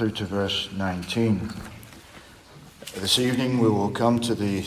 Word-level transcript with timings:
through 0.00 0.10
to 0.10 0.24
verse 0.24 0.70
19. 0.78 1.52
This 2.94 3.18
evening 3.18 3.58
we 3.58 3.68
will 3.68 3.90
come 3.90 4.18
to 4.20 4.34
the 4.34 4.64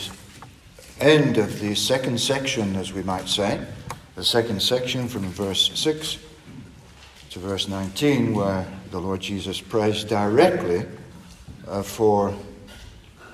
end 1.00 1.38
of 1.38 1.58
the 1.58 1.74
second 1.74 2.20
section, 2.20 2.76
as 2.76 2.92
we 2.92 3.02
might 3.02 3.26
say, 3.28 3.60
the 4.14 4.22
second 4.22 4.62
section 4.62 5.08
from 5.08 5.24
verse 5.30 5.72
6 5.74 6.18
to 7.30 7.38
verse 7.40 7.66
19, 7.66 8.32
where 8.32 8.64
the 8.92 9.00
Lord 9.00 9.22
Jesus 9.22 9.60
prays 9.60 10.04
directly 10.04 10.86
uh, 11.66 11.82
for 11.82 12.32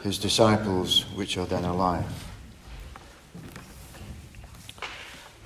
his 0.02 0.16
disciples 0.16 1.02
which 1.14 1.36
are 1.36 1.44
then 1.44 1.64
alive. 1.64 2.06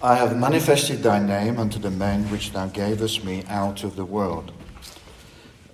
I 0.00 0.14
have 0.14 0.36
manifested 0.36 1.02
thy 1.02 1.18
name 1.18 1.58
unto 1.58 1.80
the 1.80 1.90
men 1.90 2.30
which 2.30 2.52
thou 2.52 2.68
gavest 2.68 3.24
me 3.24 3.42
out 3.48 3.82
of 3.82 3.96
the 3.96 4.04
world. 4.04 4.52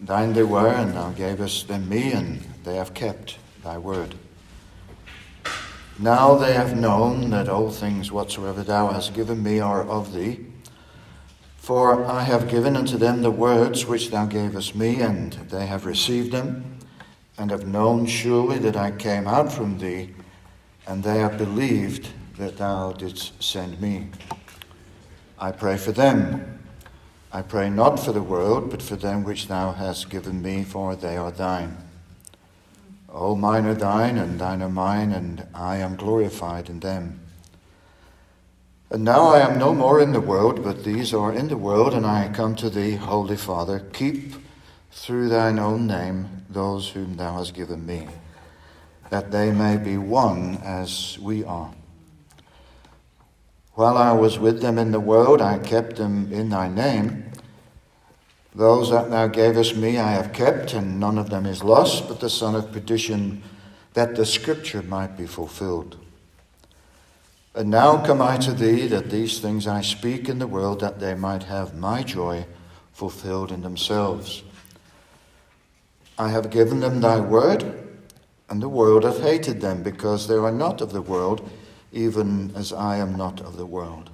Thine 0.01 0.33
they 0.33 0.43
were, 0.43 0.69
and 0.69 0.95
thou 0.95 1.11
gavest 1.11 1.69
them 1.69 1.89
me, 1.89 2.13
and 2.13 2.41
they 2.65 2.77
have 2.77 2.95
kept 2.95 3.37
thy 3.63 3.77
word. 3.77 4.15
Now 5.99 6.35
they 6.37 6.55
have 6.55 6.75
known 6.75 7.29
that 7.31 7.51
all 7.51 7.71
things 7.71 8.11
whatsoever 8.11 8.63
thou 8.63 8.89
hast 8.89 9.13
given 9.13 9.43
me 9.43 9.61
are 9.61 9.87
of 9.87 10.15
thee. 10.15 10.47
For 11.59 12.07
I 12.07 12.23
have 12.23 12.49
given 12.49 12.75
unto 12.75 12.97
them 12.97 13.21
the 13.21 13.31
words 13.31 13.85
which 13.85 14.11
thou 14.11 14.25
gavest 14.25 14.75
me, 14.75 15.03
and 15.03 15.35
they 15.51 15.67
have 15.67 15.85
received 15.85 16.33
them, 16.33 16.79
and 17.37 17.51
have 17.51 17.67
known 17.67 18.07
surely 18.07 18.59
that 18.61 18.77
I 18.77 18.93
came 18.93 19.29
out 19.29 19.53
from 19.53 19.79
thee, 19.79 20.15
and 20.87 21.05
they 21.05 21.19
have 21.19 21.37
believed 21.37 22.09
that 22.39 22.57
thou 22.57 22.93
didst 22.93 23.43
send 23.43 23.79
me. 23.81 24.09
I 25.39 25.53
pray 25.53 25.77
for 25.77 25.93
them. 25.93 26.60
I 27.33 27.43
pray 27.43 27.71
not 27.71 28.01
for 28.01 28.11
the 28.11 28.23
world, 28.23 28.71
but 28.71 28.83
for 28.83 28.97
them 28.97 29.23
which 29.23 29.47
thou 29.47 29.71
hast 29.73 30.11
given 30.11 30.43
me, 30.43 30.65
for 30.65 30.97
they 30.97 31.17
are 31.17 31.31
thine. 31.31 31.77
All 33.09 33.37
mine 33.37 33.67
are 33.67 33.75
thine, 33.75 34.19
and 34.19 34.41
thine 34.41 34.63
are 34.63 34.69
mine, 34.69 35.13
and 35.13 35.47
I 35.55 35.77
am 35.77 35.95
glorified 35.95 36.69
in 36.69 36.81
them. 36.81 37.21
And 38.91 39.05
now 39.05 39.29
I 39.29 39.39
am 39.39 39.61
no 39.61 39.73
more 39.73 40.01
in 40.01 40.13
the 40.13 40.21
world, 40.21 40.65
but 40.65 40.83
these 40.83 41.15
are 41.15 41.33
in 41.33 41.47
the 41.47 41.57
world, 41.57 41.95
and 41.95 42.05
I 42.05 42.29
come 42.35 42.57
to 42.57 42.69
thee, 42.69 42.97
Holy 42.97 43.37
Father. 43.37 43.79
Keep 43.93 44.35
through 44.91 45.29
thine 45.29 45.61
own 45.61 45.87
name 45.87 46.45
those 46.51 46.89
whom 46.89 47.17
thou 47.17 47.37
hast 47.37 47.55
given 47.55 47.87
me, 47.87 48.09
that 49.11 49.31
they 49.31 49.53
may 49.53 49.77
be 49.77 49.97
one 49.97 50.59
as 50.65 51.17
we 51.21 51.45
are. 51.45 51.73
While 53.75 53.97
I 53.97 54.13
was 54.13 54.39
with 54.39 54.61
them 54.61 54.77
in 54.77 54.91
the 54.91 55.01
world, 55.01 55.41
I 55.41 55.59
kept 55.59 55.97
them 55.97 56.33
in 56.33 56.51
thy 56.51 56.69
name. 56.69 57.30
Those 58.55 58.91
that 58.91 59.11
thou 59.11 59.29
gavest 59.29 59.77
me 59.77 59.99
I 59.99 60.13
have 60.13 60.33
kept, 60.33 60.73
and 60.75 60.99
none 60.99 61.19
of 61.19 61.31
them 61.31 61.47
is 61.47 61.63
lost, 61.63 62.09
but 62.09 62.21
the 62.21 62.31
son 62.31 62.55
of 62.55 62.73
perdition, 62.73 63.43
that 63.95 64.17
the 64.17 64.27
scripture 64.27 64.83
might 64.83 65.17
be 65.17 65.27
fulfilled. 65.27 65.97
And 67.55 67.71
now 67.71 68.05
come 68.05 68.21
I 68.23 68.39
to 68.39 68.53
thee, 68.53 68.87
that 68.89 69.11
these 69.11 69.41
things 69.41 69.67
I 69.67 69.83
speak 69.83 70.29
in 70.29 70.39
the 70.39 70.47
world, 70.47 70.81
that 70.81 71.01
they 71.01 71.15
might 71.15 71.45
have 71.45 71.77
my 71.77 72.03
joy 72.03 72.47
fulfilled 72.93 73.53
in 73.53 73.63
themselves. 73.63 74.43
I 76.19 76.29
have 76.29 76.51
given 76.51 76.81
them 76.81 77.01
thy 77.01 77.21
word, 77.21 77.89
and 78.49 78.61
the 78.61 78.69
world 78.69 79.05
hath 79.05 79.23
hated 79.23 79.61
them, 79.61 79.83
because 79.83 80.27
they 80.27 80.35
are 80.35 80.53
not 80.53 80.81
of 80.81 80.93
the 80.93 81.03
world 81.03 81.49
even 81.93 82.53
as 82.55 82.73
I 82.73 82.97
am 82.99 83.17
not 83.17 83.41
of 83.41 83.57
the 83.57 83.67
world. 83.67 84.11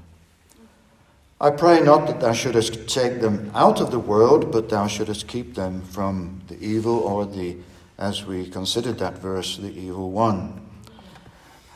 I 1.38 1.50
pray 1.50 1.80
not 1.80 2.06
that 2.06 2.20
thou 2.20 2.32
shouldest 2.32 2.88
take 2.88 3.20
them 3.20 3.50
out 3.54 3.80
of 3.80 3.90
the 3.90 3.98
world, 3.98 4.50
but 4.50 4.70
thou 4.70 4.86
shouldest 4.86 5.28
keep 5.28 5.54
them 5.54 5.82
from 5.82 6.40
the 6.48 6.58
evil 6.58 6.98
or 6.98 7.26
the, 7.26 7.58
as 7.98 8.24
we 8.24 8.48
considered 8.48 8.98
that 8.98 9.18
verse, 9.18 9.58
the 9.58 9.70
evil 9.70 10.10
one. 10.10 10.62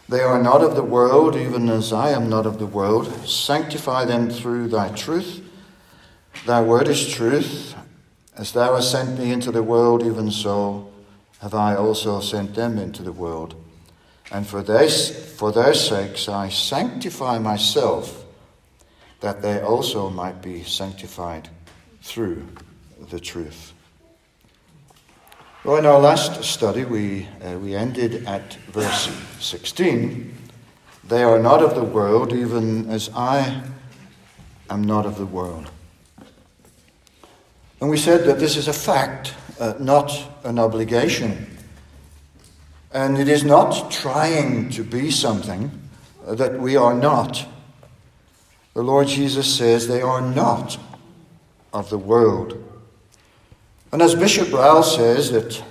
They 0.09 0.23
are 0.23 0.43
not 0.43 0.63
of 0.63 0.77
the 0.77 0.83
world, 0.83 1.37
even 1.37 1.69
as 1.69 1.93
I 1.93 2.11
am 2.11 2.31
not 2.31 2.47
of 2.47 2.59
the 2.59 2.67
world. 2.67 3.29
Sanctify 3.29 4.07
them 4.07 4.31
through 4.31 4.69
thy 4.69 4.89
truth. 4.89 5.43
Thy 6.47 6.63
word 6.63 6.89
is 6.89 7.07
truth. 7.07 7.75
As 8.37 8.53
thou 8.53 8.75
hast 8.75 8.91
sent 8.91 9.19
me 9.19 9.31
into 9.31 9.53
the 9.53 9.63
world, 9.63 10.03
even 10.03 10.31
so 10.31 10.91
have 11.41 11.53
I 11.55 11.77
also 11.77 12.21
sent 12.21 12.55
them 12.55 12.79
into 12.79 13.03
the 13.03 13.13
world. 13.13 13.55
And 14.33 14.47
for, 14.47 14.63
this, 14.63 15.37
for 15.37 15.53
their 15.53 15.75
sakes 15.75 16.29
I 16.29 16.49
sanctify 16.49 17.39
myself, 17.39 18.20
that 19.21 19.43
they 19.43 19.61
also 19.61 20.11
might 20.11 20.41
be 20.43 20.63
sanctified 20.65 21.49
through 22.03 22.47
the 23.11 23.21
truth. 23.21 23.73
Well, 25.63 25.77
in 25.77 25.85
our 25.85 26.01
last 26.01 26.43
study, 26.43 26.85
we, 26.85 27.29
uh, 27.45 27.59
we 27.59 27.75
ended 27.75 28.27
at 28.27 28.55
verse 28.73 29.11
16. 29.41 30.35
They 31.05 31.23
are 31.23 31.39
not 31.39 31.63
of 31.63 31.75
the 31.75 31.85
world, 31.85 32.33
even 32.33 32.89
as 32.89 33.11
I 33.15 33.63
am 34.71 34.85
not 34.85 35.05
of 35.05 35.19
the 35.19 35.27
world. 35.27 35.71
And 37.81 37.91
we 37.91 37.99
said 37.99 38.25
that 38.25 38.39
this 38.39 38.57
is 38.57 38.69
a 38.69 38.73
fact, 38.73 39.35
uh, 39.59 39.75
not 39.79 40.13
an 40.45 40.59
obligation. 40.59 41.47
And 42.93 43.19
it 43.19 43.29
is 43.29 43.45
not 43.45 43.91
trying 43.91 44.71
to 44.71 44.83
be 44.83 45.11
something 45.11 45.71
that 46.27 46.59
we 46.59 46.77
are 46.77 46.95
not. 46.95 47.47
The 48.81 48.87
Lord 48.87 49.09
Jesus 49.09 49.59
says 49.59 49.89
they 49.89 50.01
are 50.01 50.23
not 50.23 50.79
of 51.71 51.91
the 51.91 51.99
world. 51.99 52.65
And 53.93 54.01
as 54.01 54.15
Bishop 54.15 54.51
Ryle 54.51 54.83
says 54.83 55.31
that 55.33 55.63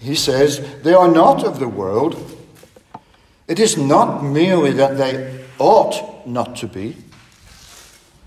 he 0.00 0.14
says 0.14 0.60
they 0.82 0.92
are 0.92 1.10
not 1.10 1.44
of 1.44 1.60
the 1.60 1.66
world. 1.66 2.14
It 3.48 3.58
is 3.58 3.78
not 3.78 4.22
merely 4.22 4.72
that 4.72 4.98
they 4.98 5.46
ought 5.58 6.26
not 6.26 6.56
to 6.56 6.66
be, 6.66 6.98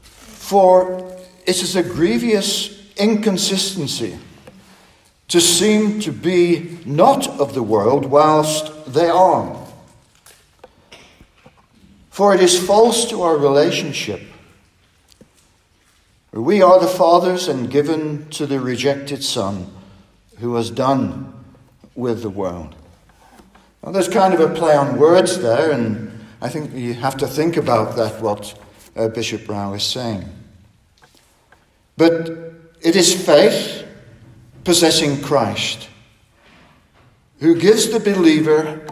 for 0.01 1.15
it 1.45 1.61
is 1.61 1.75
a 1.75 1.83
grievous 1.83 2.91
inconsistency 2.97 4.17
to 5.27 5.39
seem 5.39 5.99
to 5.99 6.11
be 6.11 6.79
not 6.83 7.27
of 7.39 7.53
the 7.53 7.61
world 7.61 8.07
whilst 8.07 8.91
they 8.91 9.07
are. 9.07 9.68
For 12.19 12.35
it 12.35 12.41
is 12.41 12.61
false 12.61 13.05
to 13.11 13.21
our 13.21 13.37
relationship. 13.37 14.19
We 16.33 16.61
are 16.61 16.77
the 16.77 16.85
fathers 16.85 17.47
and 17.47 17.71
given 17.71 18.29
to 18.31 18.45
the 18.45 18.59
rejected 18.59 19.23
Son 19.23 19.71
who 20.39 20.55
has 20.55 20.69
done 20.69 21.33
with 21.95 22.21
the 22.21 22.29
world. 22.29 22.75
Now, 23.81 23.93
there's 23.93 24.09
kind 24.09 24.33
of 24.33 24.41
a 24.41 24.53
play 24.53 24.75
on 24.75 24.99
words 24.99 25.39
there, 25.39 25.71
and 25.71 26.11
I 26.41 26.49
think 26.49 26.73
you 26.73 26.93
have 26.93 27.15
to 27.19 27.25
think 27.25 27.55
about 27.55 27.95
that, 27.95 28.21
what 28.21 28.53
uh, 28.97 29.07
Bishop 29.07 29.47
Ryle 29.47 29.73
is 29.75 29.83
saying. 29.83 30.27
But 31.95 32.27
it 32.81 32.97
is 32.97 33.15
faith 33.25 33.87
possessing 34.65 35.21
Christ, 35.21 35.87
who 37.39 37.55
gives 37.55 37.89
the 37.89 38.01
believer 38.01 38.85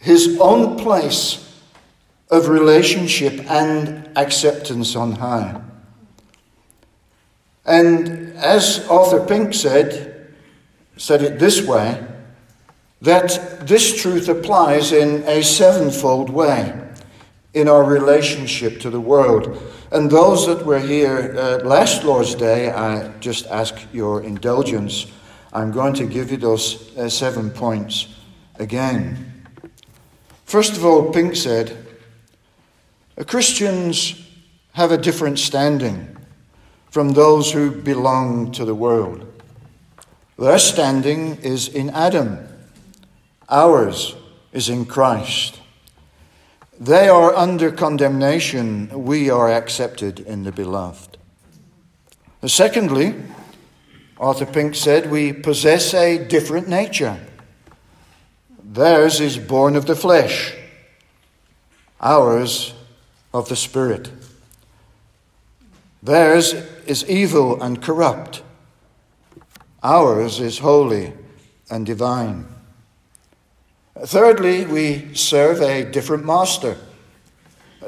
his 0.00 0.36
own 0.40 0.76
place 0.76 1.45
of 2.30 2.48
relationship 2.48 3.48
and 3.50 4.08
acceptance 4.16 4.96
on 4.96 5.12
high. 5.12 5.60
And 7.64 8.34
as 8.36 8.86
Arthur 8.88 9.24
Pink 9.24 9.54
said, 9.54 10.34
said 10.96 11.22
it 11.22 11.38
this 11.38 11.62
way, 11.62 12.04
that 13.02 13.66
this 13.66 14.00
truth 14.00 14.28
applies 14.28 14.92
in 14.92 15.22
a 15.24 15.42
sevenfold 15.42 16.30
way 16.30 16.82
in 17.54 17.68
our 17.68 17.84
relationship 17.84 18.80
to 18.80 18.90
the 18.90 19.00
world. 19.00 19.62
And 19.90 20.10
those 20.10 20.46
that 20.46 20.64
were 20.66 20.78
here 20.78 21.34
uh, 21.36 21.64
last 21.64 22.04
Lord's 22.04 22.34
Day, 22.34 22.70
I 22.70 23.08
just 23.18 23.46
ask 23.46 23.74
your 23.92 24.22
indulgence. 24.22 25.06
I'm 25.52 25.72
going 25.72 25.94
to 25.94 26.06
give 26.06 26.30
you 26.30 26.36
those 26.36 26.96
uh, 26.96 27.08
seven 27.08 27.50
points 27.50 28.08
again. 28.58 29.32
First 30.44 30.76
of 30.76 30.84
all, 30.84 31.12
Pink 31.12 31.34
said, 31.34 31.85
Christians 33.24 34.22
have 34.72 34.92
a 34.92 34.98
different 34.98 35.38
standing 35.38 36.16
from 36.90 37.10
those 37.10 37.52
who 37.52 37.70
belong 37.70 38.52
to 38.52 38.64
the 38.64 38.74
world. 38.74 39.26
Their 40.38 40.58
standing 40.58 41.36
is 41.36 41.66
in 41.68 41.88
Adam, 41.90 42.46
ours 43.48 44.14
is 44.52 44.68
in 44.68 44.84
Christ. 44.84 45.60
They 46.78 47.08
are 47.08 47.34
under 47.34 47.72
condemnation, 47.72 49.04
we 49.04 49.30
are 49.30 49.50
accepted 49.50 50.20
in 50.20 50.44
the 50.44 50.52
beloved. 50.52 51.16
Secondly, 52.46 53.14
Arthur 54.18 54.46
Pink 54.46 54.74
said, 54.74 55.10
we 55.10 55.32
possess 55.32 55.94
a 55.94 56.18
different 56.18 56.68
nature. 56.68 57.18
Theirs 58.62 59.20
is 59.20 59.38
born 59.38 59.74
of 59.74 59.86
the 59.86 59.96
flesh, 59.96 60.54
ours 61.98 62.74
of 63.36 63.48
the 63.48 63.56
Spirit. 63.56 64.10
Theirs 66.02 66.54
is 66.86 67.08
evil 67.08 67.62
and 67.62 67.82
corrupt, 67.82 68.42
Ours 69.82 70.40
is 70.40 70.58
holy 70.58 71.12
and 71.70 71.86
divine. 71.86 72.46
Thirdly, 73.98 74.66
we 74.66 75.14
serve 75.14 75.60
a 75.60 75.84
different 75.84 76.24
master. 76.24 76.76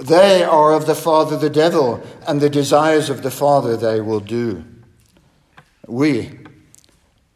They 0.00 0.45
are 0.45 0.75
of 0.75 0.87
the 0.87 0.95
father 0.95 1.37
the 1.37 1.51
devil, 1.51 2.01
and 2.27 2.41
the 2.41 2.51
desires 2.51 3.11
of 3.11 3.23
the 3.23 3.31
father 3.31 3.77
they 3.77 4.01
will 4.01 4.21
do. 4.21 4.65
We 5.89 6.39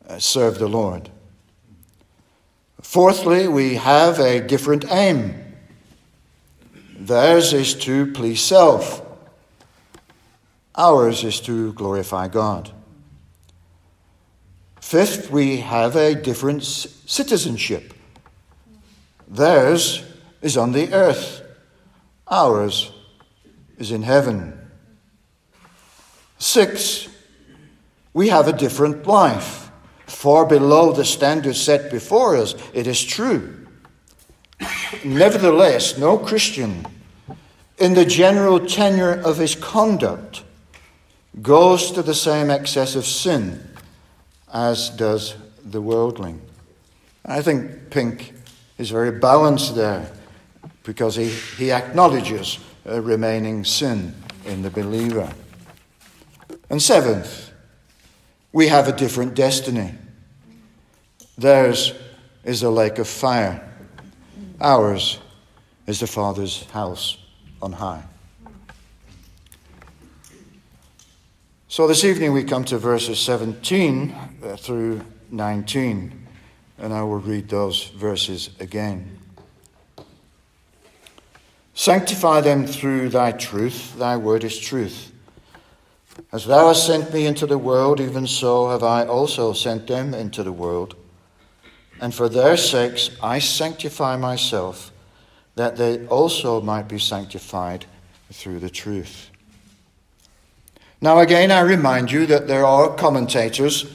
uh, 0.06 0.18
serve 0.18 0.58
the 0.58 0.68
Lord. 0.68 1.10
Fourthly, 2.80 3.48
we 3.48 3.74
have 3.74 4.20
a 4.20 4.40
different 4.40 4.84
aim. 4.90 5.41
Theirs 7.02 7.52
is 7.52 7.74
to 7.86 8.12
please 8.12 8.40
self, 8.40 9.02
ours 10.76 11.24
is 11.24 11.40
to 11.40 11.72
glorify 11.72 12.28
God. 12.28 12.70
Fifth, 14.80 15.28
we 15.28 15.56
have 15.56 15.96
a 15.96 16.14
different 16.14 16.62
citizenship. 16.62 17.92
Theirs 19.26 20.04
is 20.42 20.56
on 20.56 20.70
the 20.70 20.92
earth, 20.92 21.42
ours 22.28 22.92
is 23.78 23.90
in 23.90 24.02
heaven. 24.02 24.56
Six, 26.38 27.08
we 28.14 28.28
have 28.28 28.46
a 28.46 28.52
different 28.52 29.08
life, 29.08 29.72
far 30.06 30.46
below 30.46 30.92
the 30.92 31.04
standard 31.04 31.56
set 31.56 31.90
before 31.90 32.36
us, 32.36 32.54
it 32.72 32.86
is 32.86 33.02
true. 33.02 33.58
Nevertheless, 35.04 35.98
no 35.98 36.16
Christian, 36.16 36.86
in 37.78 37.94
the 37.94 38.04
general 38.04 38.60
tenor 38.60 39.12
of 39.12 39.38
his 39.38 39.54
conduct, 39.54 40.44
goes 41.40 41.90
to 41.92 42.02
the 42.02 42.14
same 42.14 42.50
excess 42.50 42.94
of 42.94 43.06
sin 43.06 43.68
as 44.52 44.90
does 44.90 45.34
the 45.64 45.80
worldling. 45.80 46.40
I 47.24 47.40
think 47.40 47.90
Pink 47.90 48.34
is 48.76 48.90
very 48.90 49.12
balanced 49.12 49.74
there 49.74 50.12
because 50.82 51.16
he, 51.16 51.28
he 51.28 51.72
acknowledges 51.72 52.58
a 52.84 53.00
remaining 53.00 53.64
sin 53.64 54.14
in 54.44 54.62
the 54.62 54.70
believer. 54.70 55.32
And 56.68 56.82
seventh, 56.82 57.50
we 58.52 58.68
have 58.68 58.88
a 58.88 58.92
different 58.92 59.34
destiny. 59.34 59.94
Theirs 61.38 61.94
is 62.44 62.62
a 62.62 62.70
lake 62.70 62.98
of 62.98 63.08
fire, 63.08 63.66
ours 64.60 65.18
is 65.86 66.00
the 66.00 66.06
Father's 66.06 66.64
house 66.70 67.21
on 67.62 67.72
high. 67.72 68.02
So 71.68 71.86
this 71.86 72.04
evening 72.04 72.34
we 72.34 72.44
come 72.44 72.64
to 72.64 72.76
verses 72.76 73.18
17 73.18 74.14
uh, 74.44 74.56
through 74.56 75.00
19 75.30 76.26
and 76.78 76.92
I 76.92 77.02
will 77.02 77.20
read 77.20 77.48
those 77.48 77.84
verses 77.84 78.50
again. 78.60 79.18
Sanctify 81.72 82.42
them 82.42 82.66
through 82.66 83.08
thy 83.08 83.32
truth, 83.32 83.96
thy 83.96 84.18
word 84.18 84.44
is 84.44 84.58
truth. 84.58 85.12
As 86.30 86.44
thou 86.44 86.68
hast 86.68 86.86
sent 86.86 87.14
me 87.14 87.24
into 87.24 87.46
the 87.46 87.56
world, 87.56 88.00
even 88.00 88.26
so 88.26 88.68
have 88.68 88.82
I 88.82 89.06
also 89.06 89.54
sent 89.54 89.86
them 89.86 90.12
into 90.12 90.42
the 90.42 90.52
world. 90.52 90.94
And 92.00 92.14
for 92.14 92.28
their 92.28 92.58
sakes 92.58 93.10
I 93.22 93.38
sanctify 93.38 94.16
myself, 94.16 94.91
that 95.54 95.76
they 95.76 96.06
also 96.06 96.60
might 96.60 96.88
be 96.88 96.98
sanctified 96.98 97.86
through 98.30 98.58
the 98.58 98.70
truth. 98.70 99.30
Now, 101.00 101.18
again, 101.18 101.50
I 101.50 101.60
remind 101.60 102.10
you 102.10 102.26
that 102.26 102.46
there 102.46 102.64
are 102.64 102.94
commentators 102.94 103.86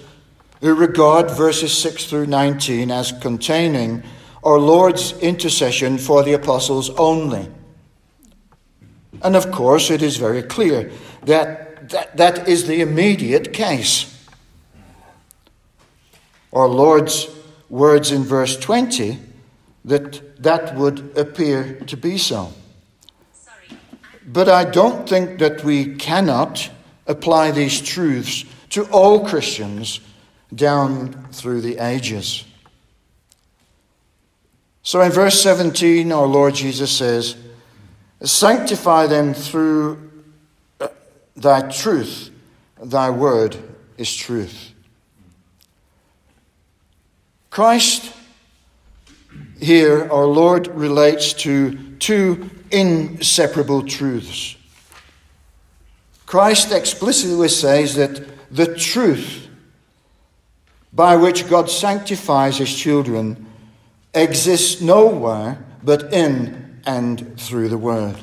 who 0.61 0.75
regard 0.75 1.31
verses 1.31 1.75
6 1.77 2.05
through 2.05 2.27
19 2.27 2.91
as 2.91 3.11
containing 3.11 4.03
our 4.43 4.59
Lord's 4.59 5.17
intercession 5.19 5.97
for 5.97 6.23
the 6.23 6.33
apostles 6.33 6.89
only. 6.91 7.49
And 9.21 9.35
of 9.35 9.51
course, 9.51 9.89
it 9.89 10.01
is 10.01 10.17
very 10.17 10.43
clear 10.43 10.91
that 11.23 11.67
that, 11.89 12.17
that 12.17 12.47
is 12.47 12.67
the 12.67 12.81
immediate 12.81 13.53
case. 13.53 14.13
Our 16.51 16.67
Lord's 16.67 17.29
words 17.69 18.11
in 18.11 18.23
verse 18.23 18.57
20 18.57 19.19
that 19.87 20.43
that 20.43 20.75
would 20.75 21.17
appear 21.17 21.79
to 21.87 21.97
be 21.97 22.17
so. 22.17 22.53
But 24.25 24.49
I 24.49 24.65
don't 24.65 25.07
think 25.07 25.39
that 25.39 25.63
we 25.63 25.95
cannot 25.95 26.69
apply 27.07 27.51
these 27.51 27.81
truths 27.81 28.43
to 28.71 28.83
all 28.91 29.25
Christians 29.25 30.01
down 30.53 31.27
through 31.31 31.61
the 31.61 31.77
ages. 31.77 32.43
So 34.83 35.01
in 35.01 35.11
verse 35.11 35.41
17, 35.41 36.11
our 36.11 36.25
Lord 36.25 36.55
Jesus 36.55 36.91
says, 36.91 37.37
Sanctify 38.21 39.07
them 39.07 39.33
through 39.33 40.11
uh, 40.81 40.87
thy 41.35 41.69
truth. 41.69 42.29
Thy 42.81 43.09
word 43.09 43.57
is 43.97 44.13
truth. 44.13 44.73
Christ, 47.49 48.13
here, 49.59 50.11
our 50.11 50.25
Lord 50.25 50.67
relates 50.67 51.33
to 51.33 51.77
two 51.97 52.49
inseparable 52.71 53.83
truths. 53.83 54.55
Christ 56.25 56.71
explicitly 56.71 57.47
says 57.47 57.95
that 57.95 58.21
the 58.51 58.75
truth 58.75 59.47
by 60.93 61.15
which 61.15 61.49
God 61.49 61.69
sanctifies 61.69 62.57
his 62.57 62.75
children 62.75 63.45
exists 64.13 64.81
nowhere 64.81 65.63
but 65.83 66.13
in 66.13 66.81
and 66.85 67.39
through 67.39 67.69
the 67.69 67.77
Word. 67.77 68.15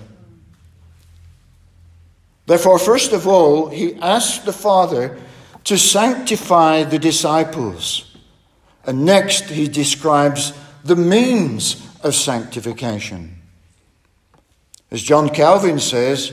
Therefore, 2.46 2.78
first 2.78 3.12
of 3.12 3.26
all, 3.26 3.68
he 3.68 3.94
asks 3.96 4.44
the 4.44 4.52
Father 4.52 5.16
to 5.64 5.78
sanctify 5.78 6.84
the 6.84 6.98
disciples. 6.98 8.16
And 8.84 9.06
next, 9.06 9.44
he 9.44 9.66
describes 9.66 10.52
the 10.84 10.96
means 10.96 11.88
of 12.02 12.14
sanctification. 12.14 13.36
As 14.90 15.02
John 15.02 15.30
Calvin 15.30 15.80
says, 15.80 16.32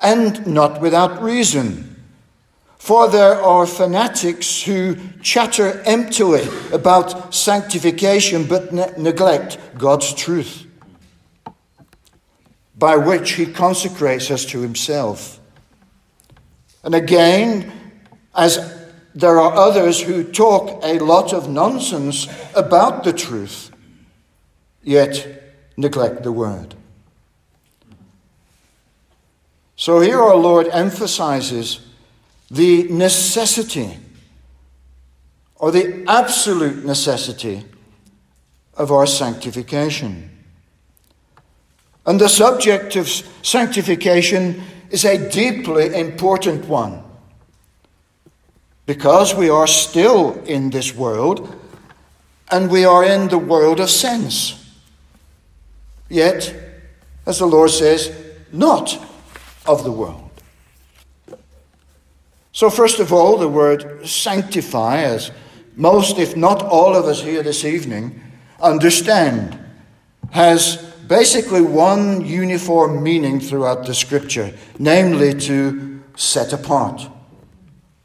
and 0.00 0.46
not 0.46 0.80
without 0.80 1.22
reason. 1.22 1.86
For 2.78 3.08
there 3.08 3.40
are 3.40 3.66
fanatics 3.66 4.62
who 4.62 4.96
chatter 5.22 5.82
emptily 5.84 6.48
about 6.72 7.34
sanctification 7.34 8.46
but 8.46 8.72
ne- 8.72 8.92
neglect 8.96 9.58
God's 9.76 10.14
truth, 10.14 10.66
by 12.76 12.96
which 12.96 13.32
He 13.32 13.46
consecrates 13.46 14.30
us 14.30 14.46
to 14.46 14.60
Himself. 14.60 15.40
And 16.82 16.94
again, 16.94 17.70
as 18.34 18.78
there 19.14 19.38
are 19.38 19.52
others 19.52 20.00
who 20.00 20.24
talk 20.24 20.82
a 20.82 20.98
lot 21.00 21.34
of 21.34 21.50
nonsense 21.50 22.28
about 22.54 23.04
the 23.04 23.12
truth, 23.12 23.69
yet 24.82 25.42
neglect 25.76 26.22
the 26.22 26.32
word. 26.32 26.74
So 29.76 30.00
here 30.00 30.20
our 30.20 30.36
Lord 30.36 30.68
emphasizes 30.68 31.80
the 32.50 32.84
necessity 32.84 33.96
or 35.56 35.70
the 35.70 36.04
absolute 36.06 36.84
necessity 36.84 37.64
of 38.74 38.90
our 38.92 39.06
sanctification. 39.06 40.30
And 42.06 42.20
the 42.20 42.28
subject 42.28 42.96
of 42.96 43.08
sanctification 43.42 44.62
is 44.90 45.04
a 45.04 45.30
deeply 45.30 45.94
important 45.94 46.66
one 46.66 47.02
because 48.86 49.34
we 49.34 49.48
are 49.48 49.66
still 49.66 50.42
in 50.44 50.70
this 50.70 50.94
world 50.94 51.56
and 52.50 52.70
we 52.70 52.84
are 52.84 53.04
in 53.04 53.28
the 53.28 53.38
world 53.38 53.80
of 53.80 53.88
sense. 53.88 54.59
Yet, 56.10 56.54
as 57.24 57.38
the 57.38 57.46
Lord 57.46 57.70
says, 57.70 58.12
not 58.52 58.98
of 59.64 59.84
the 59.84 59.92
world. 59.92 60.28
So, 62.52 62.68
first 62.68 62.98
of 62.98 63.12
all, 63.12 63.38
the 63.38 63.48
word 63.48 64.06
sanctify, 64.06 65.02
as 65.02 65.30
most, 65.76 66.18
if 66.18 66.36
not 66.36 66.62
all 66.62 66.94
of 66.94 67.06
us 67.06 67.22
here 67.22 67.42
this 67.42 67.64
evening 67.64 68.20
understand, 68.60 69.58
has 70.32 70.76
basically 71.06 71.62
one 71.62 72.24
uniform 72.24 73.02
meaning 73.02 73.40
throughout 73.40 73.86
the 73.86 73.94
scripture, 73.94 74.52
namely 74.78 75.32
to 75.32 76.02
set 76.16 76.52
apart 76.52 77.08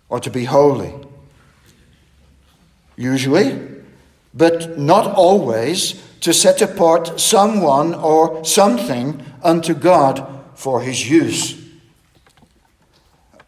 or 0.10 0.20
to 0.20 0.30
be 0.30 0.46
holy. 0.46 0.94
Usually, 2.96 3.62
but 4.34 4.78
not 4.78 5.14
always, 5.16 6.02
to 6.26 6.34
set 6.34 6.60
apart 6.60 7.20
someone 7.20 7.94
or 7.94 8.44
something 8.44 9.24
unto 9.44 9.76
God 9.76 10.28
for 10.56 10.82
his 10.82 11.08
use. 11.08 11.56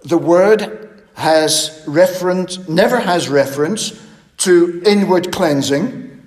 The 0.03 0.19
word 0.19 1.03
has 1.15 1.83
reference, 1.87 2.69
never 2.69 2.99
has 2.99 3.29
reference 3.29 3.99
to 4.45 4.79
inward 4.85 5.31
cleansing, 5.31 6.23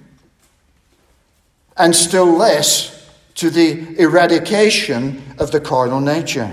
and 1.77 1.95
still 1.95 2.27
less 2.27 3.09
to 3.37 3.49
the 3.49 3.97
eradication 4.01 5.23
of 5.39 5.53
the 5.53 5.61
carnal 5.61 6.01
nature. 6.01 6.53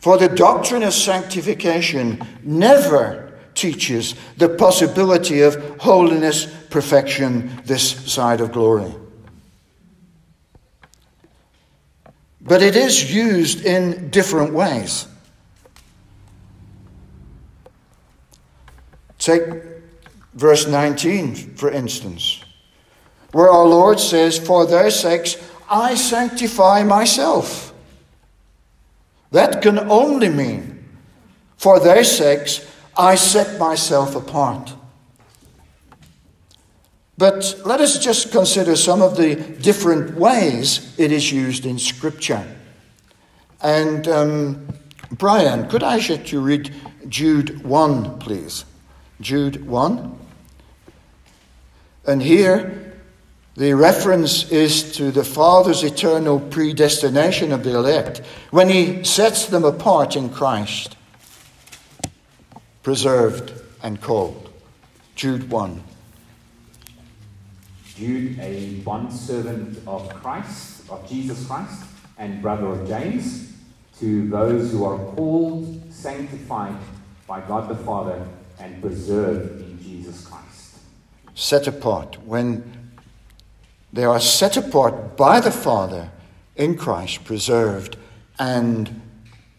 For 0.00 0.16
the 0.16 0.30
doctrine 0.30 0.84
of 0.84 0.94
sanctification 0.94 2.22
never 2.42 3.27
teaches 3.58 4.14
the 4.36 4.48
possibility 4.48 5.42
of 5.42 5.80
holiness, 5.80 6.46
perfection 6.70 7.60
this 7.64 7.90
side 8.12 8.40
of 8.40 8.52
glory. 8.52 8.94
But 12.40 12.62
it 12.62 12.76
is 12.76 13.12
used 13.12 13.64
in 13.64 14.10
different 14.10 14.54
ways. 14.54 15.06
Take 19.18 19.42
verse 20.34 20.68
19, 20.68 21.56
for 21.56 21.70
instance, 21.70 22.42
where 23.32 23.50
our 23.50 23.66
Lord 23.66 23.98
says, 23.98 24.38
For 24.38 24.66
their 24.66 24.90
sakes 24.90 25.36
I 25.68 25.96
sanctify 25.96 26.84
myself. 26.84 27.74
That 29.32 29.60
can 29.60 29.78
only 29.78 30.28
mean, 30.28 30.76
For 31.56 31.80
their 31.80 32.04
sakes 32.04 32.64
I 32.98 33.14
set 33.14 33.58
myself 33.58 34.16
apart. 34.16 34.74
But 37.16 37.60
let 37.64 37.80
us 37.80 37.98
just 37.98 38.30
consider 38.32 38.76
some 38.76 39.02
of 39.02 39.16
the 39.16 39.34
different 39.34 40.16
ways 40.16 40.94
it 40.98 41.10
is 41.10 41.32
used 41.32 41.64
in 41.64 41.78
Scripture. 41.78 42.46
And 43.60 44.06
um, 44.06 44.68
Brian, 45.12 45.68
could 45.68 45.82
I 45.82 45.96
ask 45.96 46.30
you 46.32 46.40
read 46.40 46.72
Jude 47.08 47.64
1, 47.64 48.18
please? 48.18 48.64
Jude 49.20 49.66
1. 49.66 50.18
And 52.06 52.22
here, 52.22 52.94
the 53.56 53.74
reference 53.74 54.50
is 54.52 54.92
to 54.92 55.10
the 55.10 55.24
Father's 55.24 55.82
eternal 55.82 56.38
predestination 56.38 57.52
of 57.52 57.64
the 57.64 57.74
elect 57.74 58.22
when 58.50 58.68
He 58.68 59.02
sets 59.02 59.46
them 59.46 59.64
apart 59.64 60.14
in 60.14 60.30
Christ, 60.30 60.96
preserved 62.82 63.52
and 63.82 64.00
called. 64.00 64.50
Jude 65.14 65.50
1. 65.50 65.82
Jude, 67.96 68.38
a 68.38 68.74
bondservant 68.84 69.80
of 69.86 70.08
Christ, 70.14 70.88
of 70.88 71.08
Jesus 71.08 71.46
Christ, 71.46 71.84
and 72.16 72.40
brother 72.40 72.66
of 72.66 72.86
James, 72.86 73.52
to 73.98 74.28
those 74.28 74.70
who 74.70 74.84
are 74.84 74.98
called, 75.14 75.82
sanctified 75.92 76.76
by 77.26 77.40
God 77.40 77.68
the 77.68 77.76
Father, 77.76 78.24
and 78.60 78.80
preserved 78.80 79.60
in 79.60 79.82
Jesus 79.82 80.26
Christ. 80.26 80.78
Set 81.34 81.66
apart. 81.66 82.18
When 82.24 82.90
they 83.92 84.04
are 84.04 84.20
set 84.20 84.56
apart 84.56 85.16
by 85.16 85.40
the 85.40 85.50
Father 85.50 86.10
in 86.56 86.76
Christ, 86.76 87.24
preserved 87.24 87.96
and 88.38 89.00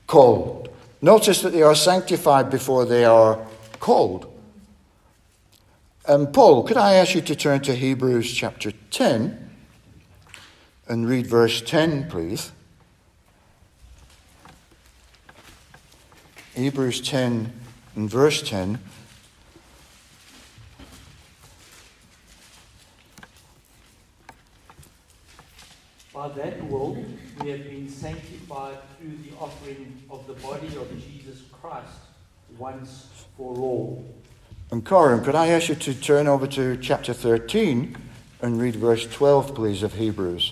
called. 0.07 0.58
Notice 1.01 1.41
that 1.41 1.51
they 1.51 1.61
are 1.61 1.75
sanctified 1.75 2.49
before 2.49 2.85
they 2.85 3.05
are 3.05 3.39
called. 3.79 4.25
Um, 6.05 6.31
Paul, 6.31 6.63
could 6.63 6.77
I 6.77 6.95
ask 6.95 7.15
you 7.15 7.21
to 7.21 7.35
turn 7.35 7.61
to 7.61 7.75
Hebrews 7.75 8.33
chapter 8.33 8.71
10 8.91 9.49
and 10.87 11.07
read 11.07 11.27
verse 11.27 11.61
10, 11.61 12.09
please? 12.09 12.51
Hebrews 16.55 16.99
10 17.01 17.53
and 17.95 18.09
verse 18.09 18.41
10. 18.41 18.79
By 26.13 26.27
that 26.29 26.69
will 26.69 27.05
we 27.39 27.51
have 27.51 27.63
been 27.63 27.87
sanctified 27.87 28.79
through 28.99 29.17
the 29.23 29.37
offering 29.39 30.03
of 30.09 30.27
the 30.27 30.33
body 30.33 30.67
of 30.75 30.89
Jesus 31.01 31.43
Christ 31.51 31.87
once 32.57 33.07
for 33.37 33.55
all. 33.55 34.05
And 34.71 34.85
Corin, 34.85 35.23
could 35.23 35.35
I 35.35 35.47
ask 35.47 35.69
you 35.69 35.75
to 35.75 35.93
turn 35.93 36.27
over 36.27 36.45
to 36.47 36.75
chapter 36.77 37.13
13 37.13 37.95
and 38.41 38.61
read 38.61 38.75
verse 38.75 39.07
12, 39.07 39.55
please, 39.55 39.83
of 39.83 39.93
Hebrews? 39.93 40.51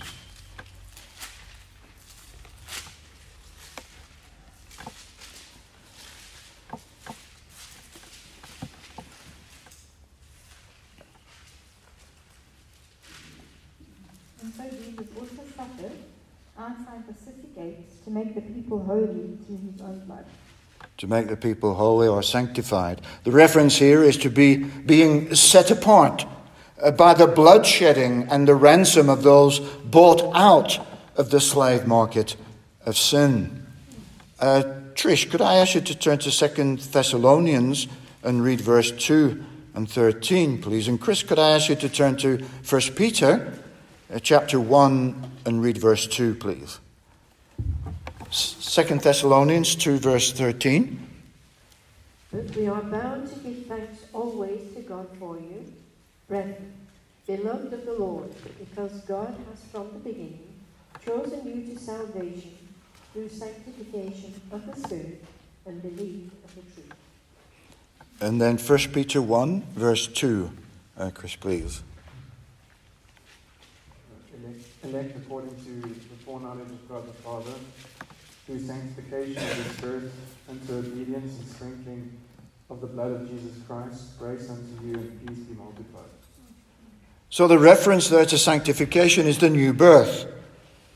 And 14.41 14.53
so 14.53 14.63
Jesus 14.63 15.07
also 15.17 15.43
suffered 15.55 15.91
outside 16.57 17.07
the 17.07 17.13
city 17.13 17.46
gates 17.57 17.99
to 18.03 18.11
make 18.11 18.35
the 18.35 18.41
people 18.41 18.83
holy 18.83 19.35
through 19.45 19.71
his 19.71 19.81
own 19.81 19.99
blood. 20.05 20.25
To 20.97 21.07
make 21.07 21.27
the 21.27 21.35
people 21.35 21.73
holy 21.73 22.07
or 22.07 22.21
sanctified. 22.21 23.01
The 23.23 23.31
reference 23.31 23.77
here 23.77 24.03
is 24.03 24.17
to 24.17 24.29
be 24.29 24.57
being 24.57 25.33
set 25.33 25.71
apart 25.71 26.25
uh, 26.81 26.91
by 26.91 27.15
the 27.15 27.27
bloodshedding 27.27 28.27
and 28.29 28.47
the 28.47 28.55
ransom 28.55 29.09
of 29.09 29.23
those 29.23 29.59
bought 29.59 30.21
out 30.35 30.79
of 31.15 31.31
the 31.31 31.39
slave 31.39 31.87
market 31.87 32.35
of 32.85 32.95
sin. 32.95 33.65
Uh, 34.39 34.63
Trish, 34.93 35.29
could 35.29 35.41
I 35.41 35.55
ask 35.55 35.73
you 35.73 35.81
to 35.81 35.95
turn 35.97 36.19
to 36.19 36.31
Second 36.31 36.79
Thessalonians 36.79 37.87
and 38.23 38.43
read 38.43 38.61
verse 38.61 38.91
2 38.91 39.43
and 39.73 39.89
13, 39.89 40.61
please? 40.61 40.87
And 40.87 41.01
Chris, 41.01 41.23
could 41.23 41.39
I 41.39 41.51
ask 41.51 41.69
you 41.69 41.75
to 41.75 41.89
turn 41.89 42.17
to 42.17 42.37
First 42.61 42.95
Peter 42.95 43.53
uh, 44.13 44.19
chapter 44.19 44.59
1 44.59 45.31
and 45.45 45.61
read 45.61 45.77
verse 45.79 46.05
2, 46.05 46.35
please? 46.35 46.79
Second 48.29 49.01
Thessalonians 49.01 49.75
2, 49.75 49.99
verse 49.99 50.31
13. 50.33 51.07
But 52.31 52.55
we 52.55 52.67
are 52.67 52.81
bound 52.81 53.29
to 53.29 53.39
give 53.39 53.65
thanks 53.67 54.05
always 54.13 54.73
to 54.75 54.81
God 54.81 55.07
for 55.17 55.37
you, 55.37 55.73
brethren, 56.27 56.73
beloved 57.25 57.71
of 57.73 57.85
the 57.85 57.93
Lord, 57.93 58.29
because 58.59 58.91
God 59.01 59.35
has 59.49 59.61
from 59.71 59.93
the 59.93 59.99
beginning 59.99 60.47
chosen 61.05 61.47
you 61.47 61.73
to 61.73 61.79
salvation 61.79 62.57
through 63.13 63.29
sanctification 63.29 64.33
of 64.51 64.65
the 64.65 64.87
Spirit 64.87 65.23
and 65.65 65.81
belief 65.81 66.29
of 66.43 66.55
the 66.55 66.61
truth. 66.73 66.93
And 68.19 68.41
then 68.41 68.57
1 68.57 68.77
Peter 68.91 69.21
1, 69.21 69.61
verse 69.73 70.07
2. 70.07 70.51
Uh, 70.97 71.11
Chris, 71.13 71.35
please. 71.35 71.81
elect, 74.47 74.61
elect 74.83 75.17
according 75.17 75.55
to 75.63 75.81
the 75.81 76.23
foreknowledge 76.25 76.69
of 76.69 76.89
God 76.89 77.07
the 77.07 77.13
Father, 77.13 77.53
through 78.47 78.65
sanctification 78.65 79.35
of 79.35 79.57
the 79.57 79.73
Spirit, 79.73 80.11
unto 80.49 80.75
obedience 80.75 81.37
and 81.37 81.47
sprinkling 81.49 82.17
of 82.69 82.79
the 82.79 82.87
blood 82.87 83.11
of 83.11 83.29
Jesus 83.29 83.51
Christ, 83.67 84.17
grace 84.17 84.49
unto 84.49 84.87
you 84.87 84.93
and 84.93 85.27
peace 85.27 85.39
be 85.39 85.53
multiplied. 85.53 86.05
So 87.29 87.45
the 87.49 87.59
reference 87.59 88.07
there 88.07 88.25
to 88.25 88.37
sanctification 88.37 89.27
is 89.27 89.39
the 89.39 89.49
new 89.49 89.73
birth, 89.73 90.27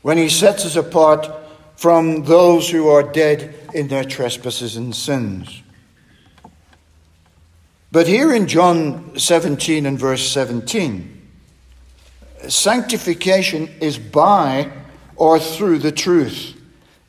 when 0.00 0.16
he 0.16 0.30
sets 0.30 0.64
us 0.64 0.76
apart 0.76 1.28
from 1.76 2.24
those 2.24 2.70
who 2.70 2.88
are 2.88 3.02
dead 3.02 3.54
in 3.74 3.88
their 3.88 4.04
trespasses 4.04 4.76
and 4.76 4.96
sins. 4.96 5.62
But 7.90 8.06
here 8.06 8.32
in 8.32 8.48
John 8.48 9.18
17 9.18 9.84
and 9.84 9.98
verse 9.98 10.26
17, 10.26 11.28
sanctification 12.48 13.68
is 13.78 13.98
by 13.98 14.72
or 15.16 15.38
through 15.38 15.80
the 15.80 15.92
truth. 15.92 16.56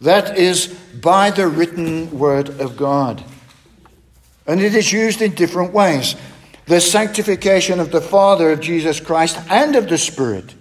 That 0.03 0.37
is, 0.37 0.67
by 0.67 1.31
the 1.31 1.47
written 1.47 2.19
word 2.19 2.59
of 2.59 2.75
God. 2.75 3.23
And 4.45 4.61
it 4.61 4.75
is 4.75 4.91
used 4.91 5.21
in 5.21 5.33
different 5.33 5.71
ways. 5.71 6.17
The 6.65 6.81
sanctification 6.81 7.79
of 7.79 7.91
the 7.91 8.01
Father, 8.01 8.51
of 8.51 8.59
Jesus 8.59 8.99
Christ, 8.99 9.39
and 9.49 9.77
of 9.77 9.87
the 9.87 9.97
Spirit 9.97 10.55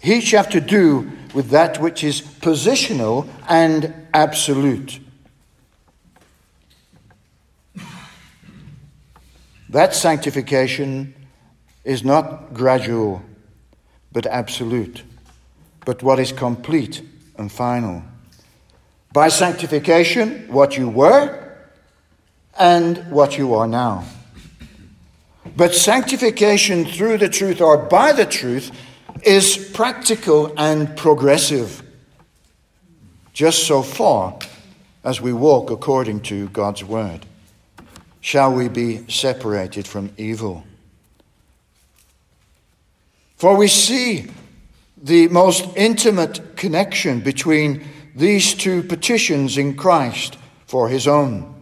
each 0.00 0.30
have 0.30 0.48
to 0.50 0.60
do 0.60 1.10
with 1.34 1.50
that 1.50 1.80
which 1.80 2.04
is 2.04 2.22
positional 2.22 3.28
and 3.48 3.92
absolute. 4.14 5.00
That 9.70 9.92
sanctification 9.92 11.14
is 11.82 12.04
not 12.04 12.54
gradual, 12.54 13.22
but 14.12 14.24
absolute, 14.24 15.02
but 15.84 16.04
what 16.04 16.20
is 16.20 16.30
complete 16.30 17.02
and 17.36 17.50
final. 17.50 18.04
By 19.12 19.28
sanctification, 19.28 20.46
what 20.48 20.76
you 20.76 20.88
were 20.88 21.56
and 22.58 23.10
what 23.10 23.38
you 23.38 23.54
are 23.54 23.66
now. 23.66 24.04
But 25.56 25.74
sanctification 25.74 26.84
through 26.84 27.18
the 27.18 27.28
truth 27.28 27.60
or 27.60 27.78
by 27.78 28.12
the 28.12 28.26
truth 28.26 28.70
is 29.22 29.56
practical 29.74 30.52
and 30.56 30.96
progressive. 30.96 31.82
Just 33.32 33.66
so 33.66 33.82
far 33.82 34.38
as 35.04 35.20
we 35.20 35.32
walk 35.32 35.70
according 35.70 36.20
to 36.20 36.48
God's 36.50 36.84
word? 36.84 37.24
Shall 38.20 38.52
we 38.52 38.68
be 38.68 39.08
separated 39.10 39.86
from 39.86 40.12
evil? 40.16 40.64
For 43.36 43.56
we 43.56 43.68
see 43.68 44.26
the 45.00 45.28
most 45.28 45.64
intimate 45.76 46.56
connection 46.56 47.20
between 47.20 47.84
these 48.18 48.52
two 48.52 48.82
petitions 48.82 49.56
in 49.56 49.76
Christ 49.76 50.36
for 50.66 50.88
his 50.88 51.06
own. 51.06 51.54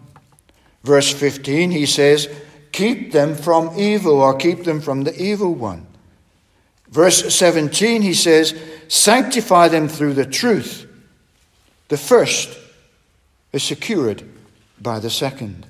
Verse 0.83 1.13
15, 1.13 1.71
he 1.71 1.85
says, 1.85 2.29
Keep 2.73 3.13
them 3.13 3.35
from 3.35 3.79
evil, 3.79 4.21
or 4.21 4.35
keep 4.35 4.65
them 4.65 4.81
from 4.81 5.05
the 5.05 5.15
evil 5.23 5.55
one. 5.55 5.87
Verse 6.89 7.35
17, 7.35 8.03
he 8.03 8.15
says, 8.15 8.59
Sanctify 8.89 9.69
them 9.69 9.87
through 9.87 10.15
the 10.15 10.25
truth. 10.25 10.87
The 11.89 11.99
first 11.99 12.57
is 13.53 13.63
secured 13.63 14.25
by 14.81 14.99
the 14.99 15.11
second. 15.11 15.67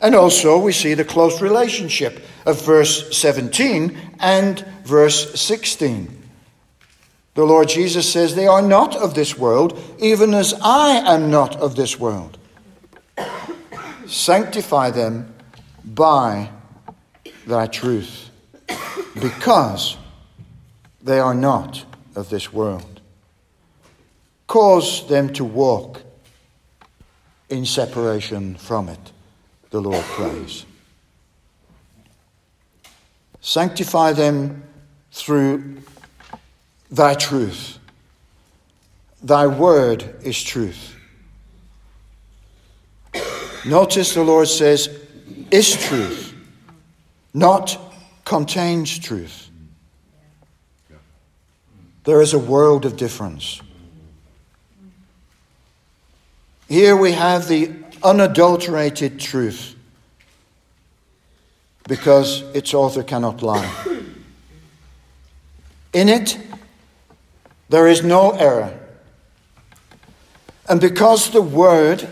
And 0.00 0.14
also, 0.14 0.58
we 0.58 0.72
see 0.72 0.94
the 0.94 1.04
close 1.04 1.42
relationship 1.42 2.24
of 2.46 2.64
verse 2.64 3.16
17 3.16 3.98
and 4.20 4.60
verse 4.84 5.38
16. 5.40 6.17
The 7.38 7.44
Lord 7.44 7.68
Jesus 7.68 8.12
says, 8.12 8.34
They 8.34 8.48
are 8.48 8.60
not 8.60 8.96
of 8.96 9.14
this 9.14 9.38
world, 9.38 9.78
even 10.00 10.34
as 10.34 10.54
I 10.60 11.14
am 11.14 11.30
not 11.30 11.54
of 11.54 11.76
this 11.76 11.96
world. 11.96 12.36
Sanctify 14.08 14.90
them 14.90 15.32
by 15.84 16.50
thy 17.46 17.68
truth, 17.68 18.30
because 19.14 19.96
they 21.00 21.20
are 21.20 21.32
not 21.32 21.84
of 22.16 22.28
this 22.28 22.52
world. 22.52 23.00
Cause 24.48 25.06
them 25.06 25.32
to 25.34 25.44
walk 25.44 26.02
in 27.48 27.64
separation 27.66 28.56
from 28.56 28.88
it, 28.88 29.12
the 29.70 29.80
Lord 29.80 30.04
prays. 30.06 30.66
Sanctify 33.40 34.14
them 34.14 34.64
through 35.12 35.82
thy 36.90 37.14
truth. 37.14 37.78
Thy 39.22 39.46
word 39.46 40.16
is 40.22 40.42
truth. 40.42 40.94
Notice 43.66 44.14
the 44.14 44.22
Lord 44.22 44.48
says, 44.48 44.88
is 45.50 45.76
truth, 45.76 46.34
not 47.34 47.78
contains 48.24 48.98
truth. 48.98 49.50
There 52.04 52.22
is 52.22 52.32
a 52.32 52.38
world 52.38 52.86
of 52.86 52.96
difference. 52.96 53.60
Here 56.68 56.96
we 56.96 57.12
have 57.12 57.48
the 57.48 57.72
unadulterated 58.02 59.18
truth 59.18 59.74
because 61.88 62.42
its 62.54 62.72
author 62.74 63.02
cannot 63.02 63.42
lie. 63.42 63.70
In 65.92 66.08
it, 66.08 66.38
there 67.68 67.86
is 67.86 68.02
no 68.02 68.30
error. 68.32 68.78
And 70.68 70.80
because 70.80 71.30
the 71.30 71.42
Word 71.42 72.08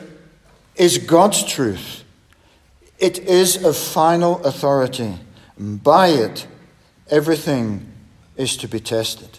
is 0.75 0.99
God's 0.99 1.45
truth, 1.45 2.05
it 2.99 3.19
is 3.19 3.63
of 3.63 3.77
final 3.77 4.43
authority. 4.45 5.19
And 5.59 5.83
By 5.83 6.09
it, 6.09 6.47
everything 7.11 7.93
is 8.37 8.57
to 8.59 8.69
be 8.69 8.81
tested. 8.81 9.39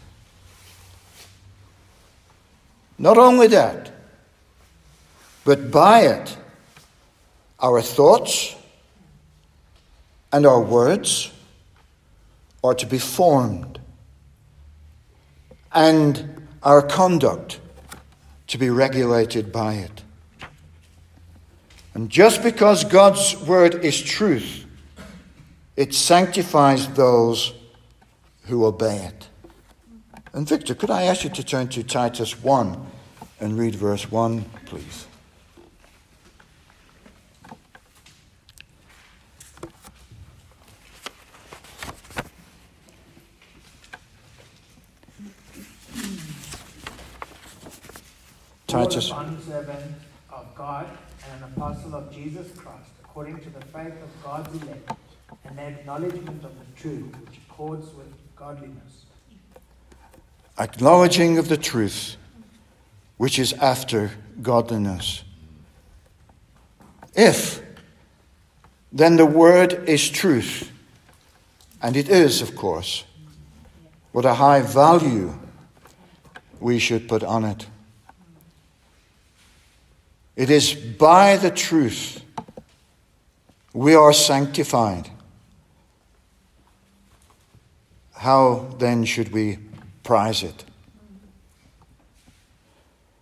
Not 2.98 3.18
only 3.18 3.48
that, 3.48 3.92
but 5.44 5.72
by 5.72 6.02
it, 6.02 6.36
our 7.60 7.82
thoughts 7.82 8.56
and 10.32 10.46
our 10.46 10.62
words 10.62 11.32
are 12.64 12.74
to 12.74 12.86
be 12.86 12.98
formed, 12.98 13.77
and 15.78 16.48
our 16.64 16.82
conduct 16.82 17.60
to 18.48 18.58
be 18.58 18.72
regulated 18.72 19.52
by 19.52 19.76
it. 19.76 20.04
And 21.94 22.10
just 22.10 22.42
because 22.42 22.84
God's 22.84 23.38
word 23.46 23.86
is 23.86 24.02
truth, 24.02 24.66
it 25.76 25.94
sanctifies 25.94 26.88
those 26.90 27.54
who 28.46 28.66
obey 28.66 28.98
it. 28.98 29.30
And 30.34 30.48
Victor, 30.48 30.74
could 30.74 30.90
I 30.90 31.04
ask 31.04 31.24
you 31.24 31.30
to 31.30 31.44
turn 31.44 31.68
to 31.70 31.84
Titus 31.84 32.42
1 32.42 32.84
and 33.40 33.56
read 33.56 33.76
verse 33.76 34.10
1, 34.10 34.46
please? 34.66 35.06
Titus. 48.68 49.08
servant 49.08 49.96
of 50.30 50.54
God 50.54 50.88
and 51.32 51.44
an 51.44 51.52
apostle 51.56 51.96
of 51.96 52.14
Jesus 52.14 52.52
Christ, 52.52 52.92
according 53.02 53.40
to 53.40 53.50
the 53.50 53.62
faith 53.68 53.94
of 53.94 54.24
God's 54.24 54.62
elect, 54.62 54.92
and 55.46 55.58
the 55.58 55.64
acknowledgement 55.64 56.44
of 56.44 56.52
the 56.60 56.66
truth 56.76 57.16
which 57.26 57.40
accords 57.50 57.94
with 57.96 58.12
godliness. 58.36 59.06
Acknowledging 60.60 61.38
of 61.38 61.48
the 61.48 61.56
truth 61.56 62.18
which 63.16 63.40
is 63.40 63.54
after 63.54 64.12
godliness. 64.42 65.24
If 67.16 67.62
then 68.92 69.16
the 69.16 69.26
word 69.26 69.88
is 69.88 70.10
truth, 70.10 70.72
and 71.82 71.96
it 71.96 72.10
is, 72.10 72.42
of 72.42 72.56
course, 72.56 73.06
what 74.12 74.26
a 74.26 74.34
high 74.34 74.62
value 74.62 75.34
we 76.60 76.80
should 76.80 77.08
put 77.08 77.24
on 77.24 77.46
it. 77.46 77.68
It 80.38 80.52
is 80.52 80.76
by 80.76 81.36
the 81.36 81.50
truth 81.50 82.24
we 83.74 83.96
are 83.96 84.14
sanctified. 84.14 85.10
How 88.14 88.68
then 88.78 89.04
should 89.04 89.34
we 89.34 89.58
prize 90.04 90.44
it? 90.44 90.64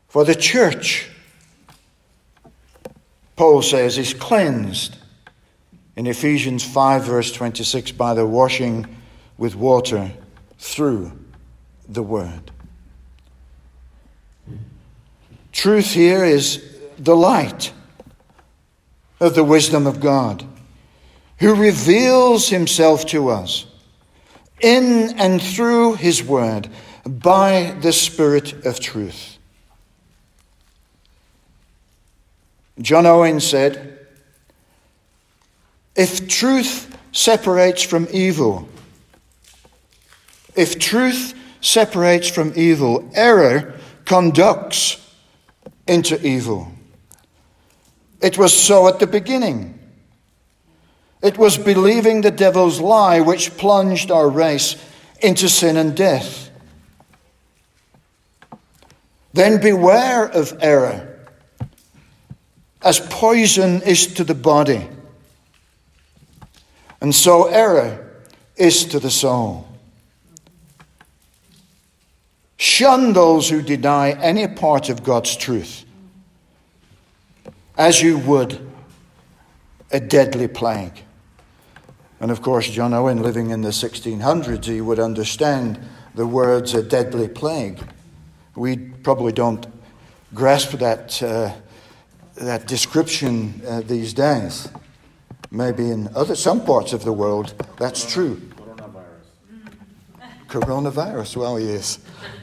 For 0.10 0.26
the 0.26 0.36
church, 0.36 1.10
Paul 3.38 3.62
says, 3.62 3.98
is 3.98 4.14
cleansed 4.14 4.98
in 5.96 6.08
Ephesians 6.08 6.66
5, 6.66 7.06
verse 7.06 7.32
26, 7.32 7.92
by 7.92 8.14
the 8.14 8.26
washing 8.26 8.88
with 9.38 9.56
water 9.56 10.12
through 10.60 11.14
the 11.88 12.04
word. 12.04 12.52
Truth 15.54 15.94
here 15.94 16.26
is 16.26 16.75
the 16.98 17.16
light 17.16 17.72
of 19.20 19.36
the 19.36 19.44
wisdom 19.44 19.88
of 19.88 20.00
God, 20.00 20.46
who 21.40 21.56
reveals 21.56 22.50
himself 22.50 23.06
to 23.08 23.30
us 23.30 23.66
in 24.62 25.18
and 25.20 25.42
through 25.42 25.96
his 25.96 26.24
word 26.24 26.70
by 27.06 27.76
the 27.82 27.94
Spirit 27.94 28.66
of 28.66 28.80
truth. 28.80 29.38
John 32.80 33.06
Owen 33.06 33.40
said, 33.40 34.00
If 35.96 36.28
truth 36.28 36.98
separates 37.12 37.84
from 37.84 38.08
evil, 38.12 38.68
if 40.56 40.80
truth 40.80 41.34
separates 41.62 42.30
from 42.30 42.54
evil, 42.56 43.10
error 43.14 43.76
conducts 44.06 45.02
into 45.88 46.22
evil. 46.26 46.72
It 48.26 48.40
was 48.40 48.58
so 48.60 48.88
at 48.88 48.98
the 48.98 49.06
beginning. 49.06 49.78
It 51.22 51.38
was 51.38 51.60
believing 51.60 52.22
the 52.22 52.32
devil's 52.32 52.82
lie 52.82 53.20
which 53.20 53.56
plunged 53.56 54.10
our 54.10 54.28
race 54.28 54.78
into 55.22 55.48
sin 55.48 55.78
and 55.78 55.96
death. 55.96 56.50
Then 59.32 59.62
beware 59.62 60.26
of 60.26 60.58
error, 60.60 61.20
as 62.82 63.00
poison 63.00 63.84
is 63.84 64.08
to 64.16 64.24
the 64.24 64.34
body, 64.34 64.88
and 67.00 67.14
so 67.14 67.46
error 67.46 68.24
is 68.56 68.86
to 68.86 69.00
the 69.00 69.12
soul. 69.12 69.68
Shun 72.58 73.14
those 73.14 73.52
who 73.52 73.62
deny 73.62 74.14
any 74.14 74.48
part 74.48 74.90
of 74.90 75.04
God's 75.04 75.38
truth 75.38 75.85
as 77.78 78.02
you 78.02 78.18
would 78.18 78.60
a 79.92 80.00
deadly 80.00 80.48
plague. 80.48 81.04
And 82.20 82.32
of 82.32 82.42
course, 82.42 82.70
John 82.70 82.94
Owen, 82.94 83.22
living 83.22 83.50
in 83.50 83.62
the 83.62 83.70
1600s, 83.70 84.66
he 84.66 84.82
would 84.82 85.00
understand 85.00 85.80
the 86.16 86.26
words 86.26 86.74
a 86.74 86.82
deadly 86.82 87.28
plague. 87.28 87.80
We 88.56 88.78
probably 88.78 89.34
don't 89.34 89.68
grasp 90.34 90.72
that 90.72 91.22
uh, 91.22 91.54
that 92.36 92.68
description 92.68 93.62
uh, 93.68 93.82
these 93.82 94.14
days. 94.14 94.68
Maybe 95.52 95.90
in 95.90 96.10
other 96.16 96.36
some 96.36 96.66
parts 96.66 96.94
of 96.94 97.04
the 97.04 97.14
world 97.14 97.54
that's 97.78 98.12
true. 98.12 98.42
Coronavirus. 98.56 100.48
Coronavirus, 100.48 101.38
well, 101.38 101.60
yes. 101.60 102.00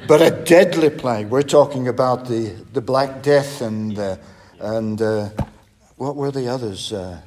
But 0.06 0.22
a 0.22 0.30
deadly 0.30 0.90
plague. 0.90 1.28
We're 1.28 1.42
talking 1.42 1.88
about 1.88 2.26
the, 2.26 2.54
the 2.72 2.80
Black 2.80 3.22
Death 3.22 3.60
and, 3.60 3.98
uh, 3.98 4.16
and 4.62 5.02
uh, 5.02 5.28
what 5.96 6.16
were 6.16 6.30
the 6.30 6.48
others? 6.48 6.92
Uh, 6.92 7.20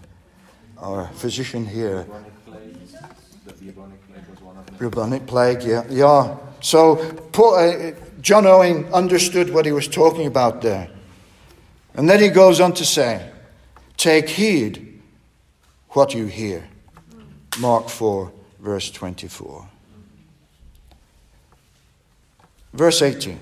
our 0.77 1.07
physician 1.09 1.65
here. 1.65 2.05
Bubonic 4.79 5.25
plague. 5.25 5.63
Yeah. 5.63 5.83
yeah. 5.89 6.37
So 6.61 6.97
uh, 6.97 7.91
John 8.21 8.45
Owen 8.45 8.85
understood 8.93 9.53
what 9.53 9.65
he 9.65 9.71
was 9.71 9.87
talking 9.87 10.27
about 10.27 10.61
there. 10.61 10.89
And 11.93 12.09
then 12.09 12.19
he 12.21 12.29
goes 12.29 12.59
on 12.59 12.73
to 12.73 12.85
say, 12.85 13.31
Take 13.97 14.29
heed 14.29 15.01
what 15.89 16.13
you 16.13 16.25
hear. 16.25 16.67
Mark 17.59 17.87
4, 17.87 18.31
verse 18.59 18.91
24. 18.91 19.69
Verse 22.73 23.01
18. 23.01 23.39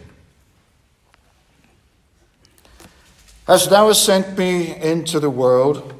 As 3.47 3.67
thou 3.67 3.87
hast 3.87 4.05
sent 4.05 4.37
me 4.37 4.75
into 4.75 5.19
the 5.19 5.29
world, 5.29 5.93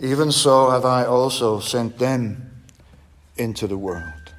even 0.00 0.32
so 0.32 0.70
have 0.70 0.84
I 0.84 1.04
also 1.04 1.60
sent 1.60 1.98
them 1.98 2.64
into 3.36 3.66
the 3.66 3.76
world. 3.76 4.32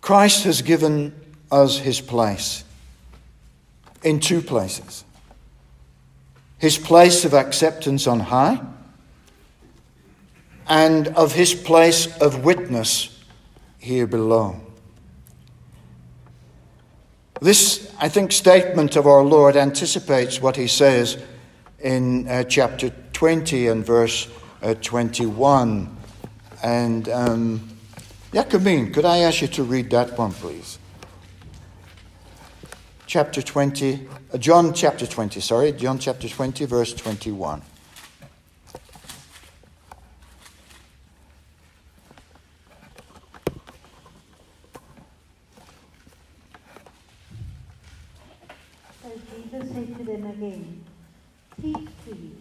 Christ 0.00 0.44
has 0.44 0.62
given 0.62 1.14
us 1.52 1.78
his 1.78 2.00
place 2.00 2.64
in 4.02 4.18
two 4.18 4.40
places 4.40 5.04
his 6.58 6.76
place 6.76 7.24
of 7.24 7.32
acceptance 7.32 8.06
on 8.06 8.20
high 8.20 8.60
and 10.68 11.08
of 11.08 11.32
his 11.32 11.54
place 11.54 12.06
of 12.20 12.44
witness 12.44 13.18
here 13.78 14.06
below. 14.06 14.60
This, 17.40 17.90
I 17.98 18.10
think, 18.10 18.32
statement 18.32 18.96
of 18.96 19.06
our 19.06 19.22
Lord 19.22 19.56
anticipates 19.56 20.42
what 20.42 20.56
he 20.56 20.66
says 20.66 21.16
in 21.78 22.28
uh, 22.28 22.44
chapter 22.44 22.90
20 23.14 23.68
and 23.68 23.84
verse 23.84 24.28
uh, 24.62 24.74
21. 24.74 25.96
And, 26.62 27.08
um, 27.08 27.76
could 28.32 29.04
I 29.06 29.18
ask 29.18 29.40
you 29.40 29.48
to 29.48 29.62
read 29.62 29.88
that 29.90 30.18
one, 30.18 30.32
please? 30.32 30.78
Chapter 33.06 33.40
20, 33.40 34.06
uh, 34.34 34.38
John 34.38 34.74
chapter 34.74 35.06
20, 35.06 35.40
sorry, 35.40 35.72
John 35.72 35.98
chapter 35.98 36.28
20, 36.28 36.66
verse 36.66 36.92
21. 36.92 37.62
So 49.02 49.08
Jesus 49.34 49.72
said 49.72 49.98
to 49.98 49.99
them 50.10 50.26
again, 50.26 50.84
Peace 51.60 51.76
to 52.06 52.10
you. 52.16 52.36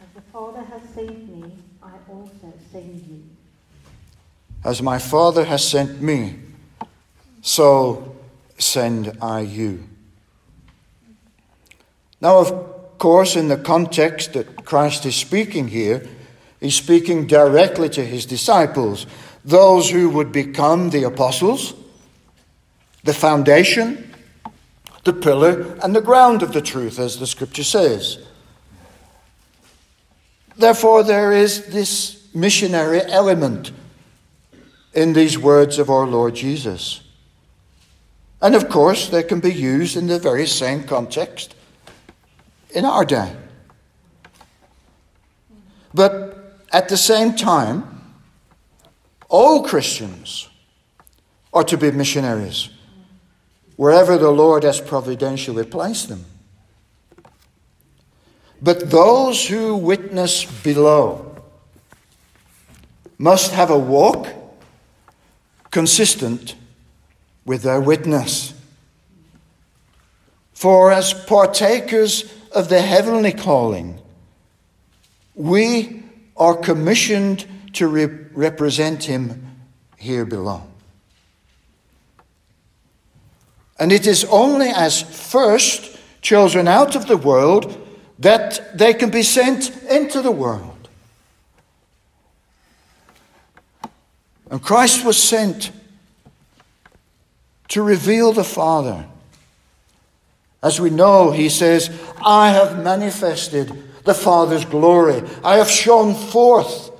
As 0.00 0.08
the 0.14 0.20
Father 0.32 0.62
has 0.62 0.82
sent 0.94 1.28
me, 1.28 1.52
I 1.82 1.92
also 2.08 2.52
send 2.72 3.04
you. 3.08 3.22
As 4.64 4.82
my 4.82 4.98
Father 4.98 5.44
has 5.44 5.68
sent 5.68 6.00
me, 6.00 6.36
so 7.42 8.16
send 8.58 9.16
I 9.20 9.40
you. 9.40 9.84
Now, 12.20 12.38
of 12.38 12.98
course, 12.98 13.36
in 13.36 13.48
the 13.48 13.58
context 13.58 14.32
that 14.32 14.64
Christ 14.64 15.06
is 15.06 15.14
speaking 15.14 15.68
here, 15.68 16.04
he's 16.58 16.74
speaking 16.74 17.26
directly 17.26 17.88
to 17.90 18.04
his 18.04 18.26
disciples, 18.26 19.06
those 19.44 19.88
who 19.90 20.10
would 20.10 20.32
become 20.32 20.90
the 20.90 21.04
apostles, 21.04 21.74
the 23.04 23.14
foundation, 23.14 24.07
the 25.04 25.12
pillar, 25.12 25.76
and 25.82 25.94
the 25.94 26.00
ground 26.00 26.42
of 26.42 26.52
the 26.52 26.60
truth, 26.60 26.98
as 26.98 27.18
the 27.18 27.26
scripture 27.26 27.64
says. 27.64 28.18
Therefore, 30.56 31.02
there 31.02 31.32
is 31.32 31.66
this 31.66 32.28
missionary 32.34 33.00
element 33.02 33.72
in 34.92 35.12
these 35.12 35.38
words 35.38 35.78
of 35.78 35.88
our 35.88 36.06
Lord 36.06 36.34
Jesus. 36.34 37.00
And 38.42 38.54
of 38.54 38.68
course, 38.68 39.08
they 39.08 39.22
can 39.22 39.40
be 39.40 39.52
used 39.52 39.96
in 39.96 40.06
the 40.06 40.18
very 40.18 40.46
same 40.46 40.84
context 40.84 41.54
in 42.70 42.84
our 42.84 43.04
day. 43.04 43.34
But 45.94 46.58
at 46.72 46.88
the 46.88 46.96
same 46.96 47.34
time, 47.34 48.14
all 49.28 49.62
Christians 49.64 50.48
are 51.52 51.64
to 51.64 51.76
be 51.76 51.90
missionaries 51.90 52.70
wherever 53.78 54.18
the 54.18 54.32
Lord 54.32 54.64
has 54.64 54.80
providentially 54.80 55.64
placed 55.64 56.08
them. 56.08 56.24
But 58.60 58.90
those 58.90 59.46
who 59.46 59.76
witness 59.76 60.44
below 60.62 61.36
must 63.18 63.52
have 63.52 63.70
a 63.70 63.78
walk 63.78 64.26
consistent 65.70 66.56
with 67.46 67.62
their 67.62 67.80
witness. 67.80 68.52
For 70.54 70.90
as 70.90 71.14
partakers 71.14 72.24
of 72.50 72.68
the 72.68 72.80
heavenly 72.80 73.30
calling, 73.30 74.00
we 75.36 76.02
are 76.36 76.56
commissioned 76.56 77.46
to 77.74 77.86
re- 77.86 78.06
represent 78.32 79.04
Him 79.04 79.54
here 79.96 80.24
below. 80.24 80.64
And 83.78 83.92
it 83.92 84.06
is 84.06 84.24
only 84.24 84.68
as 84.68 85.02
first 85.02 85.98
children 86.20 86.66
out 86.66 86.96
of 86.96 87.06
the 87.06 87.16
world 87.16 87.86
that 88.18 88.76
they 88.76 88.92
can 88.92 89.10
be 89.10 89.22
sent 89.22 89.70
into 89.84 90.20
the 90.20 90.32
world. 90.32 90.88
And 94.50 94.62
Christ 94.62 95.04
was 95.04 95.22
sent 95.22 95.70
to 97.68 97.82
reveal 97.82 98.32
the 98.32 98.44
Father. 98.44 99.06
As 100.62 100.80
we 100.80 100.90
know, 100.90 101.30
he 101.30 101.48
says, 101.48 101.90
I 102.24 102.50
have 102.50 102.82
manifested 102.82 103.70
the 104.04 104.14
Father's 104.14 104.64
glory. 104.64 105.22
I 105.44 105.56
have 105.58 105.70
shown 105.70 106.14
forth 106.14 106.90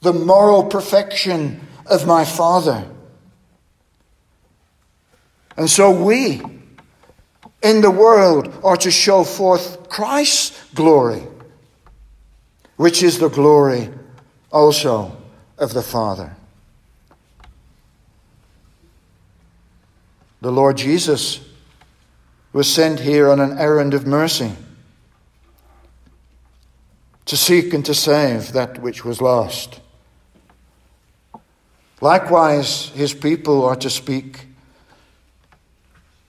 the 0.00 0.12
moral 0.12 0.64
perfection 0.64 1.60
of 1.86 2.06
my 2.06 2.24
Father. 2.24 2.84
And 5.58 5.68
so 5.68 5.90
we 5.90 6.40
in 7.62 7.80
the 7.80 7.90
world 7.90 8.60
are 8.62 8.76
to 8.76 8.92
show 8.92 9.24
forth 9.24 9.88
Christ's 9.88 10.72
glory, 10.72 11.24
which 12.76 13.02
is 13.02 13.18
the 13.18 13.28
glory 13.28 13.90
also 14.52 15.20
of 15.58 15.74
the 15.74 15.82
Father. 15.82 16.36
The 20.40 20.52
Lord 20.52 20.76
Jesus 20.76 21.40
was 22.52 22.72
sent 22.72 23.00
here 23.00 23.28
on 23.28 23.40
an 23.40 23.58
errand 23.58 23.94
of 23.94 24.06
mercy 24.06 24.52
to 27.24 27.36
seek 27.36 27.74
and 27.74 27.84
to 27.84 27.94
save 27.94 28.52
that 28.52 28.80
which 28.80 29.04
was 29.04 29.20
lost. 29.20 29.80
Likewise, 32.00 32.90
his 32.90 33.12
people 33.12 33.64
are 33.64 33.74
to 33.74 33.90
speak 33.90 34.47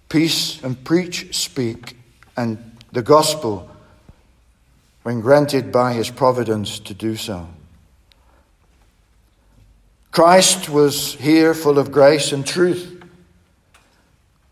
peace 0.10 0.62
and 0.64 0.84
preach, 0.84 1.36
speak, 1.36 1.96
and 2.36 2.58
the 2.92 3.02
gospel 3.02 3.70
when 5.04 5.22
granted 5.22 5.72
by 5.72 5.94
his 5.94 6.10
providence 6.10 6.80
to 6.80 6.94
do 6.94 7.16
so. 7.16 7.48
Christ 10.12 10.70
was 10.70 11.14
here 11.16 11.54
full 11.54 11.80
of 11.80 11.92
grace 11.92 12.32
and 12.32 12.46
truth. 12.46 13.04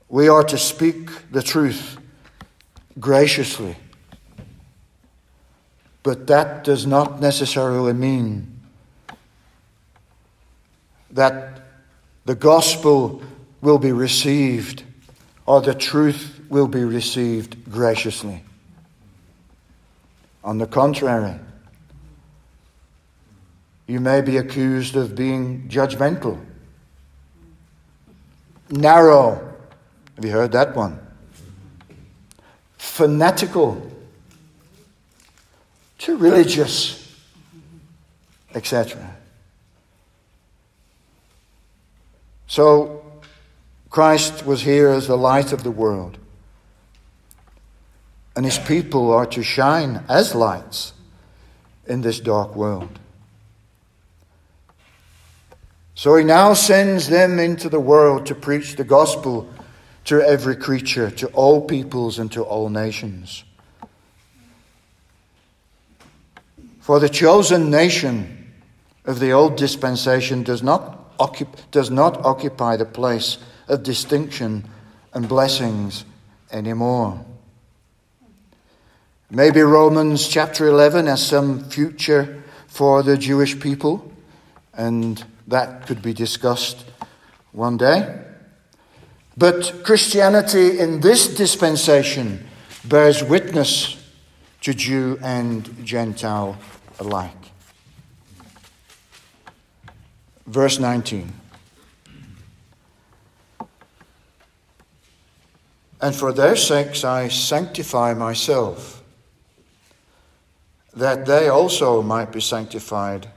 We 0.08 0.30
are 0.30 0.43
to 0.43 0.58
speak 0.58 1.10
the 1.32 1.41
truth 1.41 1.98
graciously. 3.00 3.76
But 6.04 6.28
that 6.28 6.63
does 6.63 6.86
not 6.88 7.20
necessarily 7.20 7.93
mean 7.93 8.62
that 11.12 11.62
the 12.26 12.36
gospel 12.36 13.22
will 13.62 13.80
be 13.80 13.91
received 13.91 14.84
or 15.47 15.62
the 15.62 15.73
truth 15.73 16.39
will 16.49 16.67
be 16.67 16.83
received 16.83 17.71
graciously. 17.71 18.43
On 20.43 20.60
the 20.60 20.67
contrary, 20.67 21.39
you 23.88 23.99
may 23.99 24.21
be 24.21 24.38
accused 24.38 24.95
of 24.95 25.15
being 25.15 25.67
judgmental, 25.67 26.39
narrow. 28.69 29.55
Have 30.15 30.23
you 30.25 30.31
heard 30.31 30.51
that 30.51 30.75
one? 30.75 30.99
fanatical, 32.97 33.79
too 35.99 36.17
religious, 36.17 37.15
etc. 38.55 39.15
So, 42.47 43.03
Christ 43.89 44.45
was 44.45 44.62
here 44.62 44.89
as 44.89 45.08
the 45.08 45.17
light 45.17 45.54
of 45.54 45.63
the 45.63 45.71
world. 45.71 46.17
And 48.36 48.45
his 48.45 48.60
people 48.60 49.12
are 49.12 49.26
to 49.28 49.41
shine 49.41 50.04
as 50.08 50.36
lights 50.36 50.93
in 51.88 52.02
this 52.02 52.19
dark 52.19 52.56
world. 52.56 53.00
So 55.95 56.15
he 56.15 56.23
now 56.23 56.54
sends 56.54 57.08
them 57.08 57.39
into 57.39 57.69
the 57.69 57.80
world 57.80 58.28
to 58.28 58.36
preach 58.36 58.76
the 58.76 58.84
gospel 58.84 59.50
to 60.06 60.21
every 60.21 60.56
creature, 60.56 61.10
to 61.12 61.28
all 61.30 61.62
peoples, 61.62 62.19
and 62.19 62.32
to 62.34 62.43
all 62.43 62.69
nations. 62.69 63.43
For 66.80 67.00
the 67.00 67.10
chosen 67.10 67.71
nation 67.71 68.54
of 69.06 69.19
the 69.19 69.32
old 69.32 69.58
dispensation 69.58 70.43
does 70.43 70.62
not, 70.62 71.17
does 71.71 71.89
not 71.89 72.23
occupy 72.23 72.78
the 72.78 72.86
place 72.86 73.38
of 73.67 73.84
distinction 73.84 74.63
and 75.13 75.27
blessings 75.27 76.06
anymore. 76.51 77.25
Maybe 79.30 79.62
Romans 79.62 80.27
chapter 80.27 80.67
11 80.67 81.08
has 81.08 81.25
some 81.25 81.69
future 81.69 82.43
for 82.67 83.03
the 83.03 83.17
Jewish 83.17 83.60
people, 83.60 84.12
and 84.73 85.23
that 85.47 85.86
could 85.86 86.01
be 86.01 86.13
discussed 86.13 86.86
one 87.51 87.77
day. 87.77 88.21
But 89.36 89.84
Christianity 89.84 90.80
in 90.80 91.01
this 91.01 91.27
dispensation 91.27 92.47
bears 92.86 93.23
witness 93.23 93.97
to 94.62 94.73
Jew 94.73 95.19
and 95.21 95.86
Gentile 95.86 96.58
alike. 96.99 97.32
Verse 100.45 100.80
19. 100.80 101.34
And 105.99 106.15
for 106.15 106.31
their 106.31 106.55
sakes 106.55 107.03
I 107.03 107.27
sanctify 107.27 108.13
myself, 108.13 109.03
that 110.93 111.25
they 111.25 111.47
also 111.47 112.01
might 112.01 112.31
be 112.31 112.41
sanctified 112.41 113.29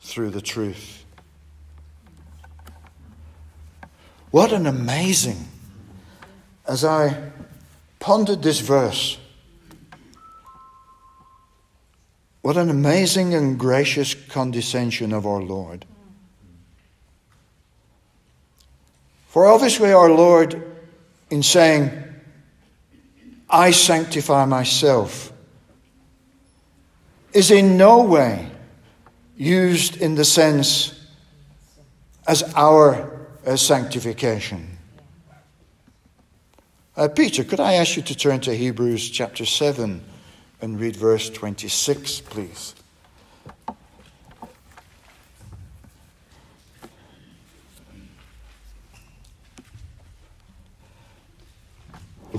through 0.00 0.30
the 0.30 0.40
truth. 0.40 1.04
What 4.30 4.52
an 4.52 4.66
amazing, 4.66 5.46
as 6.66 6.84
I 6.84 7.30
pondered 8.00 8.42
this 8.42 8.58
verse, 8.58 9.18
what 12.42 12.56
an 12.56 12.68
amazing 12.68 13.32
and 13.32 13.58
gracious 13.58 14.14
condescension 14.14 15.12
of 15.12 15.26
our 15.26 15.40
Lord. 15.40 15.86
For 19.28 19.46
obviously, 19.46 19.92
our 19.92 20.10
Lord, 20.10 20.73
in 21.30 21.42
saying, 21.42 21.90
I 23.48 23.70
sanctify 23.70 24.44
myself, 24.46 25.32
is 27.32 27.50
in 27.50 27.76
no 27.76 28.02
way 28.02 28.50
used 29.36 29.96
in 29.96 30.14
the 30.14 30.24
sense 30.24 31.00
as 32.26 32.42
our 32.54 33.26
uh, 33.46 33.56
sanctification. 33.56 34.78
Uh, 36.96 37.08
Peter, 37.08 37.42
could 37.42 37.60
I 37.60 37.74
ask 37.74 37.96
you 37.96 38.02
to 38.02 38.14
turn 38.14 38.40
to 38.40 38.54
Hebrews 38.54 39.10
chapter 39.10 39.44
7 39.44 40.00
and 40.62 40.80
read 40.80 40.94
verse 40.94 41.28
26, 41.28 42.20
please? 42.20 42.74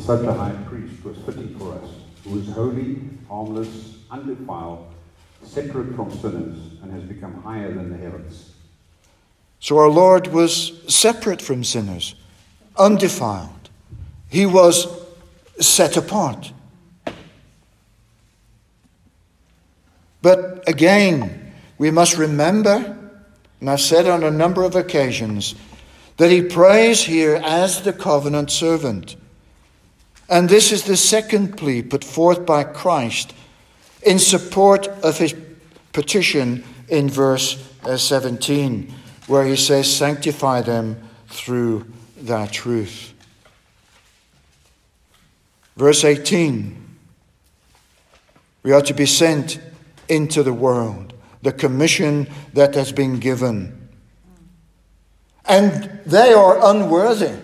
Such 0.06 0.22
a 0.22 0.34
high 0.34 0.56
priest 0.68 1.04
was 1.04 1.18
fitting 1.26 1.58
for 1.58 1.74
us, 1.74 1.90
who 2.24 2.38
is 2.40 2.48
holy, 2.50 3.00
harmless, 3.28 3.96
undefiled, 4.12 4.86
separate 5.42 5.96
from 5.96 6.12
sinners, 6.12 6.58
and 6.84 6.92
has 6.92 7.02
become 7.02 7.42
higher 7.42 7.74
than 7.74 7.90
the 7.90 7.98
heavens. 7.98 8.52
So 9.60 9.80
our 9.80 9.90
Lord 9.90 10.28
was 10.28 10.80
separate 10.88 11.42
from 11.42 11.64
sinners, 11.64 12.14
undefiled. 12.78 13.72
He 14.30 14.46
was 14.46 14.88
set 15.60 15.98
apart. 15.98 16.54
But 20.22 20.70
again, 20.70 21.52
we 21.80 21.90
must 21.90 22.16
remember, 22.16 22.96
and 23.60 23.70
I've 23.72 23.82
said 23.82 24.06
on 24.06 24.24
a 24.24 24.30
number 24.30 24.62
of 24.62 24.76
occasions, 24.76 25.56
that 26.18 26.30
he 26.30 26.44
prays 26.44 27.02
here 27.02 27.42
as 27.44 27.82
the 27.82 27.92
covenant 27.92 28.52
servant. 28.52 29.16
And 30.28 30.50
this 30.50 30.72
is 30.72 30.84
the 30.84 30.98
second 30.98 31.58
plea 31.58 31.82
put 31.82 32.04
forth 32.04 32.46
by 32.46 32.64
Christ 32.64 33.34
in 34.02 34.20
support 34.20 34.88
of 34.88 35.18
his 35.18 35.36
petition 35.94 36.64
in 36.88 37.10
verse 37.10 37.64
uh, 37.84 37.98
17, 37.98 38.94
where 39.28 39.46
he 39.46 39.56
says, 39.56 39.94
Sanctify 39.94 40.62
them 40.62 41.02
through 41.28 41.86
thy 42.18 42.48
truth. 42.48 43.14
Verse 45.76 46.04
18, 46.04 46.84
we 48.64 48.72
are 48.72 48.82
to 48.82 48.94
be 48.94 49.06
sent 49.06 49.60
into 50.08 50.42
the 50.42 50.54
world, 50.54 51.14
the 51.42 51.52
commission 51.52 52.28
that 52.54 52.76
has 52.76 52.92
been 52.92 53.20
given. 53.20 53.90
And 55.46 56.00
they 56.06 56.34
are 56.34 56.72
unworthy. 56.72 57.38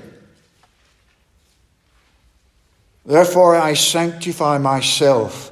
Therefore, 3.11 3.57
I 3.57 3.73
sanctify 3.73 4.57
myself 4.57 5.51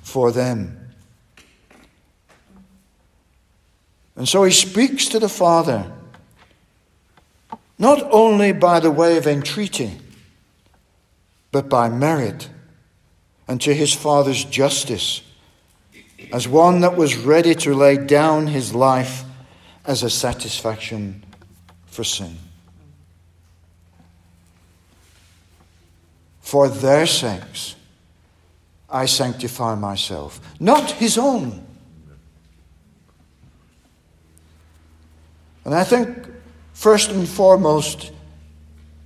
for 0.00 0.32
them. 0.32 0.94
And 4.16 4.26
so 4.26 4.42
he 4.44 4.50
speaks 4.50 5.08
to 5.08 5.18
the 5.18 5.28
Father, 5.28 5.92
not 7.78 8.02
only 8.10 8.52
by 8.52 8.80
the 8.80 8.90
way 8.90 9.18
of 9.18 9.26
entreaty, 9.26 10.00
but 11.52 11.68
by 11.68 11.90
merit, 11.90 12.48
and 13.46 13.60
to 13.60 13.74
his 13.74 13.92
Father's 13.92 14.42
justice, 14.42 15.20
as 16.32 16.48
one 16.48 16.80
that 16.80 16.96
was 16.96 17.14
ready 17.14 17.54
to 17.56 17.74
lay 17.74 17.98
down 17.98 18.46
his 18.46 18.74
life 18.74 19.22
as 19.84 20.02
a 20.02 20.08
satisfaction 20.08 21.22
for 21.84 22.04
sin. 22.04 22.38
For 26.46 26.68
their 26.68 27.06
sakes, 27.06 27.74
I 28.88 29.06
sanctify 29.06 29.74
myself, 29.74 30.40
not 30.60 30.92
his 30.92 31.18
own. 31.18 31.66
And 35.64 35.74
I 35.74 35.82
think, 35.82 36.28
first 36.72 37.10
and 37.10 37.28
foremost, 37.28 38.12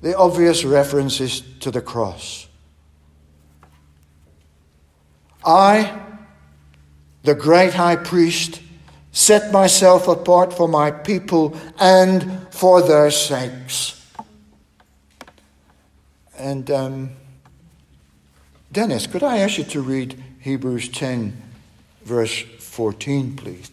the 0.02 0.14
obvious 0.18 0.64
reference 0.64 1.18
is 1.22 1.40
to 1.60 1.70
the 1.70 1.80
cross. 1.80 2.46
I, 5.42 5.98
the 7.22 7.34
great 7.34 7.72
high 7.72 7.96
priest, 7.96 8.60
set 9.12 9.50
myself 9.50 10.08
apart 10.08 10.52
for 10.52 10.68
my 10.68 10.90
people 10.90 11.56
and 11.78 12.46
for 12.50 12.82
their 12.82 13.10
sakes. 13.10 13.96
And 16.36 16.70
um, 16.70 17.10
Dennis, 18.72 19.08
could 19.08 19.24
I 19.24 19.38
ask 19.38 19.58
you 19.58 19.64
to 19.64 19.80
read 19.80 20.22
Hebrews 20.38 20.90
10, 20.90 21.36
verse 22.04 22.40
14, 22.40 23.34
please? 23.34 23.68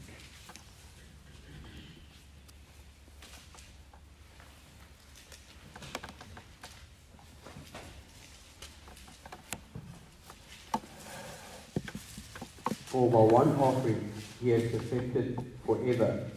For 12.87 13.11
by 13.11 13.19
one 13.19 13.55
offering 13.57 14.11
he 14.41 14.49
has 14.49 14.63
perfected 14.71 15.39
forever 15.63 16.31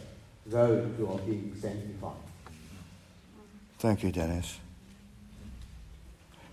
those 0.45 0.95
who 0.97 1.07
are 1.07 1.17
being 1.19 1.55
sanctified. 1.59 2.13
Thank 3.79 4.03
you, 4.03 4.11
Dennis. 4.11 4.59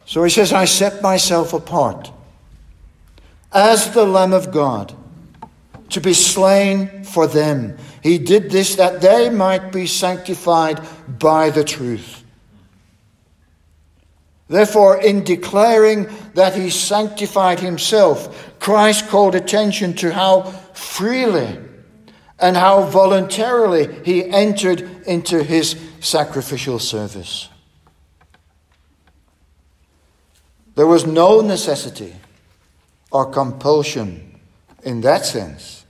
So 0.09 0.25
he 0.25 0.31
says, 0.31 0.55
I 0.55 0.64
set 0.64 1.03
myself 1.03 1.53
apart 1.53 2.11
as 3.53 3.92
the 3.92 4.07
Lamb 4.07 4.33
of 4.33 4.51
God 4.51 4.94
to 5.90 6.01
be 6.01 6.14
slain 6.14 7.05
for 7.05 7.27
them. 7.27 7.77
He 8.03 8.16
did 8.16 8.51
this 8.51 8.77
that 8.77 9.03
they 9.03 9.29
might 9.29 9.71
be 9.71 9.87
sanctified 9.87 10.81
by 11.18 11.51
the 11.51 11.62
truth. 11.62 12.25
Therefore, 14.49 14.99
in 14.99 15.25
declaring 15.25 16.09
that 16.33 16.57
he 16.57 16.71
sanctified 16.71 17.61
himself, 17.61 18.59
Christ 18.61 19.09
called 19.09 19.35
attention 19.35 19.92
to 19.97 20.11
how 20.11 20.44
freely 20.73 21.59
and 22.38 22.57
how 22.57 22.85
voluntarily 22.85 24.03
he 24.07 24.25
entered 24.25 25.07
into 25.07 25.42
his 25.42 25.79
sacrificial 26.01 26.79
service. 26.79 27.51
There 30.78 30.86
was 30.86 31.04
no 31.04 31.40
necessity 31.40 32.14
or 33.10 33.26
compulsion 33.26 34.38
in 34.84 35.00
that 35.00 35.26
sense. 35.26 35.84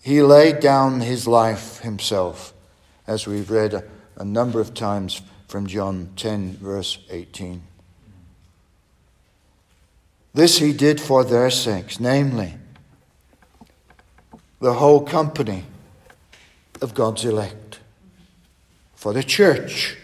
He 0.00 0.22
laid 0.22 0.60
down 0.60 1.00
his 1.00 1.26
life 1.26 1.80
himself, 1.80 2.54
as 3.08 3.26
we've 3.26 3.50
read 3.50 3.74
a, 4.16 4.24
number 4.24 4.60
of 4.60 4.72
times 4.72 5.20
from 5.48 5.66
John 5.66 6.10
10, 6.14 6.58
verse 6.58 6.98
18. 7.10 7.60
This 10.32 10.58
he 10.58 10.72
did 10.72 11.00
for 11.00 11.24
their 11.24 11.50
sakes, 11.50 11.98
namely, 11.98 12.54
the 14.60 14.74
whole 14.74 15.00
company 15.00 15.64
of 16.80 16.94
God's 16.94 17.24
elect, 17.24 17.80
for 18.94 19.12
the 19.12 19.24
church 19.24 19.96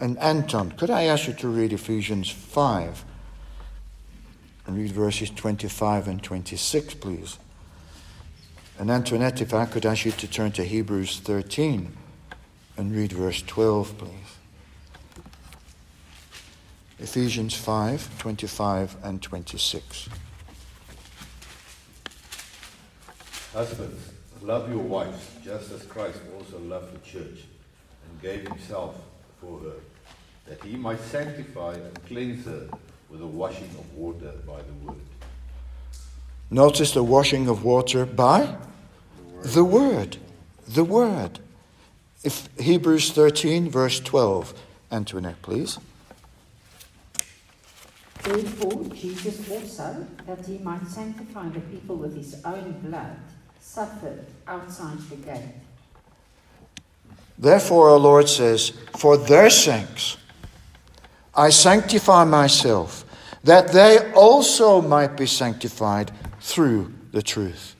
and 0.00 0.18
Anton, 0.18 0.72
could 0.72 0.90
I 0.90 1.04
ask 1.04 1.26
you 1.26 1.34
to 1.34 1.48
read 1.48 1.72
Ephesians 1.72 2.30
5 2.30 3.04
and 4.66 4.76
read 4.76 4.92
verses 4.92 5.30
25 5.30 6.08
and 6.08 6.22
26, 6.22 6.94
please? 6.94 7.38
And 8.78 8.90
Antoinette, 8.90 9.40
if 9.40 9.54
I 9.54 9.66
could 9.66 9.86
ask 9.86 10.04
you 10.04 10.12
to 10.12 10.26
turn 10.26 10.52
to 10.52 10.64
Hebrews 10.64 11.20
13 11.20 11.96
and 12.76 12.94
read 12.94 13.12
verse 13.12 13.42
12, 13.42 13.98
please. 13.98 14.10
Ephesians 16.98 17.54
5 17.54 18.18
25 18.18 18.96
and 19.04 19.22
26. 19.22 20.08
Husbands, 23.52 24.10
love 24.42 24.68
your 24.68 24.78
wives 24.78 25.30
just 25.44 25.70
as 25.70 25.82
Christ 25.84 26.18
also 26.36 26.58
loved 26.58 26.94
the 26.94 27.06
church 27.06 27.44
and 28.08 28.22
gave 28.22 28.48
himself 28.48 28.96
for 29.46 29.60
her, 29.60 29.76
that 30.46 30.62
he 30.64 30.76
might 30.76 31.00
sanctify 31.00 31.74
and 31.74 32.04
cleanse 32.06 32.44
her 32.46 32.68
with 33.10 33.20
the 33.20 33.26
washing 33.26 33.70
of 33.78 33.94
water 33.94 34.32
by 34.46 34.58
the 34.62 34.86
word. 34.86 35.00
Notice 36.50 36.92
the 36.92 37.02
washing 37.02 37.48
of 37.48 37.64
water 37.64 38.04
by 38.04 38.56
the 39.42 39.64
word. 39.64 40.18
The 40.66 40.84
word. 40.84 41.38
If 42.22 42.48
Hebrews 42.58 43.12
13, 43.12 43.68
verse 43.70 44.00
12. 44.00 44.54
Antoinette, 44.90 45.42
please. 45.42 45.78
Therefore, 48.22 48.84
Jesus 48.94 49.50
also, 49.50 50.06
that 50.26 50.46
he 50.46 50.58
might 50.58 50.86
sanctify 50.86 51.48
the 51.48 51.60
people 51.60 51.96
with 51.96 52.16
his 52.16 52.40
own 52.44 52.80
blood, 52.82 53.18
suffered 53.60 54.24
outside 54.46 54.98
the 55.10 55.16
gate. 55.16 55.63
Therefore, 57.38 57.90
our 57.90 57.98
Lord 57.98 58.28
says, 58.28 58.70
For 58.96 59.16
their 59.16 59.50
sakes 59.50 60.16
I 61.34 61.50
sanctify 61.50 62.24
myself, 62.24 63.04
that 63.42 63.72
they 63.72 64.12
also 64.12 64.80
might 64.80 65.16
be 65.16 65.26
sanctified 65.26 66.12
through 66.40 66.92
the 67.12 67.22
truth. 67.22 67.74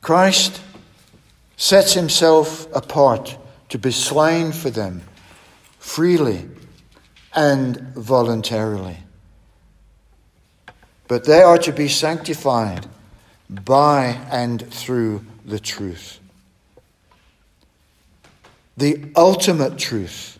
Christ 0.00 0.60
sets 1.56 1.94
himself 1.94 2.72
apart 2.74 3.36
to 3.70 3.78
be 3.78 3.90
slain 3.90 4.52
for 4.52 4.70
them 4.70 5.02
freely 5.78 6.48
and 7.34 7.76
voluntarily. 7.94 8.98
But 11.08 11.24
they 11.24 11.42
are 11.42 11.58
to 11.58 11.72
be 11.72 11.88
sanctified 11.88 12.86
by 13.48 14.18
and 14.30 14.72
through 14.72 15.24
the 15.44 15.60
truth 15.60 16.20
the 18.76 19.10
ultimate 19.16 19.78
truth 19.78 20.38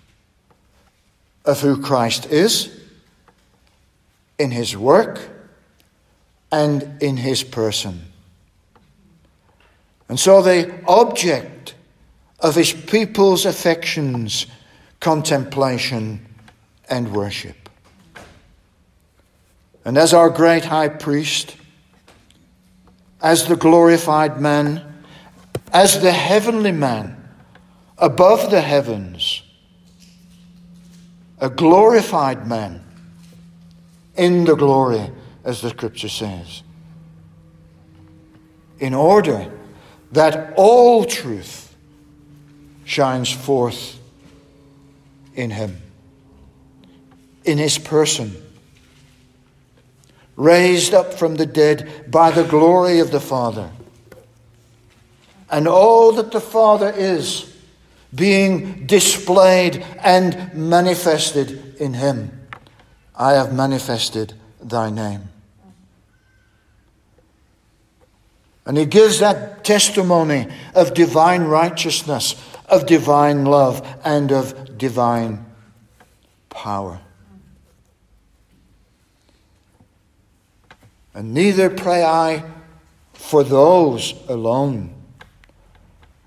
of 1.44 1.61
who 1.61 1.81
Christ 1.81 2.27
is 2.27 2.70
in 4.38 4.51
his 4.51 4.77
work 4.77 5.20
and 6.53 7.03
in 7.03 7.16
his 7.16 7.42
person. 7.42 8.03
And 10.09 10.20
so 10.20 10.42
the 10.42 10.72
object 10.87 11.75
of 12.40 12.55
his 12.55 12.72
people's 12.72 13.46
affections, 13.46 14.46
contemplation, 15.01 16.25
and 16.88 17.12
worship. 17.12 17.57
And 19.85 19.96
as 19.96 20.12
our 20.12 20.31
great 20.31 20.64
high 20.64 20.88
priest, 20.88 21.57
as 23.22 23.46
the 23.46 23.57
glorified 23.57 24.40
man, 24.40 25.03
as 25.72 26.01
the 26.01 26.12
heavenly 26.12 26.72
man, 26.72 27.16
above 27.99 28.51
the 28.51 28.61
heavens, 28.61 29.43
a 31.39 31.49
glorified 31.49 32.47
man 32.47 32.83
in 34.17 34.45
the 34.45 34.55
glory, 34.55 35.11
as 35.45 35.61
the 35.61 35.71
scripture 35.71 36.09
says, 36.09 36.63
in 38.79 38.95
order 38.95 39.51
that 40.13 40.55
all 40.57 41.05
truth 41.05 41.75
shines 42.85 43.31
forth 43.31 43.99
in 45.35 45.51
him, 45.51 45.77
in 47.45 47.59
his 47.59 47.79
person, 47.79 48.35
raised 50.37 50.93
up 50.93 51.15
from 51.15 51.37
the 51.37 51.47
dead 51.47 52.11
by 52.11 52.31
the 52.31 52.45
glory 52.45 52.99
of 52.99 53.11
the 53.11 53.21
Father. 53.21 53.71
And 55.51 55.67
all 55.67 56.13
that 56.13 56.33
the 56.33 56.41
Father 56.41 56.91
is 56.91 57.56
being 58.14 58.87
displayed 58.87 59.85
and 59.99 60.55
manifested 60.55 61.77
in 61.77 61.95
him. 61.95 62.47
I 63.14 63.33
have 63.33 63.53
manifested 63.53 64.35
thy 64.62 64.90
name. 64.90 65.29
And 68.66 68.77
he 68.77 68.85
gives 68.85 69.21
that 69.21 69.64
testimony 69.64 70.49
of 70.75 70.92
divine 70.92 71.45
righteousness, 71.45 72.35
of 72.69 72.87
divine 72.87 73.45
love, 73.45 73.87
and 74.05 74.33
of 74.33 74.77
divine 74.77 75.47
power. 76.51 77.01
And 81.14 81.33
neither 81.33 81.71
pray 81.71 82.05
I 82.05 82.45
for 83.14 83.45
those 83.45 84.14
alone 84.29 84.96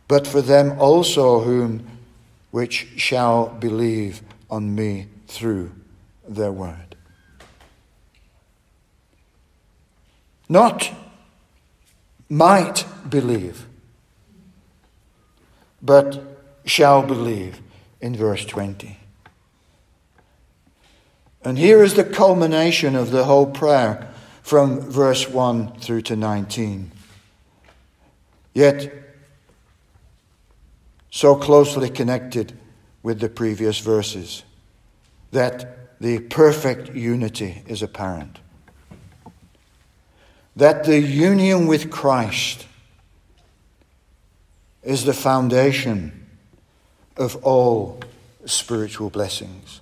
but 0.09 0.25
for 0.27 0.41
them 0.41 0.77
also 0.79 1.39
whom 1.41 1.87
which 2.51 2.87
shall 2.97 3.47
believe 3.47 4.21
on 4.49 4.75
me 4.75 5.07
through 5.27 5.71
their 6.27 6.51
word. 6.51 6.95
Not 10.49 10.91
might 12.27 12.85
believe, 13.07 13.67
but 15.79 16.21
shall 16.65 17.03
believe 17.03 17.61
in 18.01 18.15
verse 18.15 18.45
20. 18.45 18.97
And 21.43 21.57
here 21.57 21.83
is 21.83 21.93
the 21.93 22.03
culmination 22.03 22.95
of 22.95 23.11
the 23.11 23.25
whole 23.25 23.45
prayer 23.45 24.11
from 24.41 24.79
verse 24.81 25.29
1 25.29 25.79
through 25.79 26.01
to 26.01 26.15
19. 26.15 26.91
Yet 28.55 29.08
so 31.11 31.35
closely 31.35 31.89
connected 31.89 32.57
with 33.01 33.19
the 33.19 33.29
previous 33.29 33.79
verses 33.79 34.43
that 35.31 35.99
the 35.99 36.19
perfect 36.19 36.95
unity 36.95 37.63
is 37.67 37.81
apparent. 37.81 38.39
That 40.55 40.83
the 40.83 40.99
union 40.99 41.67
with 41.67 41.89
Christ 41.89 42.65
is 44.83 45.05
the 45.05 45.13
foundation 45.13 46.27
of 47.17 47.35
all 47.43 47.99
spiritual 48.45 49.09
blessings. 49.09 49.81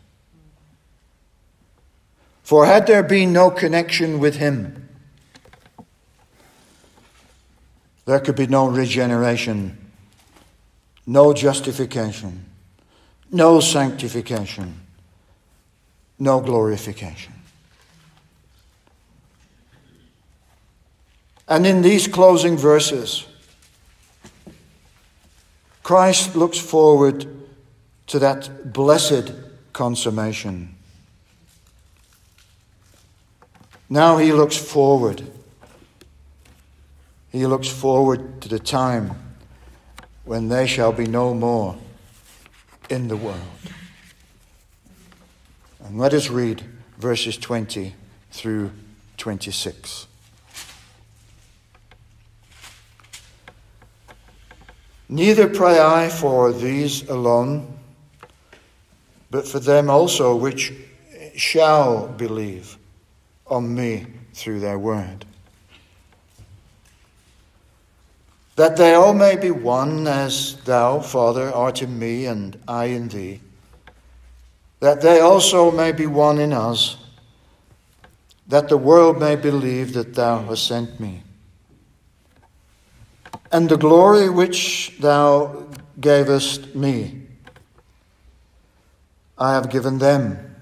For 2.43 2.65
had 2.65 2.87
there 2.87 3.03
been 3.03 3.33
no 3.33 3.51
connection 3.51 4.19
with 4.19 4.37
Him, 4.37 4.89
there 8.05 8.19
could 8.19 8.35
be 8.35 8.47
no 8.47 8.67
regeneration 8.67 9.86
no 11.07 11.31
justification, 11.31 12.45
no 13.31 13.61
sanctification, 13.61 14.75
no 16.19 16.41
glorification. 16.41 17.33
And 21.47 21.65
in 21.65 21.81
these 21.81 22.09
closing 22.09 22.57
verses, 22.57 23.25
Christ 25.81 26.35
looks 26.35 26.59
forward 26.59 27.25
to 28.07 28.19
that 28.19 28.73
blessed 28.73 29.31
consummation. 29.71 30.75
Now 33.89 34.17
he 34.17 34.33
looks 34.33 34.57
forward. 34.57 35.25
He 37.31 37.45
looks 37.45 37.69
forward 37.69 38.41
to 38.41 38.49
the 38.49 38.59
time 38.59 39.26
when 40.27 40.49
they 40.49 40.67
shall 40.67 40.91
be 40.91 41.07
no 41.07 41.33
more 41.33 41.77
in 42.89 43.07
the 43.07 43.15
world. 43.15 43.39
And 45.85 45.97
let 45.97 46.13
us 46.13 46.29
read 46.29 46.61
verses 46.97 47.37
20 47.37 47.95
through 48.31 48.71
26. 49.15 50.05
Neither 55.07 55.47
pray 55.47 55.79
I 55.79 56.09
for 56.09 56.51
these 56.51 57.07
alone, 57.09 57.79
but 59.31 59.47
for 59.47 59.59
them 59.59 59.89
also 59.89 60.35
which 60.35 60.73
shall 61.37 62.05
believe 62.05 62.77
on 63.45 63.73
me 63.73 64.05
through 64.33 64.59
their 64.59 64.77
word. 64.77 65.23
That 68.57 68.75
they 68.75 68.95
all 68.95 69.13
may 69.13 69.35
be 69.35 69.51
one, 69.51 70.07
as 70.07 70.55
thou, 70.65 70.99
Father, 70.99 71.53
art 71.53 71.83
in 71.83 71.99
me 71.99 72.25
and 72.25 72.59
I 72.67 72.85
in 72.85 73.07
thee, 73.07 73.39
that 74.79 75.01
they 75.01 75.19
also 75.19 75.71
may 75.71 75.91
be 75.91 76.07
one 76.07 76.39
in 76.39 76.51
us, 76.51 76.97
that 78.47 78.67
the 78.67 78.77
world 78.77 79.19
may 79.19 79.35
believe 79.35 79.93
that 79.93 80.15
thou 80.15 80.43
hast 80.43 80.65
sent 80.65 80.99
me. 80.99 81.21
And 83.51 83.69
the 83.69 83.77
glory 83.77 84.27
which 84.27 84.97
thou 84.99 85.67
gavest 85.99 86.73
me, 86.73 87.27
I 89.37 89.53
have 89.53 89.69
given 89.69 89.99
them 89.99 90.55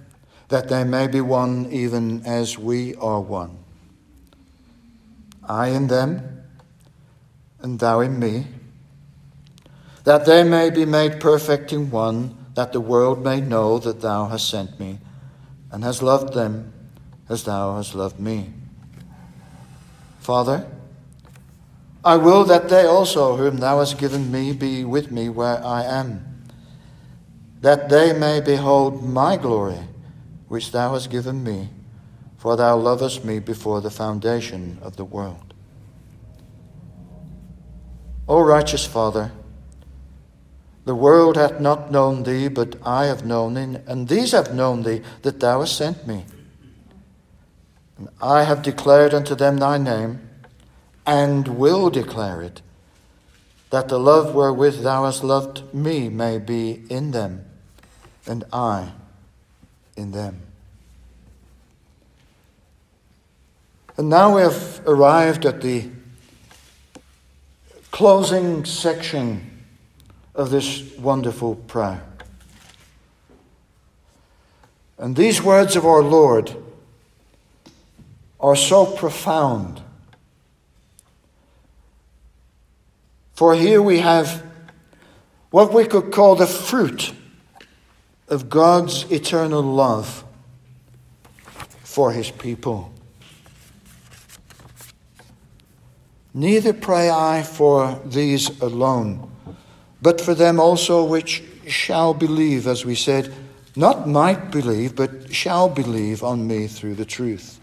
that 0.50 0.68
they 0.68 0.84
may 0.84 1.08
be 1.08 1.22
one 1.22 1.68
even 1.72 2.26
as 2.26 2.60
we 2.60 2.94
are 2.96 3.22
one. 3.22 3.58
I 5.48 5.70
in 5.70 5.88
them, 5.88 6.35
and 7.66 7.80
thou 7.80 8.00
in 8.00 8.20
me, 8.20 8.46
that 10.04 10.28
they 10.28 10.44
may 10.44 10.70
be 10.70 10.86
made 10.86 11.20
perfect 11.20 11.74
in 11.74 11.90
one, 11.90 12.38
that 12.54 12.72
the 12.72 12.80
world 12.80 13.24
may 13.24 13.42
know 13.42 13.80
that 13.80 14.02
thou 14.02 14.28
hast 14.28 14.48
sent 14.48 14.80
me, 14.80 15.00
and 15.72 15.84
hast 15.84 16.04
loved 16.04 16.36
them 16.36 16.72
as 17.28 17.44
thou 17.44 17.76
hast 17.76 17.96
loved 17.96 18.20
me. 18.20 18.54
Father, 20.20 20.68
I 22.04 22.18
will 22.18 22.44
that 22.44 22.70
they 22.70 22.86
also, 22.86 23.36
whom 23.36 23.58
thou 23.58 23.80
hast 23.80 23.98
given 23.98 24.32
me, 24.32 24.54
be 24.54 24.86
with 24.86 25.12
me 25.12 25.28
where 25.30 25.58
I 25.66 25.86
am, 25.86 26.44
that 27.62 27.90
they 27.90 28.14
may 28.14 28.42
behold 28.42 29.04
my 29.04 29.38
glory 29.38 29.80
which 30.50 30.72
thou 30.72 30.94
hast 30.94 31.10
given 31.10 31.44
me, 31.44 31.70
for 32.38 32.56
thou 32.56 32.78
lovest 32.78 33.26
me 33.26 33.40
before 33.40 33.82
the 33.82 33.90
foundation 33.90 34.78
of 34.84 34.98
the 34.98 35.04
world. 35.04 35.45
O 38.28 38.42
righteous 38.42 38.86
Father, 38.86 39.32
the 40.86 40.96
world 40.96 41.36
hath 41.36 41.60
not 41.60 41.92
known 41.92 42.24
thee, 42.24 42.48
but 42.48 42.76
I 42.86 43.06
have 43.06 43.26
known 43.26 43.54
thee, 43.54 43.80
and 43.88 44.08
these 44.08 44.32
have 44.32 44.54
known 44.54 44.84
thee, 44.84 45.02
that 45.22 45.40
thou 45.40 45.60
hast 45.60 45.78
sent 45.78 46.08
me. 46.08 46.26
And 47.98 48.10
I 48.22 48.44
have 48.44 48.62
declared 48.62 49.14
unto 49.14 49.36
them 49.36 49.58
thy 49.58 49.78
name, 49.78 50.28
and 51.06 51.48
will 51.60 51.90
declare 51.90 52.42
it, 52.42 52.62
that 53.70 53.90
the 53.90 54.00
love 54.00 54.34
wherewith 54.34 54.82
thou 54.82 55.06
hast 55.06 55.24
loved 55.24 55.74
me 55.74 56.10
may 56.10 56.40
be 56.40 56.84
in 56.90 57.12
them, 57.12 57.46
and 58.26 58.44
I 58.52 58.92
in 59.96 60.12
them. 60.12 60.42
And 63.98 64.10
now 64.10 64.36
we 64.36 64.42
have 64.42 64.82
arrived 64.86 65.46
at 65.46 65.62
the 65.62 65.90
closing 67.96 68.66
section 68.66 69.64
of 70.36 70.50
this 70.50 70.84
wonderful 70.98 71.56
prayer. 71.56 72.04
And 74.98 75.16
these 75.16 75.42
words 75.42 75.78
of 75.78 75.86
our 75.86 76.04
Lord 76.04 76.54
are 78.38 78.58
so 78.58 78.86
profound. 78.86 79.82
For 83.34 83.56
here 83.56 83.82
we 83.82 84.00
have 84.00 84.44
what 85.50 85.74
we 85.74 85.86
could 85.86 86.12
call 86.12 86.36
the 86.36 86.48
fruit 86.48 87.14
of 88.28 88.50
God's 88.50 89.10
eternal 89.10 89.64
love 89.64 90.26
for 91.86 92.12
his 92.12 92.30
people. 92.30 92.92
Neither 96.36 96.74
pray 96.74 97.10
I 97.10 97.44
for 97.44 97.98
these 98.04 98.60
alone, 98.60 99.32
but 100.02 100.20
for 100.20 100.36
them 100.36 100.60
also 100.60 101.02
which 101.02 101.42
shall 101.66 102.14
believe, 102.14 102.68
as 102.68 102.84
we 102.84 102.94
said, 102.94 103.34
not 103.78 104.06
might 104.06 104.52
believe, 104.52 104.98
but 104.98 105.34
shall 105.34 105.70
believe 105.70 106.24
on 106.24 106.46
me 106.46 106.68
through 106.68 106.96
the 106.96 107.06
truth. 107.06 107.58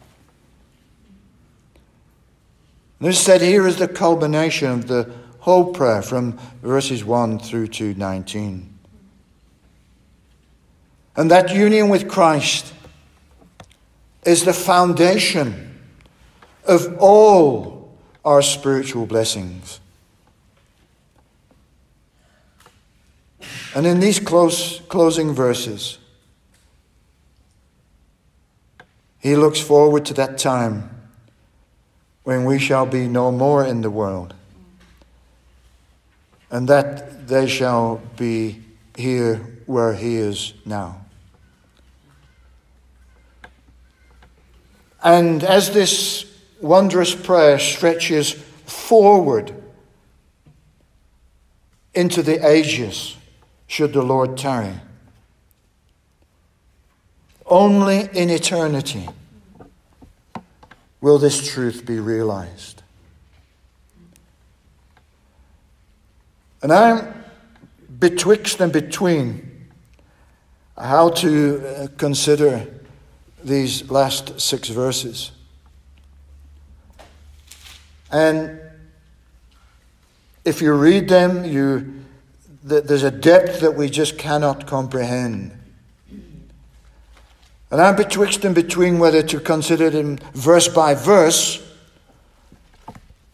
This 2.98 3.20
said 3.20 3.42
here 3.42 3.66
is 3.66 3.76
the 3.76 3.88
culmination 3.88 4.70
of 4.70 4.88
the 4.88 5.12
whole 5.40 5.74
prayer 5.74 6.00
from 6.00 6.38
verses 6.62 7.04
1 7.04 7.40
through 7.40 7.66
to 7.66 7.92
19. 7.92 8.72
And 11.14 11.30
that 11.30 11.54
union 11.54 11.90
with 11.90 12.08
Christ 12.08 12.72
is 14.24 14.44
the 14.44 14.54
foundation 14.54 15.78
of 16.64 16.96
all 16.98 17.81
our 18.24 18.42
spiritual 18.42 19.06
blessings. 19.06 19.80
And 23.74 23.86
in 23.86 24.00
these 24.00 24.20
close, 24.20 24.80
closing 24.88 25.32
verses, 25.34 25.98
he 29.18 29.36
looks 29.36 29.60
forward 29.60 30.04
to 30.06 30.14
that 30.14 30.38
time 30.38 30.90
when 32.24 32.44
we 32.44 32.58
shall 32.58 32.86
be 32.86 33.08
no 33.08 33.32
more 33.32 33.64
in 33.64 33.80
the 33.80 33.90
world, 33.90 34.34
and 36.50 36.68
that 36.68 37.26
they 37.26 37.46
shall 37.46 38.00
be 38.16 38.62
here 38.96 39.36
where 39.66 39.94
he 39.94 40.16
is 40.16 40.54
now. 40.64 41.04
And 45.02 45.42
as 45.42 45.70
this 45.72 46.31
wondrous 46.62 47.14
prayer 47.14 47.58
stretches 47.58 48.32
forward 48.32 49.52
into 51.92 52.22
the 52.22 52.46
ages, 52.48 53.16
should 53.66 53.92
the 53.92 54.02
Lord 54.02 54.38
tarry, 54.38 54.74
only 57.44 58.08
in 58.14 58.30
eternity 58.30 59.08
will 61.02 61.18
this 61.18 61.52
truth 61.52 61.84
be 61.84 61.98
realized. 61.98 62.82
And 66.62 66.72
I'm 66.72 67.24
betwixt 67.98 68.60
and 68.60 68.72
between 68.72 69.68
how 70.78 71.10
to 71.10 71.66
uh, 71.66 71.88
consider 71.98 72.66
these 73.44 73.90
last 73.90 74.40
six 74.40 74.68
verses. 74.68 75.32
And 78.12 78.60
if 80.44 80.60
you 80.60 80.72
read 80.74 81.08
them, 81.08 81.44
you, 81.44 82.04
there's 82.62 83.02
a 83.02 83.10
depth 83.10 83.60
that 83.60 83.74
we 83.74 83.88
just 83.88 84.18
cannot 84.18 84.66
comprehend. 84.66 85.58
And 87.70 87.80
I'm 87.80 87.96
betwixt 87.96 88.44
and 88.44 88.54
between 88.54 88.98
whether 88.98 89.22
to 89.22 89.40
consider 89.40 89.88
them 89.88 90.18
verse 90.34 90.68
by 90.68 90.94
verse 90.94 91.66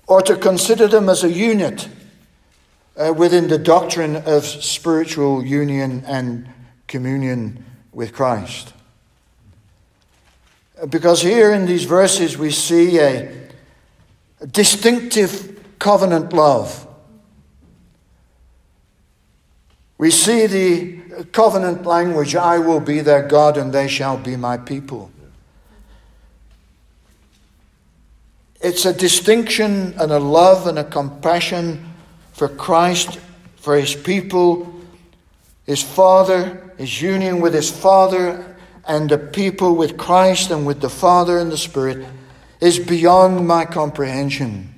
or 0.06 0.22
to 0.22 0.36
consider 0.36 0.86
them 0.86 1.08
as 1.08 1.24
a 1.24 1.30
unit 1.30 1.88
uh, 2.96 3.12
within 3.12 3.48
the 3.48 3.58
doctrine 3.58 4.14
of 4.14 4.44
spiritual 4.44 5.44
union 5.44 6.04
and 6.06 6.48
communion 6.86 7.64
with 7.92 8.12
Christ. 8.12 8.72
Because 10.88 11.22
here 11.22 11.52
in 11.52 11.66
these 11.66 11.84
verses 11.84 12.38
we 12.38 12.52
see 12.52 12.98
a, 12.98 13.28
a 13.28 13.47
distinctive 14.46 15.78
covenant 15.78 16.32
love. 16.32 16.86
We 19.98 20.10
see 20.12 20.46
the 20.46 21.24
covenant 21.32 21.84
language 21.84 22.36
I 22.36 22.58
will 22.58 22.80
be 22.80 23.00
their 23.00 23.26
God 23.26 23.56
and 23.56 23.72
they 23.72 23.88
shall 23.88 24.16
be 24.16 24.36
my 24.36 24.56
people. 24.56 25.10
It's 28.60 28.84
a 28.84 28.92
distinction 28.92 29.94
and 29.98 30.10
a 30.12 30.18
love 30.18 30.66
and 30.66 30.78
a 30.78 30.84
compassion 30.84 31.84
for 32.32 32.48
Christ, 32.48 33.18
for 33.56 33.76
his 33.76 33.94
people, 33.94 34.72
his 35.64 35.82
Father, 35.82 36.72
his 36.76 37.00
union 37.02 37.40
with 37.40 37.54
his 37.54 37.70
Father, 37.70 38.56
and 38.86 39.10
the 39.10 39.18
people 39.18 39.76
with 39.76 39.96
Christ 39.96 40.50
and 40.50 40.66
with 40.66 40.80
the 40.80 40.88
Father 40.88 41.38
and 41.38 41.52
the 41.52 41.58
Spirit 41.58 42.06
is 42.60 42.78
beyond 42.78 43.46
my 43.46 43.64
comprehension. 43.64 44.74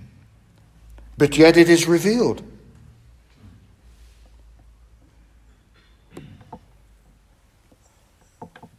But 1.17 1.37
yet 1.37 1.57
it 1.57 1.69
is 1.69 1.87
revealed. 1.87 2.43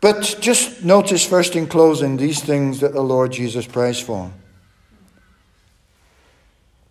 But 0.01 0.37
just 0.41 0.83
notice 0.83 1.23
first 1.23 1.55
in 1.55 1.67
closing 1.67 2.17
these 2.17 2.41
things 2.43 2.79
that 2.79 2.93
the 2.93 3.03
Lord 3.03 3.31
Jesus 3.31 3.67
prays 3.67 3.99
for. 3.99 4.31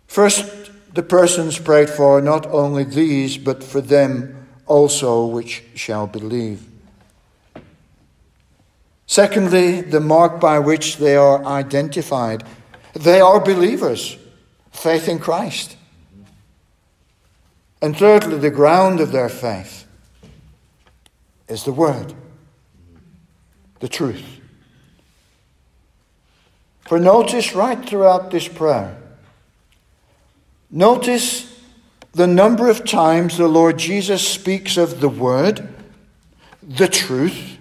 First, 0.07 0.71
the 0.93 1.03
persons 1.03 1.59
prayed 1.59 1.89
for 1.89 2.21
not 2.21 2.47
only 2.47 2.85
these, 2.85 3.37
but 3.37 3.63
for 3.63 3.81
them 3.81 4.47
also 4.65 5.25
which 5.25 5.63
shall 5.75 6.07
believe. 6.07 6.70
Secondly, 9.11 9.81
the 9.81 9.99
mark 9.99 10.39
by 10.39 10.57
which 10.57 10.95
they 10.95 11.17
are 11.17 11.43
identified. 11.43 12.45
They 12.93 13.19
are 13.19 13.41
believers, 13.41 14.15
faith 14.71 15.09
in 15.09 15.19
Christ. 15.19 15.75
And 17.81 17.93
thirdly, 17.93 18.37
the 18.37 18.49
ground 18.49 19.01
of 19.01 19.11
their 19.11 19.27
faith 19.27 19.85
is 21.49 21.65
the 21.65 21.73
Word 21.73 22.13
the 23.81 23.89
truth. 23.89 24.23
For 26.87 26.97
notice 26.97 27.53
right 27.53 27.85
throughout 27.85 28.31
this 28.31 28.47
prayer, 28.47 28.95
notice 30.69 31.59
the 32.13 32.27
number 32.27 32.69
of 32.69 32.85
times 32.85 33.37
the 33.37 33.49
Lord 33.49 33.77
Jesus 33.77 34.25
speaks 34.25 34.77
of 34.77 35.01
the 35.01 35.09
Word, 35.09 35.67
the 36.63 36.87
truth, 36.87 37.57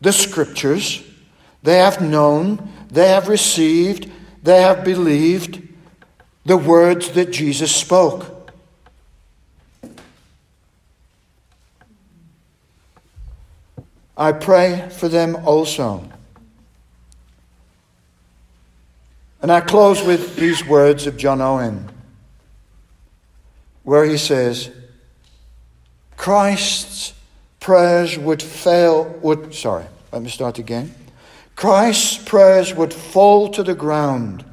the 0.00 0.12
Scriptures. 0.12 1.02
They 1.62 1.78
have 1.78 2.00
known, 2.00 2.70
they 2.90 3.08
have 3.08 3.28
received, 3.28 4.10
they 4.42 4.62
have 4.62 4.84
believed 4.84 5.66
the 6.44 6.56
words 6.56 7.10
that 7.10 7.32
Jesus 7.32 7.74
spoke. 7.74 8.52
I 14.16 14.32
pray 14.32 14.88
for 14.90 15.08
them 15.08 15.36
also. 15.44 16.08
And 19.42 19.52
I 19.52 19.60
close 19.60 20.02
with 20.02 20.36
these 20.36 20.64
words 20.66 21.06
of 21.06 21.16
John 21.16 21.40
Owen, 21.40 21.90
where 23.82 24.04
he 24.04 24.16
says, 24.16 24.70
Christ's 26.16 27.12
prayers 27.66 28.16
would 28.16 28.40
fail, 28.40 29.02
would, 29.22 29.52
sorry, 29.52 29.84
let 30.12 30.22
me 30.22 30.30
start 30.30 30.56
again. 30.60 30.94
Christ's 31.56 32.16
prayers 32.16 32.72
would 32.72 32.94
fall 32.94 33.48
to 33.48 33.64
the 33.64 33.74
ground 33.74 34.44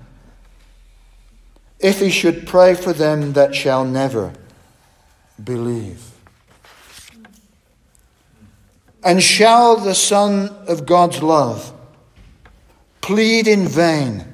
if 1.77 1.99
he 1.99 2.09
should 2.09 2.47
pray 2.47 2.73
for 2.73 2.91
them 2.91 3.33
that 3.33 3.53
shall 3.53 3.85
never 3.85 4.33
believe. 5.43 6.09
And 9.03 9.21
shall 9.21 9.75
the 9.75 9.93
Son 9.93 10.49
of 10.67 10.87
God's 10.87 11.21
love 11.21 11.71
plead 13.01 13.47
in 13.47 13.67
vain 13.67 14.25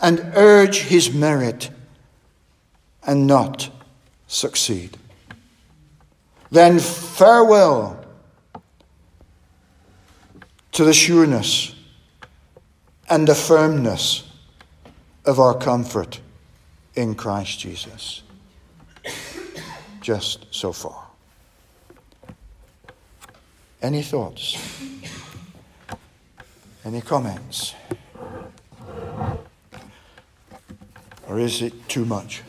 and 0.00 0.20
urge 0.36 0.82
his 0.82 1.12
merit 1.12 1.68
and 3.04 3.26
not 3.26 3.70
succeed? 4.28 4.98
Then 6.52 6.78
farewell 6.80 8.04
to 10.72 10.84
the 10.84 10.92
sureness 10.92 11.74
and 13.08 13.26
the 13.26 13.34
firmness 13.34 14.24
of 15.24 15.40
our 15.40 15.56
comfort 15.56 16.20
in 16.94 17.14
Christ 17.14 17.58
Jesus. 17.58 18.22
Just 20.02 20.44
so 20.50 20.72
far. 20.72 21.06
Any 23.80 24.02
thoughts? 24.02 24.58
Any 26.84 27.00
comments? 27.00 27.74
Or 31.26 31.38
is 31.38 31.62
it 31.62 31.88
too 31.88 32.04
much? 32.04 32.42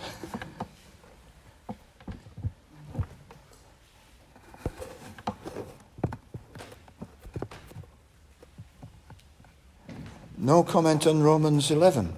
No 10.43 10.61
comment 10.61 11.07
on 11.07 11.23
Romans 11.23 11.71
11? 11.71 12.13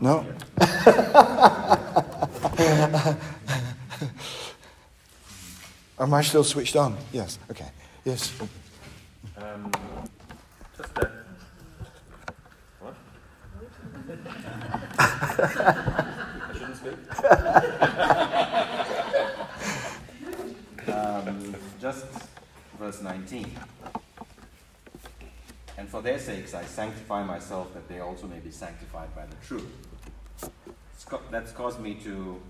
No? 0.00 0.24
Am 5.98 6.14
I 6.14 6.22
still 6.22 6.42
switched 6.42 6.74
on? 6.74 6.96
Yes, 7.12 7.38
okay. 7.50 7.68
Yes. 8.02 8.32
Um, 9.36 9.70
just 10.78 10.94
that. 10.94 11.10
What? 12.80 12.94
I 14.98 16.50
shouldn't 16.54 16.76
speak. 16.78 16.96
um, 20.96 21.56
just 21.78 22.06
verse 22.78 23.02
19. 23.02 23.50
And 25.76 25.88
for 25.88 26.02
their 26.02 26.18
sakes 26.18 26.54
I 26.54 26.64
sanctify 26.64 27.24
myself 27.24 27.74
that 27.74 27.88
they 27.88 28.00
also 28.00 28.26
may 28.26 28.38
be 28.38 28.50
sanctified 28.50 29.14
by 29.14 29.26
the 29.26 29.36
truth. 29.46 29.70
That's 31.30 31.52
caused 31.52 31.80
me 31.80 31.94
to 32.04 32.40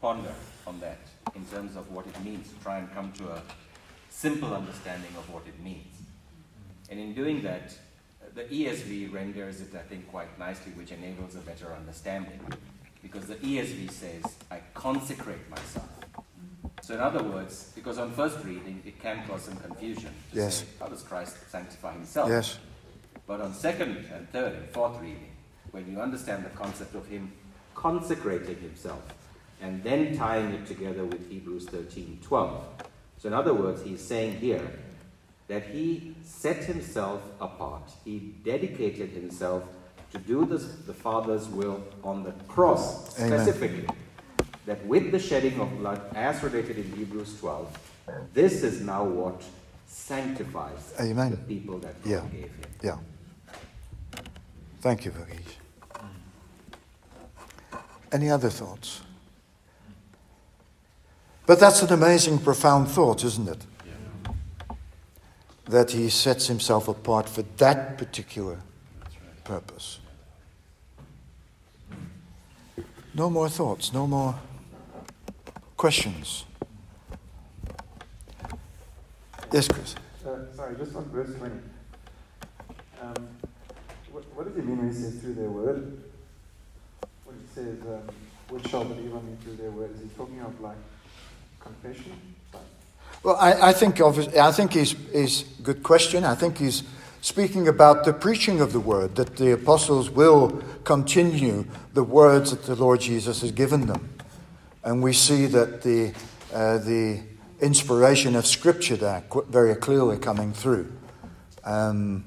ponder 0.00 0.32
on 0.66 0.80
that 0.80 1.00
in 1.34 1.44
terms 1.46 1.76
of 1.76 1.90
what 1.90 2.06
it 2.06 2.24
means 2.24 2.48
to 2.48 2.54
try 2.62 2.78
and 2.78 2.92
come 2.94 3.12
to 3.12 3.30
a 3.30 3.42
simple 4.10 4.54
understanding 4.54 5.10
of 5.16 5.28
what 5.32 5.42
it 5.46 5.58
means. 5.60 5.94
And 6.90 7.00
in 7.00 7.14
doing 7.14 7.42
that, 7.42 7.74
the 8.34 8.44
ESV 8.44 9.12
renders 9.12 9.60
it, 9.60 9.74
I 9.74 9.82
think, 9.82 10.08
quite 10.10 10.38
nicely, 10.38 10.72
which 10.72 10.92
enables 10.92 11.34
a 11.34 11.40
better 11.40 11.72
understanding. 11.74 12.40
Because 13.02 13.26
the 13.26 13.36
ESV 13.36 13.90
says, 13.90 14.24
I 14.50 14.60
consecrate 14.74 15.48
myself. 15.50 15.88
So, 16.82 16.94
in 16.94 17.00
other 17.00 17.22
words, 17.22 17.72
because 17.74 17.98
on 17.98 18.12
first 18.12 18.44
reading, 18.44 18.82
it 18.86 19.00
can 19.00 19.26
cause 19.26 19.42
some 19.42 19.56
confusion. 19.56 20.10
yes. 20.32 20.58
Say, 20.60 20.66
how 20.80 20.86
does 20.86 21.02
Christ 21.02 21.36
sanctify 21.50 21.92
himself? 21.92 22.28
Yes. 22.28 22.58
But 23.26 23.40
on 23.40 23.52
second 23.52 24.06
and 24.14 24.30
third 24.30 24.54
and 24.54 24.68
fourth 24.70 25.00
reading, 25.00 25.30
when 25.70 25.90
you 25.90 26.00
understand 26.00 26.44
the 26.44 26.50
concept 26.50 26.94
of 26.94 27.06
him 27.06 27.32
consecrating 27.74 28.56
himself, 28.56 29.02
and 29.60 29.82
then 29.82 30.16
tying 30.16 30.52
it 30.52 30.66
together 30.66 31.04
with 31.04 31.28
Hebrews 31.28 31.66
13 31.66 32.20
12, 32.22 32.64
so, 33.18 33.26
in 33.26 33.34
other 33.34 33.52
words, 33.52 33.82
he's 33.82 34.00
saying 34.00 34.36
here 34.38 34.70
that 35.48 35.64
he 35.66 36.14
set 36.22 36.64
himself 36.64 37.20
apart, 37.40 37.90
he 38.04 38.34
dedicated 38.44 39.10
himself 39.10 39.64
to 40.12 40.18
do 40.18 40.46
this, 40.46 40.64
the 40.86 40.94
Father's 40.94 41.48
will 41.48 41.82
on 42.04 42.22
the 42.22 42.32
cross 42.46 43.10
specifically. 43.14 43.86
That 44.68 44.84
with 44.84 45.12
the 45.12 45.18
shedding 45.18 45.58
of 45.60 45.78
blood, 45.78 45.98
as 46.14 46.42
related 46.42 46.76
in 46.76 46.92
Hebrews 46.92 47.40
12, 47.40 47.78
this 48.34 48.62
is 48.62 48.82
now 48.82 49.02
what 49.02 49.42
sanctifies 49.86 50.92
Amen. 51.00 51.30
the 51.30 51.38
people 51.38 51.78
that 51.78 51.94
God 52.04 52.10
yeah. 52.10 52.20
gave 52.30 52.50
him. 52.50 52.70
Yeah. 52.82 52.98
Thank 54.82 55.06
you, 55.06 55.12
Vagish. 55.12 56.10
Any 58.12 58.28
other 58.28 58.50
thoughts? 58.50 59.00
But 61.46 61.58
that's 61.60 61.80
an 61.80 61.90
amazing, 61.90 62.40
profound 62.40 62.88
thought, 62.88 63.24
isn't 63.24 63.48
it? 63.48 63.64
Yeah. 63.86 64.34
That 65.64 65.92
he 65.92 66.10
sets 66.10 66.46
himself 66.46 66.88
apart 66.88 67.26
for 67.26 67.40
that 67.56 67.96
particular 67.96 68.58
right. 69.00 69.44
purpose. 69.44 70.00
No 73.14 73.30
more 73.30 73.48
thoughts, 73.48 73.94
no 73.94 74.06
more 74.06 74.34
questions. 75.78 76.44
Yes, 79.50 79.68
Chris. 79.68 79.94
Uh, 80.26 80.54
sorry, 80.54 80.76
just 80.76 80.94
on 80.94 81.04
verse 81.04 81.34
20. 81.36 81.54
Um, 83.00 83.28
what, 84.12 84.24
what, 84.34 84.46
does 84.46 84.56
he 84.56 84.62
mean 84.62 84.76
when 84.76 84.88
he 84.88 84.94
says 84.94 85.20
through 85.20 85.34
their 85.34 85.48
word? 85.48 86.02
When 87.24 87.36
he 87.36 87.46
says, 87.54 87.78
um, 87.86 88.02
which 88.50 88.68
shall 88.68 88.84
believe 88.84 89.14
on 89.14 89.24
me 89.24 89.36
through 89.42 89.56
their 89.56 89.70
word? 89.70 89.94
Is 89.94 90.02
he 90.02 90.08
talking 90.08 90.40
of 90.40 90.60
like 90.60 90.76
confession? 91.60 92.12
Well, 93.22 93.36
I, 93.36 93.70
I 93.70 93.72
think 93.72 94.00
I 94.00 94.52
think 94.52 94.72
he's 94.72 94.94
is 95.10 95.44
good 95.62 95.82
question. 95.82 96.24
I 96.24 96.34
think 96.34 96.58
he's 96.58 96.82
speaking 97.20 97.68
about 97.68 98.04
the 98.04 98.12
preaching 98.12 98.60
of 98.60 98.72
the 98.72 98.80
word 98.80 99.16
that 99.16 99.36
the 99.36 99.52
apostles 99.52 100.10
will 100.10 100.62
continue 100.84 101.66
the 101.94 102.04
words 102.04 102.50
that 102.50 102.64
the 102.64 102.76
Lord 102.76 103.00
Jesus 103.00 103.40
has 103.40 103.50
given 103.50 103.86
them, 103.86 104.17
and 104.84 105.02
we 105.02 105.12
see 105.12 105.46
that 105.46 105.82
the 105.82 106.12
uh, 106.52 106.78
the 106.78 107.20
inspiration 107.60 108.36
of 108.36 108.46
Scripture 108.46 108.96
there 108.96 109.22
very 109.48 109.74
clearly 109.74 110.18
coming 110.18 110.52
through. 110.52 110.92
Um, 111.64 112.24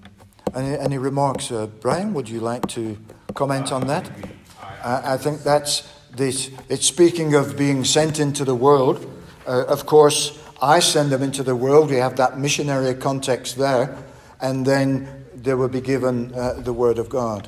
any, 0.53 0.77
any 0.77 0.97
remarks, 0.97 1.51
uh, 1.51 1.67
Brian? 1.79 2.13
Would 2.13 2.29
you 2.29 2.41
like 2.41 2.67
to 2.69 2.97
comment 3.33 3.71
on 3.71 3.87
that? 3.87 4.11
I, 4.83 5.13
I 5.13 5.17
think 5.17 5.43
that's 5.43 5.87
this. 6.15 6.51
It's 6.69 6.85
speaking 6.85 7.33
of 7.35 7.57
being 7.57 7.83
sent 7.85 8.19
into 8.19 8.43
the 8.43 8.55
world. 8.55 9.05
Uh, 9.47 9.65
of 9.67 9.85
course, 9.85 10.37
I 10.61 10.79
send 10.79 11.11
them 11.11 11.23
into 11.23 11.43
the 11.43 11.55
world. 11.55 11.89
We 11.89 11.95
have 11.97 12.17
that 12.17 12.37
missionary 12.37 12.93
context 12.93 13.57
there, 13.57 13.97
and 14.41 14.65
then 14.65 15.25
they 15.33 15.53
will 15.53 15.69
be 15.69 15.81
given 15.81 16.33
uh, 16.35 16.53
the 16.53 16.73
word 16.73 16.99
of 16.99 17.09
God. 17.09 17.47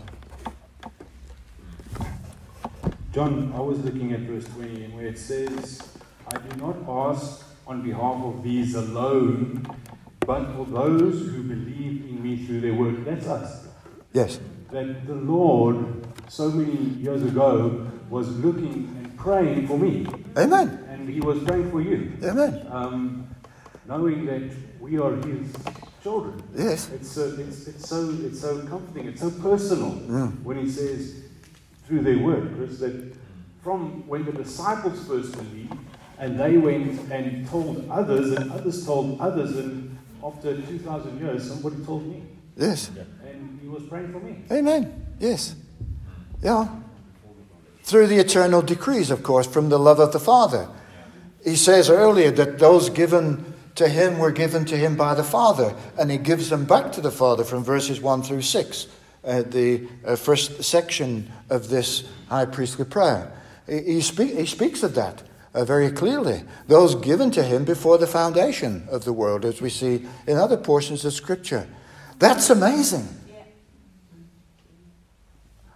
John, 3.13 3.53
I 3.55 3.59
was 3.59 3.77
looking 3.85 4.11
at 4.13 4.21
verse 4.21 4.45
20 4.55 4.85
and 4.85 4.95
where 4.95 5.05
it 5.05 5.19
says, 5.19 5.81
I 6.33 6.37
do 6.39 6.55
not 6.57 6.77
ask 6.89 7.45
on 7.67 7.83
behalf 7.83 8.23
of 8.23 8.41
these 8.41 8.73
alone, 8.73 9.67
but 10.21 10.51
for 10.55 10.65
those 10.65 11.19
who 11.29 11.43
believe 11.43 12.05
in 12.09 12.23
me 12.23 12.43
through 12.43 12.61
their 12.61 12.73
work. 12.73 13.05
That's 13.05 13.27
us. 13.27 13.67
Yes. 14.13 14.39
That 14.71 15.05
the 15.05 15.13
Lord, 15.13 16.07
so 16.27 16.49
many 16.49 16.75
years 17.03 17.21
ago, 17.21 17.87
was 18.09 18.29
looking 18.39 18.89
and 18.97 19.15
praying 19.15 19.67
for 19.67 19.77
me. 19.77 20.07
Amen. 20.35 20.83
And 20.89 21.07
he 21.07 21.19
was 21.19 21.37
praying 21.43 21.69
for 21.69 21.81
you. 21.81 22.13
Amen. 22.23 22.65
Um, 22.71 23.27
knowing 23.87 24.25
that 24.25 24.51
we 24.79 24.97
are 24.97 25.15
his 25.17 25.53
children. 26.01 26.41
Yes. 26.55 26.89
It's, 26.89 27.15
uh, 27.15 27.35
it's, 27.37 27.67
it's, 27.67 27.87
so, 27.87 28.09
it's 28.23 28.41
so 28.41 28.65
comforting, 28.65 29.07
it's 29.09 29.21
so 29.21 29.29
personal 29.29 29.91
Mm. 29.91 30.41
when 30.43 30.57
he 30.57 30.69
says 30.69 31.22
through 31.85 32.01
their 32.01 32.19
word, 32.19 32.53
Chris, 32.55 32.79
that 32.79 33.15
from 33.61 34.07
when 34.07 34.25
the 34.25 34.31
disciples 34.31 35.05
first 35.07 35.31
believed, 35.33 35.73
and 36.19 36.39
they 36.39 36.57
went 36.57 36.99
and 37.11 37.47
told 37.47 37.89
others, 37.89 38.31
and 38.31 38.51
others 38.51 38.85
told 38.85 39.19
others, 39.19 39.57
and 39.57 39.97
after 40.23 40.55
2,000 40.61 41.19
years, 41.19 41.47
somebody 41.47 41.83
told 41.83 42.05
me. 42.05 42.23
Yes. 42.55 42.89
And 43.25 43.59
he 43.61 43.67
was 43.67 43.83
praying 43.83 44.11
for 44.11 44.19
me. 44.19 44.43
Amen. 44.51 45.05
Yes. 45.19 45.55
Yeah. 46.41 46.67
Through 47.83 48.07
the 48.07 48.17
eternal 48.17 48.61
decrees, 48.61 49.11
of 49.11 49.23
course, 49.23 49.47
from 49.47 49.69
the 49.69 49.79
love 49.79 49.99
of 49.99 50.13
the 50.13 50.19
Father. 50.19 50.69
He 51.43 51.55
says 51.57 51.89
earlier 51.89 52.31
that 52.31 52.59
those 52.59 52.89
given 52.89 53.53
to 53.75 53.89
him 53.89 54.19
were 54.19 54.31
given 54.31 54.65
to 54.65 54.77
him 54.77 54.95
by 54.95 55.13
the 55.15 55.23
Father, 55.23 55.75
and 55.97 56.09
he 56.09 56.17
gives 56.17 56.49
them 56.49 56.63
back 56.65 56.91
to 56.93 57.01
the 57.01 57.11
Father 57.11 57.43
from 57.43 57.63
verses 57.63 57.99
1 57.99 58.23
through 58.23 58.43
6, 58.43 58.87
uh, 59.25 59.41
the 59.43 59.87
uh, 60.05 60.15
first 60.15 60.63
section 60.63 61.31
of 61.49 61.69
this 61.69 62.03
high 62.29 62.45
priestly 62.45 62.85
prayer. 62.85 63.31
He, 63.67 64.01
speak, 64.01 64.37
he 64.37 64.45
speaks 64.45 64.83
of 64.83 64.95
that 64.95 65.23
uh, 65.53 65.63
very 65.63 65.91
clearly. 65.91 66.43
Those 66.67 66.95
given 66.95 67.31
to 67.31 67.43
him 67.43 67.63
before 67.63 67.97
the 67.97 68.07
foundation 68.07 68.87
of 68.89 69.05
the 69.05 69.13
world, 69.13 69.45
as 69.45 69.61
we 69.61 69.69
see 69.69 70.05
in 70.27 70.37
other 70.37 70.57
portions 70.57 71.05
of 71.05 71.13
Scripture. 71.13 71.67
That's 72.19 72.49
amazing. 72.49 73.07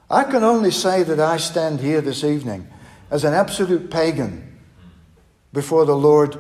I 0.10 0.24
can 0.24 0.44
only 0.44 0.72
say 0.72 1.04
that 1.04 1.20
I 1.20 1.38
stand 1.38 1.82
here 1.82 2.02
this 2.02 2.24
evening 2.24 2.68
as 3.12 3.24
an 3.24 3.34
absolute 3.34 3.92
pagan 3.92 4.58
before 5.52 5.86
the 5.86 5.96
Lord 5.96 6.38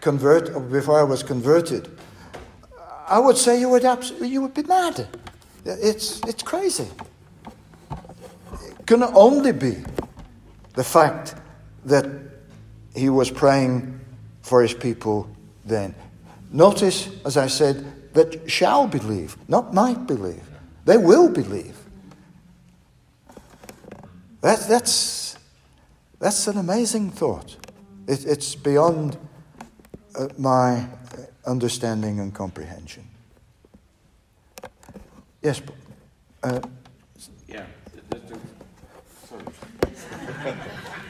convert 0.00 0.70
before 0.70 1.00
I 1.00 1.02
was 1.02 1.22
converted. 1.22 1.88
I 3.08 3.18
would 3.18 3.36
say 3.36 3.58
you 3.58 3.68
would 3.68 3.84
abs- 3.84 4.12
you 4.20 4.40
would 4.42 4.54
be 4.54 4.62
mad. 4.62 5.08
It's 5.64 6.20
it's 6.26 6.42
crazy. 6.42 6.88
It 8.52 8.86
can 8.86 9.02
only 9.02 9.52
be 9.52 9.76
the 10.74 10.84
fact 10.84 11.34
that 11.84 12.06
he 12.94 13.08
was 13.08 13.30
praying 13.30 14.00
for 14.42 14.62
his 14.62 14.74
people 14.74 15.28
then. 15.64 15.94
Notice, 16.50 17.08
as 17.24 17.36
I 17.36 17.46
said, 17.46 18.12
that 18.14 18.50
shall 18.50 18.88
believe, 18.88 19.36
not 19.48 19.72
might 19.72 20.06
believe. 20.06 20.42
They 20.84 20.96
will 20.96 21.28
believe. 21.28 21.76
That's, 24.40 24.66
that's, 24.66 25.36
that's 26.18 26.48
an 26.48 26.58
amazing 26.58 27.10
thought. 27.10 27.56
It, 28.08 28.24
it's 28.24 28.54
beyond 28.54 29.16
uh, 30.18 30.28
my 30.38 30.86
understanding 31.46 32.18
and 32.18 32.34
comprehension. 32.34 33.06
Yes, 35.42 35.62
uh, 36.42 36.60
Yeah. 37.48 37.64
Sorry. 39.26 39.42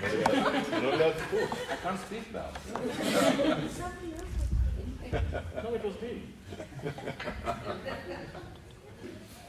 You're 0.03 0.83
not 0.83 0.95
allowed 0.95 1.17
to. 1.19 1.49
I 1.71 1.77
can't 1.83 2.01
speak 2.01 2.33
now. 2.33 2.47
No, 5.65 5.75
it 5.75 5.85
was 5.85 6.01
me. 6.01 6.23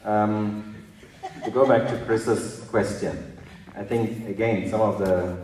Um, 0.03 0.75
to 1.45 1.51
go 1.51 1.67
back 1.67 1.87
to 1.89 2.03
Chris's 2.05 2.61
question, 2.71 3.37
I 3.75 3.83
think 3.83 4.27
again 4.27 4.67
some 4.71 4.81
of 4.81 4.97
the 4.97 5.37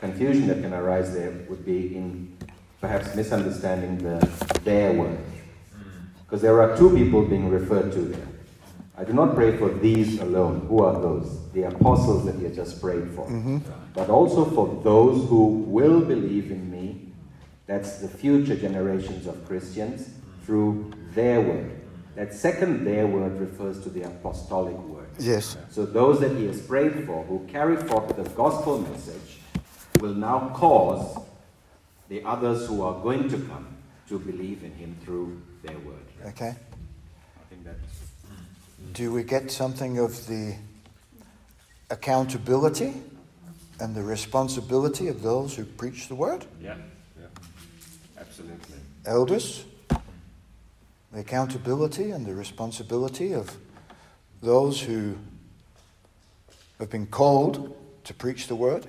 confusion 0.00 0.46
that 0.48 0.62
can 0.62 0.72
arise 0.72 1.12
there 1.12 1.32
would 1.50 1.66
be 1.66 1.94
in 1.96 2.34
perhaps 2.80 3.14
misunderstanding 3.14 3.98
the 3.98 4.18
their 4.64 4.94
word. 4.94 5.18
Because 6.32 6.40
there 6.40 6.62
are 6.62 6.74
two 6.78 6.88
people 6.96 7.26
being 7.26 7.50
referred 7.50 7.92
to 7.92 8.00
there. 8.00 8.26
I 8.96 9.04
do 9.04 9.12
not 9.12 9.34
pray 9.34 9.54
for 9.58 9.68
these 9.68 10.18
alone. 10.18 10.64
Who 10.66 10.82
are 10.82 10.98
those? 10.98 11.46
The 11.52 11.64
apostles 11.64 12.24
that 12.24 12.38
you 12.38 12.48
just 12.48 12.80
prayed 12.80 13.10
for. 13.10 13.26
Mm-hmm. 13.26 13.58
But 13.92 14.08
also 14.08 14.46
for 14.46 14.80
those 14.82 15.28
who 15.28 15.48
will 15.66 16.00
believe 16.00 16.50
in 16.50 16.70
me. 16.70 17.12
That's 17.66 17.98
the 17.98 18.08
future 18.08 18.56
generations 18.56 19.26
of 19.26 19.46
Christians 19.46 20.08
through 20.46 20.92
their 21.10 21.42
word. 21.42 21.82
That 22.14 22.32
second 22.32 22.86
their 22.86 23.06
word 23.06 23.38
refers 23.38 23.82
to 23.82 23.90
the 23.90 24.04
apostolic 24.04 24.78
word. 24.78 25.10
yes, 25.18 25.58
So 25.68 25.84
those 25.84 26.18
that 26.20 26.34
he 26.34 26.46
has 26.46 26.62
prayed 26.62 27.04
for, 27.04 27.24
who 27.24 27.46
carry 27.46 27.76
forth 27.76 28.16
the 28.16 28.26
gospel 28.30 28.78
message, 28.78 29.36
will 30.00 30.14
now 30.14 30.50
cause 30.54 31.22
the 32.08 32.24
others 32.24 32.66
who 32.68 32.80
are 32.80 32.98
going 33.02 33.28
to 33.28 33.36
come 33.36 33.76
to 34.08 34.18
believe 34.18 34.64
in 34.64 34.72
him 34.72 34.96
through 35.04 35.42
their 35.62 35.78
word. 35.80 36.02
Okay. 36.26 36.54
I 36.54 37.44
think 37.50 37.64
that's 37.64 37.78
Do 38.92 39.12
we 39.12 39.22
get 39.22 39.50
something 39.50 39.98
of 39.98 40.26
the 40.26 40.56
accountability 41.90 42.94
and 43.80 43.94
the 43.94 44.02
responsibility 44.02 45.08
of 45.08 45.22
those 45.22 45.54
who 45.56 45.64
preach 45.64 46.08
the 46.08 46.14
word? 46.14 46.44
yeah, 46.60 46.76
yeah, 47.20 47.26
absolutely. 48.18 48.76
Elders, 49.04 49.64
the 51.12 51.20
accountability 51.20 52.10
and 52.10 52.24
the 52.24 52.34
responsibility 52.34 53.32
of 53.34 53.56
those 54.40 54.80
who 54.80 55.16
have 56.78 56.90
been 56.90 57.06
called 57.06 57.76
to 58.04 58.14
preach 58.14 58.48
the 58.48 58.54
word. 58.54 58.86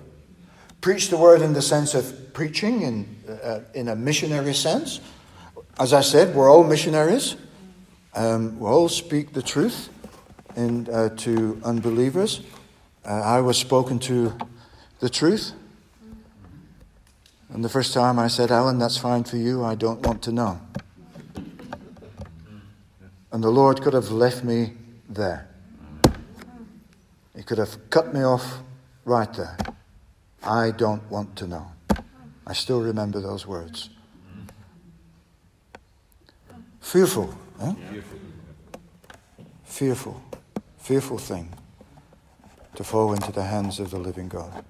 Preach 0.82 1.10
the 1.10 1.18
word 1.18 1.42
in 1.42 1.54
the 1.54 1.62
sense 1.62 1.94
of 1.94 2.34
preaching 2.34 2.82
in, 2.82 3.24
uh, 3.44 3.62
in 3.74 3.88
a 3.88 3.96
missionary 3.96 4.54
sense. 4.54 5.00
As 5.80 5.92
I 5.92 6.02
said, 6.02 6.36
we're 6.36 6.52
all 6.52 6.64
missionaries. 6.64 7.36
Um, 8.14 8.60
we 8.60 8.68
all 8.68 8.90
speak 8.90 9.34
the 9.34 9.42
truth 9.42 9.90
in, 10.56 10.88
uh, 10.88 11.10
to 11.10 11.60
unbelievers. 11.66 12.42
Uh, 13.04 13.10
I 13.10 13.42
was 13.42 13.58
spoken 13.58 13.98
to 14.00 14.38
the 15.00 15.10
truth. 15.10 15.54
And 17.50 17.66
the 17.66 17.70
first 17.70 17.92
time 17.92 18.20
I 18.20 18.28
said, 18.28 18.52
Alan, 18.52 18.78
that's 18.78 18.98
fine 18.98 19.24
for 19.24 19.38
you. 19.38 19.64
I 19.64 19.74
don't 19.74 20.06
want 20.06 20.22
to 20.24 20.32
know. 20.32 20.62
And 23.32 23.44
the 23.44 23.50
Lord 23.50 23.82
could 23.82 23.94
have 23.94 24.12
left 24.12 24.44
me 24.44 24.74
there. 25.10 25.50
He 27.36 27.42
could 27.42 27.58
have 27.58 27.90
cut 27.90 28.14
me 28.14 28.22
off 28.22 28.60
right 29.06 29.34
there. 29.34 29.58
I 30.44 30.70
don't 30.70 31.10
want 31.10 31.36
to 31.38 31.48
know. 31.48 31.72
I 32.46 32.54
still 32.54 32.82
remember 32.82 33.20
those 33.22 33.48
words. 33.48 33.90
Fearful, 36.84 37.34
eh? 37.62 37.74
Fearful. 39.64 40.22
Fearful 40.78 41.18
thing 41.18 41.50
to 42.76 42.84
fall 42.84 43.14
into 43.14 43.32
the 43.32 43.44
hands 43.44 43.80
of 43.80 43.90
the 43.90 43.98
living 43.98 44.28
God. 44.28 44.64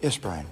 Yes, 0.00 0.16
Brian. 0.16 0.46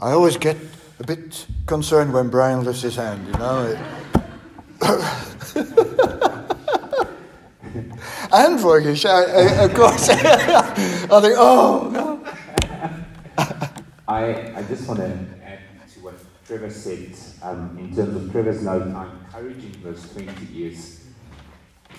I 0.00 0.10
always 0.12 0.36
get 0.38 0.56
a 0.98 1.04
bit 1.04 1.46
concerned 1.66 2.12
when 2.12 2.28
Brian 2.30 2.64
lifts 2.64 2.82
his 2.82 2.96
hand, 2.96 3.26
you 3.28 3.34
know. 3.34 3.66
It- 3.66 3.78
and 8.32 8.58
I, 9.04 9.10
I, 9.10 9.64
of 9.64 9.74
course. 9.74 10.08
I 10.10 11.20
think, 11.20 11.34
oh, 11.38 11.90
no. 11.92 12.05
I, 14.08 14.52
I 14.56 14.62
just 14.62 14.86
want 14.86 15.00
to 15.00 15.06
add 15.44 15.60
to 15.94 16.00
what 16.00 16.14
Trevor 16.46 16.70
said 16.70 17.12
um, 17.42 17.76
in 17.78 17.94
terms 17.94 18.16
of 18.16 18.30
Trevor's 18.30 18.62
note. 18.62 18.94
I 18.94 19.10
encourage 19.10 19.64
in 19.64 19.72
verse 19.82 20.12
20 20.12 20.64
is 20.64 21.04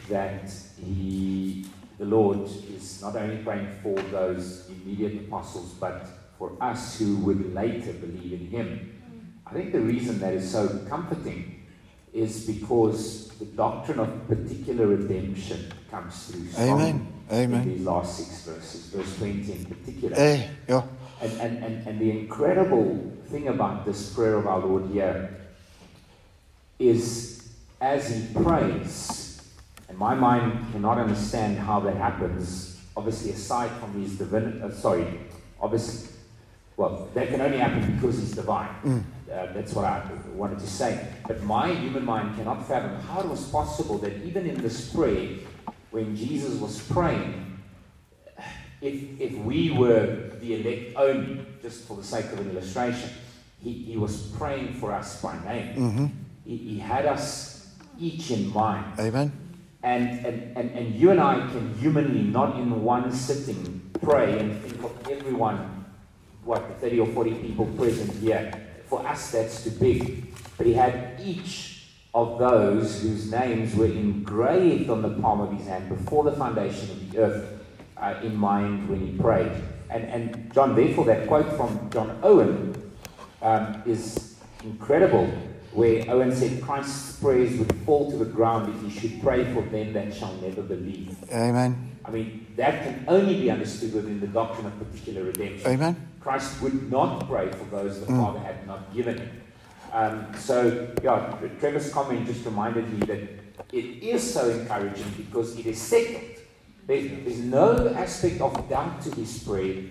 that 0.09 0.49
he 0.79 1.65
the 1.97 2.05
Lord 2.05 2.47
is 2.75 3.01
not 3.01 3.15
only 3.15 3.37
praying 3.43 3.69
for 3.81 3.95
those 4.11 4.69
immediate 4.69 5.15
apostles, 5.27 5.73
but 5.79 6.07
for 6.37 6.51
us 6.61 6.99
who 6.99 7.17
would 7.17 7.53
later 7.53 7.93
believe 7.93 8.33
in 8.33 8.47
Him. 8.47 9.41
I 9.47 9.53
think 9.53 9.71
the 9.71 9.79
reason 9.81 10.19
that 10.19 10.33
is 10.33 10.51
so 10.51 10.67
comforting 10.87 11.65
is 12.13 12.45
because 12.45 13.29
the 13.39 13.45
doctrine 13.45 13.99
of 13.99 14.27
particular 14.27 14.87
redemption 14.87 15.71
comes 15.89 16.27
through 16.27 16.47
Amen. 16.63 17.07
Amen. 17.31 17.61
in 17.63 17.69
these 17.77 17.85
last 17.85 18.17
six 18.17 18.43
verses, 18.43 18.85
verse 18.87 19.17
20 19.17 19.51
in 19.51 19.65
particular. 19.65 20.17
Eh, 20.17 20.49
ja. 20.67 20.83
And, 21.21 21.31
and, 21.41 21.63
and, 21.63 21.87
and 21.87 21.99
the 21.99 22.11
incredible 22.11 23.11
thing 23.27 23.47
about 23.47 23.85
this 23.85 24.13
prayer 24.13 24.35
of 24.35 24.47
our 24.47 24.59
Lord 24.59 24.91
here 24.91 25.35
is 26.79 27.49
as 27.81 28.09
he 28.09 28.33
prays, 28.33 29.41
and 29.89 29.97
my 29.97 30.13
mind 30.13 30.71
cannot 30.71 30.97
understand 30.97 31.57
how 31.57 31.79
that 31.81 31.95
happens, 31.95 32.79
obviously, 32.95 33.31
aside 33.31 33.71
from 33.79 33.93
his 34.01 34.17
divine, 34.17 34.61
uh, 34.61 34.71
sorry, 34.71 35.05
obviously, 35.59 36.09
well, 36.75 37.09
that 37.15 37.29
can 37.29 37.41
only 37.41 37.57
happen 37.57 37.95
because 37.95 38.19
he's 38.19 38.33
divine. 38.33 38.69
Mm. 38.83 39.03
Uh, 39.31 39.53
that's 39.53 39.73
what 39.73 39.85
I 39.85 40.07
wanted 40.35 40.59
to 40.59 40.67
say. 40.67 41.07
But 41.27 41.41
my 41.43 41.73
human 41.73 42.05
mind 42.05 42.37
cannot 42.37 42.67
fathom 42.67 42.99
how 43.01 43.21
it 43.21 43.27
was 43.27 43.43
possible 43.49 43.97
that 43.99 44.15
even 44.23 44.45
in 44.45 44.61
this 44.61 44.93
prayer, 44.93 45.37
when 45.89 46.15
Jesus 46.15 46.59
was 46.59 46.79
praying, 46.81 47.46
if, 48.81 49.19
if 49.19 49.33
we 49.39 49.71
were 49.71 50.31
the 50.39 50.55
elect 50.61 50.95
only, 50.95 51.45
just 51.61 51.87
for 51.87 51.97
the 51.97 52.03
sake 52.03 52.25
of 52.25 52.39
an 52.39 52.51
illustration, 52.51 53.09
he, 53.59 53.73
he 53.73 53.97
was 53.97 54.27
praying 54.37 54.73
for 54.75 54.91
us 54.91 55.21
by 55.21 55.37
name. 55.45 55.73
hmm 55.75 56.05
He, 56.45 56.57
he 56.57 56.79
had 56.79 57.05
us 57.05 57.73
each 57.99 58.31
in 58.31 58.53
mind. 58.53 58.99
Amen. 58.99 59.31
And, 59.83 60.25
and, 60.25 60.57
and, 60.57 60.71
and 60.71 60.95
you 60.95 61.11
and 61.11 61.19
I 61.19 61.39
can 61.51 61.73
humanly, 61.75 62.21
not 62.21 62.59
in 62.59 62.83
one 62.83 63.11
sitting, 63.11 63.89
pray 64.01 64.39
and 64.39 64.61
think 64.61 64.83
of 64.83 65.07
everyone, 65.09 65.85
what, 66.43 66.67
the 66.67 66.75
30 66.75 66.99
or 66.99 67.07
40 67.07 67.33
people 67.35 67.65
present 67.77 68.11
here. 68.17 68.51
For 68.87 69.05
us, 69.05 69.31
that's 69.31 69.63
too 69.63 69.71
big. 69.71 70.33
But 70.57 70.67
he 70.67 70.73
had 70.73 71.19
each 71.23 71.85
of 72.13 72.39
those 72.39 73.01
whose 73.01 73.31
names 73.31 73.75
were 73.75 73.85
engraved 73.85 74.89
on 74.89 75.01
the 75.01 75.09
palm 75.21 75.41
of 75.41 75.51
his 75.57 75.67
hand 75.67 75.89
before 75.89 76.23
the 76.23 76.31
foundation 76.31 76.89
of 76.91 77.11
the 77.11 77.17
earth 77.19 77.56
uh, 77.99 78.15
in 78.23 78.35
mind 78.35 78.89
when 78.89 78.99
he 79.05 79.17
prayed. 79.17 79.51
And, 79.89 80.03
and 80.05 80.53
John, 80.53 80.75
therefore, 80.75 81.05
that 81.05 81.27
quote 81.27 81.49
from 81.55 81.89
John 81.91 82.19
Owen 82.23 82.91
um, 83.41 83.81
is 83.85 84.35
incredible, 84.63 85.27
where 85.71 86.03
Owen 86.09 86.35
said 86.35 86.61
Christ's 86.61 87.19
prayers 87.19 87.57
would 87.57 87.73
fall 87.85 88.11
to 88.11 88.17
the 88.17 88.25
ground 88.25 88.73
if 88.75 88.81
he 88.81 88.99
should 88.99 89.21
pray 89.21 89.51
for 89.53 89.61
them 89.63 89.93
that 89.93 90.13
shall 90.13 90.33
never 90.35 90.61
believe. 90.61 91.15
Amen. 91.31 91.91
I 92.03 92.11
mean, 92.11 92.47
that 92.55 92.83
can 92.83 93.05
only 93.07 93.35
be 93.39 93.51
understood 93.51 93.93
within 93.93 94.19
the 94.19 94.27
doctrine 94.27 94.65
of 94.65 94.77
particular 94.79 95.23
redemption. 95.23 95.69
Amen. 95.69 95.95
Christ 96.19 96.61
would 96.61 96.89
not 96.91 97.27
pray 97.27 97.49
for 97.51 97.65
those 97.65 97.99
the 97.99 98.07
Mm. 98.07 98.21
Father 98.21 98.39
had 98.39 98.65
not 98.67 98.93
given 98.93 99.17
him. 99.17 99.41
Um, 99.93 100.27
so, 100.37 100.89
yeah, 101.03 101.33
Trevor's 101.59 101.89
comment 101.91 102.27
just 102.27 102.45
reminded 102.45 102.91
me 102.91 103.05
that 103.05 103.19
it 103.71 104.03
is 104.03 104.33
so 104.33 104.49
encouraging 104.49 105.09
because 105.17 105.57
it 105.57 105.65
is 105.65 105.81
settled. 105.81 106.21
There's, 106.87 107.11
there's 107.25 107.39
no 107.39 107.89
aspect 107.89 108.39
of 108.41 108.69
doubt 108.69 109.01
to 109.01 109.11
his 109.11 109.43
prayer. 109.43 109.83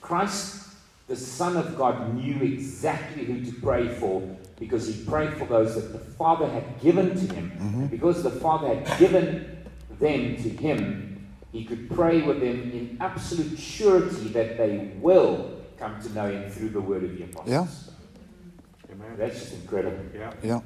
Christ, 0.00 0.68
the 1.06 1.16
Son 1.16 1.56
of 1.56 1.76
God, 1.76 2.14
knew 2.14 2.42
exactly 2.42 3.24
who 3.24 3.44
to 3.44 3.52
pray 3.60 3.88
for 3.88 4.20
because 4.60 4.86
he 4.86 5.04
prayed 5.04 5.34
for 5.34 5.46
those 5.46 5.74
that 5.74 5.92
the 5.92 5.98
Father 5.98 6.46
had 6.48 6.80
given 6.80 7.10
to 7.16 7.34
him. 7.34 7.50
Mhm. 7.58 7.74
And 7.74 7.90
because 7.90 8.22
the 8.22 8.30
Father 8.30 8.74
had 8.74 8.98
given 8.98 9.56
them 9.98 10.36
to 10.36 10.48
him, 10.48 11.26
he 11.52 11.64
could 11.64 11.88
pray 11.90 12.20
with 12.22 12.40
them 12.40 12.70
in 12.72 12.98
absolute 13.00 13.58
surety 13.58 14.28
that 14.28 14.58
they 14.58 14.92
will 15.00 15.50
come 15.78 16.00
to 16.02 16.12
know 16.12 16.30
him 16.30 16.50
through 16.50 16.70
the 16.70 16.80
word 16.80 17.04
of 17.04 17.16
the 17.16 17.24
apostles. 17.24 17.48
Yeah. 17.50 18.92
Amen. 18.92 19.16
That's 19.16 19.38
just 19.40 19.54
incredible. 19.54 20.04
Yeah. 20.14 20.32
Yeah. 20.42 20.60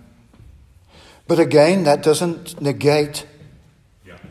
But 1.29 1.39
again, 1.39 1.85
that 1.85 2.03
doesn't 2.03 2.61
negate 2.61 3.27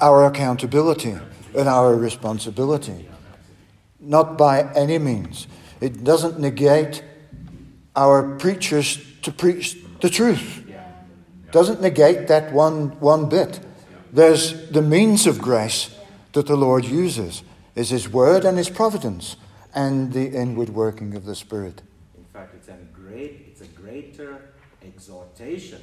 our 0.01 0.25
accountability 0.25 1.15
and 1.55 1.69
our 1.69 1.95
responsibility. 1.95 3.07
Not 3.99 4.37
by 4.37 4.63
any 4.73 4.97
means. 4.97 5.47
It 5.79 6.03
doesn't 6.03 6.39
negate 6.39 7.03
our 7.95 8.35
preachers 8.37 8.99
to 9.21 9.31
preach 9.31 9.77
the 10.01 10.09
truth. 10.09 10.65
Doesn't 11.51 11.81
negate 11.81 12.27
that 12.27 12.53
one, 12.53 12.99
one 12.99 13.27
bit. 13.29 13.59
There's 14.11 14.69
the 14.69 14.81
means 14.81 15.27
of 15.27 15.39
grace 15.39 15.95
that 16.31 16.47
the 16.47 16.55
Lord 16.55 16.85
uses 16.85 17.43
is 17.75 17.89
His 17.89 18.09
Word 18.09 18.45
and 18.45 18.57
His 18.57 18.69
providence 18.69 19.35
and 19.73 20.13
the 20.13 20.29
inward 20.29 20.69
working 20.69 21.13
of 21.15 21.25
the 21.25 21.35
Spirit. 21.35 21.81
In 22.17 22.23
fact, 22.25 22.55
it's 22.55 22.67
a 22.69 22.77
great, 22.93 23.45
it's 23.47 23.61
a 23.61 23.67
greater 23.67 24.41
exhortation 24.81 25.81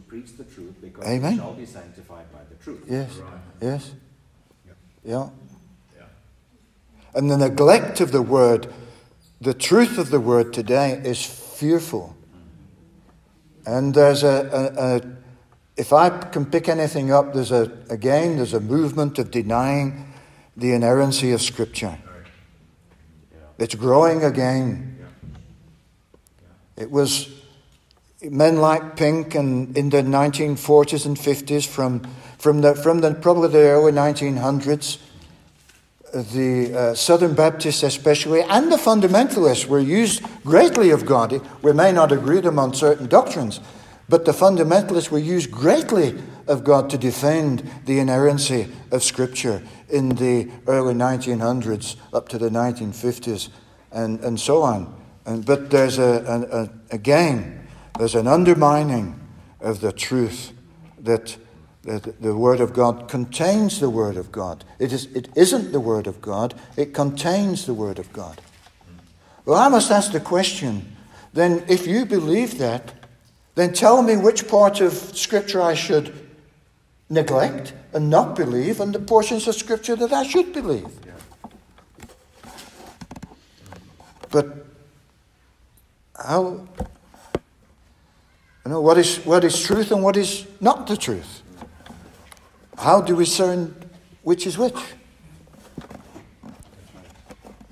to 0.00 0.08
preach 0.08 0.36
the 0.36 0.44
truth 0.44 0.74
because 0.80 1.04
Amen. 1.06 1.32
we 1.32 1.38
shall 1.38 1.52
be 1.54 1.66
sanctified 1.66 2.32
by 2.32 2.40
the 2.48 2.56
truth. 2.62 2.84
Yes. 2.88 3.16
Right. 3.16 3.32
Yes. 3.60 3.92
Yeah. 5.04 5.28
Yeah. 5.96 6.04
And 7.14 7.30
the 7.30 7.36
neglect 7.36 8.00
of 8.00 8.12
the 8.12 8.22
word, 8.22 8.72
the 9.40 9.54
truth 9.54 9.98
of 9.98 10.10
the 10.10 10.20
word 10.20 10.52
today 10.52 10.92
is 11.04 11.24
fearful. 11.24 12.16
Mm. 13.66 13.76
And 13.76 13.94
there's 13.94 14.22
a, 14.22 14.72
a, 14.76 14.96
a 14.96 15.00
if 15.76 15.92
I 15.92 16.10
can 16.10 16.46
pick 16.46 16.68
anything 16.68 17.12
up, 17.12 17.32
there's 17.32 17.52
a 17.52 17.72
again 17.88 18.36
there's 18.36 18.54
a 18.54 18.60
movement 18.60 19.18
of 19.18 19.30
denying 19.30 20.12
the 20.56 20.72
inerrancy 20.72 21.32
of 21.32 21.42
Scripture. 21.42 21.98
It's 23.58 23.74
growing 23.74 24.24
again. 24.24 24.98
It 26.76 26.90
was 26.90 27.39
men 28.22 28.58
like 28.58 28.96
Pink 28.96 29.34
and 29.34 29.76
in 29.76 29.90
the 29.90 30.02
1940s 30.02 31.06
and 31.06 31.16
50s, 31.16 31.66
from, 31.66 32.06
from, 32.38 32.60
the, 32.60 32.74
from 32.74 33.00
the, 33.00 33.14
probably 33.14 33.48
the 33.48 33.58
early 33.58 33.92
1900s, 33.92 34.98
the 36.12 36.74
uh, 36.74 36.94
Southern 36.94 37.34
Baptists 37.34 37.82
especially, 37.82 38.42
and 38.42 38.70
the 38.70 38.76
fundamentalists 38.76 39.66
were 39.66 39.80
used 39.80 40.22
greatly 40.44 40.90
of 40.90 41.06
God. 41.06 41.40
We 41.62 41.72
may 41.72 41.92
not 41.92 42.12
agree 42.12 42.36
with 42.36 42.44
them 42.44 42.58
on 42.58 42.74
certain 42.74 43.06
doctrines, 43.06 43.60
but 44.08 44.24
the 44.24 44.32
fundamentalists 44.32 45.10
were 45.10 45.18
used 45.18 45.50
greatly 45.50 46.20
of 46.48 46.64
God 46.64 46.90
to 46.90 46.98
defend 46.98 47.70
the 47.86 48.00
inerrancy 48.00 48.66
of 48.90 49.04
Scripture 49.04 49.62
in 49.88 50.10
the 50.10 50.50
early 50.66 50.94
1900s 50.94 51.96
up 52.12 52.28
to 52.30 52.38
the 52.38 52.50
1950s 52.50 53.48
and, 53.92 54.20
and 54.20 54.38
so 54.38 54.62
on. 54.62 54.92
And, 55.26 55.46
but 55.46 55.70
there's 55.70 55.98
a, 55.98 56.02
a, 56.02 56.62
a, 56.62 56.70
again, 56.90 57.59
there's 58.00 58.14
an 58.14 58.26
undermining 58.26 59.20
of 59.60 59.82
the 59.82 59.92
truth 59.92 60.54
that, 60.98 61.36
that 61.82 62.22
the 62.22 62.34
Word 62.34 62.60
of 62.60 62.72
God 62.72 63.08
contains 63.08 63.78
the 63.78 63.90
Word 63.90 64.16
of 64.16 64.32
God. 64.32 64.64
It, 64.78 64.90
is, 64.90 65.04
it 65.14 65.28
isn't 65.36 65.72
the 65.72 65.80
Word 65.80 66.06
of 66.06 66.22
God, 66.22 66.54
it 66.78 66.94
contains 66.94 67.66
the 67.66 67.74
Word 67.74 67.98
of 67.98 68.10
God. 68.14 68.40
Well, 69.44 69.58
I 69.58 69.68
must 69.68 69.90
ask 69.90 70.12
the 70.12 70.20
question 70.20 70.96
then, 71.34 71.62
if 71.68 71.86
you 71.86 72.06
believe 72.06 72.56
that, 72.56 72.94
then 73.54 73.74
tell 73.74 74.02
me 74.02 74.16
which 74.16 74.48
part 74.48 74.80
of 74.80 74.94
Scripture 74.94 75.60
I 75.60 75.74
should 75.74 76.28
neglect 77.10 77.74
and 77.92 78.08
not 78.08 78.34
believe, 78.34 78.80
and 78.80 78.94
the 78.94 78.98
portions 78.98 79.46
of 79.46 79.54
Scripture 79.54 79.94
that 79.96 80.12
I 80.12 80.22
should 80.22 80.54
believe. 80.54 80.88
But 84.30 84.66
how 86.16 86.66
you 88.70 88.76
know 88.76 88.82
what 88.82 88.98
is 88.98 89.16
what 89.26 89.42
is 89.42 89.60
truth 89.60 89.90
and 89.90 90.00
what 90.00 90.16
is 90.16 90.46
not 90.60 90.86
the 90.86 90.96
truth? 90.96 91.42
How 92.78 93.00
do 93.00 93.16
we 93.16 93.24
discern 93.24 93.74
which 94.22 94.46
is 94.46 94.56
which? 94.56 94.80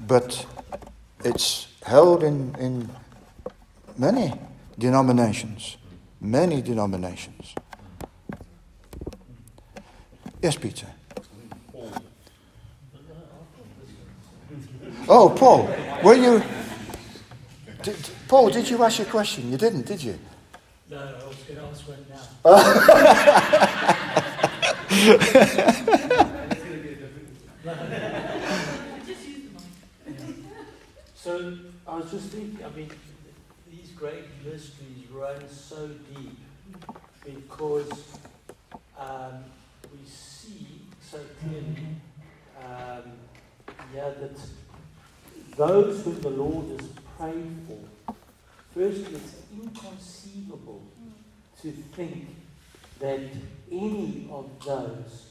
But 0.08 0.44
it's 1.24 1.68
held 1.84 2.24
in, 2.24 2.52
in 2.58 2.90
many 3.96 4.32
denominations. 4.76 5.76
Many 6.20 6.60
denominations. 6.62 7.54
Yes, 10.42 10.56
Peter. 10.56 10.88
Oh, 15.08 15.30
Paul, 15.30 15.70
were 16.02 16.16
you. 16.16 16.42
Did, 17.84 17.96
Paul, 18.26 18.50
did 18.50 18.68
you 18.68 18.82
ask 18.82 18.98
a 18.98 19.04
question? 19.04 19.52
You 19.52 19.58
didn't, 19.58 19.86
did 19.86 20.02
you? 20.02 20.18
No, 20.90 20.96
I 20.96 21.26
was 21.26 21.36
going 21.36 21.60
to 21.60 21.66
ask 21.66 21.86
one 21.86 22.06
now. 22.08 22.44
So 31.14 31.58
I 31.86 31.96
was 31.96 32.10
just 32.10 32.30
thinking, 32.30 32.64
I 32.64 32.70
mean, 32.74 32.90
these 33.70 33.90
great 33.90 34.24
mysteries 34.42 35.10
run 35.12 35.46
so 35.50 35.88
deep 35.88 36.38
because 37.22 37.90
um, 38.98 39.44
we 39.92 40.08
see 40.08 40.68
so 41.02 41.18
clearly 41.40 41.76
um, 42.64 43.12
yeah, 43.94 44.10
that 44.20 44.38
those 45.56 46.02
whom 46.04 46.20
the 46.20 46.30
Lord 46.30 46.80
has 46.80 46.88
prayed 47.18 47.56
for, 47.66 47.78
firstly, 48.74 49.14
it's 49.14 49.34
inconceivable 49.52 50.82
to 51.62 51.72
think 51.94 52.28
that 53.00 53.20
any 53.70 54.28
of 54.30 54.50
those 54.64 55.30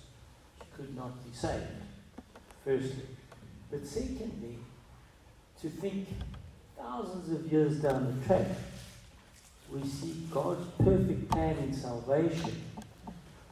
could 0.75 0.95
not 0.95 1.23
be 1.25 1.35
saved, 1.35 1.63
firstly. 2.63 3.05
But 3.69 3.85
secondly, 3.85 4.57
to 5.61 5.69
think 5.69 6.07
thousands 6.77 7.31
of 7.31 7.51
years 7.51 7.81
down 7.81 8.19
the 8.19 8.25
track, 8.25 8.47
we 9.71 9.83
see 9.83 10.27
God's 10.31 10.65
perfect 10.77 11.29
plan 11.29 11.57
in 11.57 11.73
salvation, 11.73 12.63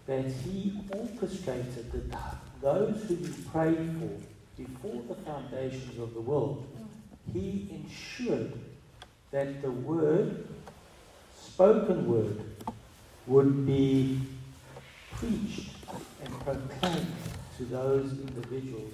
that 0.05 0.25
He 0.25 0.79
orchestrated 0.91 1.91
that 1.91 2.35
those 2.61 3.03
who 3.03 3.15
He 3.15 3.33
prayed 3.51 3.95
for 3.99 4.63
before 4.63 5.01
the 5.09 5.15
foundations 5.23 5.99
of 5.99 6.13
the 6.13 6.21
world, 6.21 6.65
He 7.33 7.67
ensured 7.71 8.53
that 9.35 9.61
the 9.61 9.69
word, 9.69 10.47
spoken 11.37 12.07
word, 12.07 12.39
would 13.27 13.65
be 13.65 14.21
preached 15.11 15.71
and 16.23 16.33
proclaimed 16.39 17.11
to 17.57 17.65
those 17.65 18.11
individuals 18.13 18.93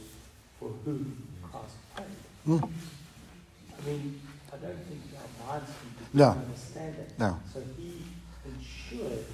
for 0.60 0.70
whom 0.84 1.16
Christ 1.44 1.76
prayed. 1.96 2.08
Mm. 2.48 2.64
I 2.64 3.86
mean, 3.88 4.22
I 4.52 4.58
don't 4.58 4.84
think 4.88 5.02
our 5.16 5.48
minds 5.48 5.70
can 5.80 6.08
No. 6.12 6.30
understand 6.30 6.96
that. 6.96 7.20
No. 7.20 7.40
So 7.54 7.62
he 7.78 8.02
ensured 8.44 9.26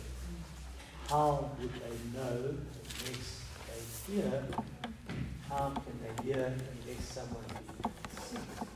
how 1.09 1.51
would 1.57 1.71
they 1.71 2.19
know 2.19 2.53
unless 2.99 3.43
they 3.65 4.13
hear? 4.13 4.43
How 5.47 5.69
can 5.69 5.95
they 6.03 6.23
hear 6.33 6.47
unless 6.47 7.05
someone 7.05 7.45
sings? 8.29 8.66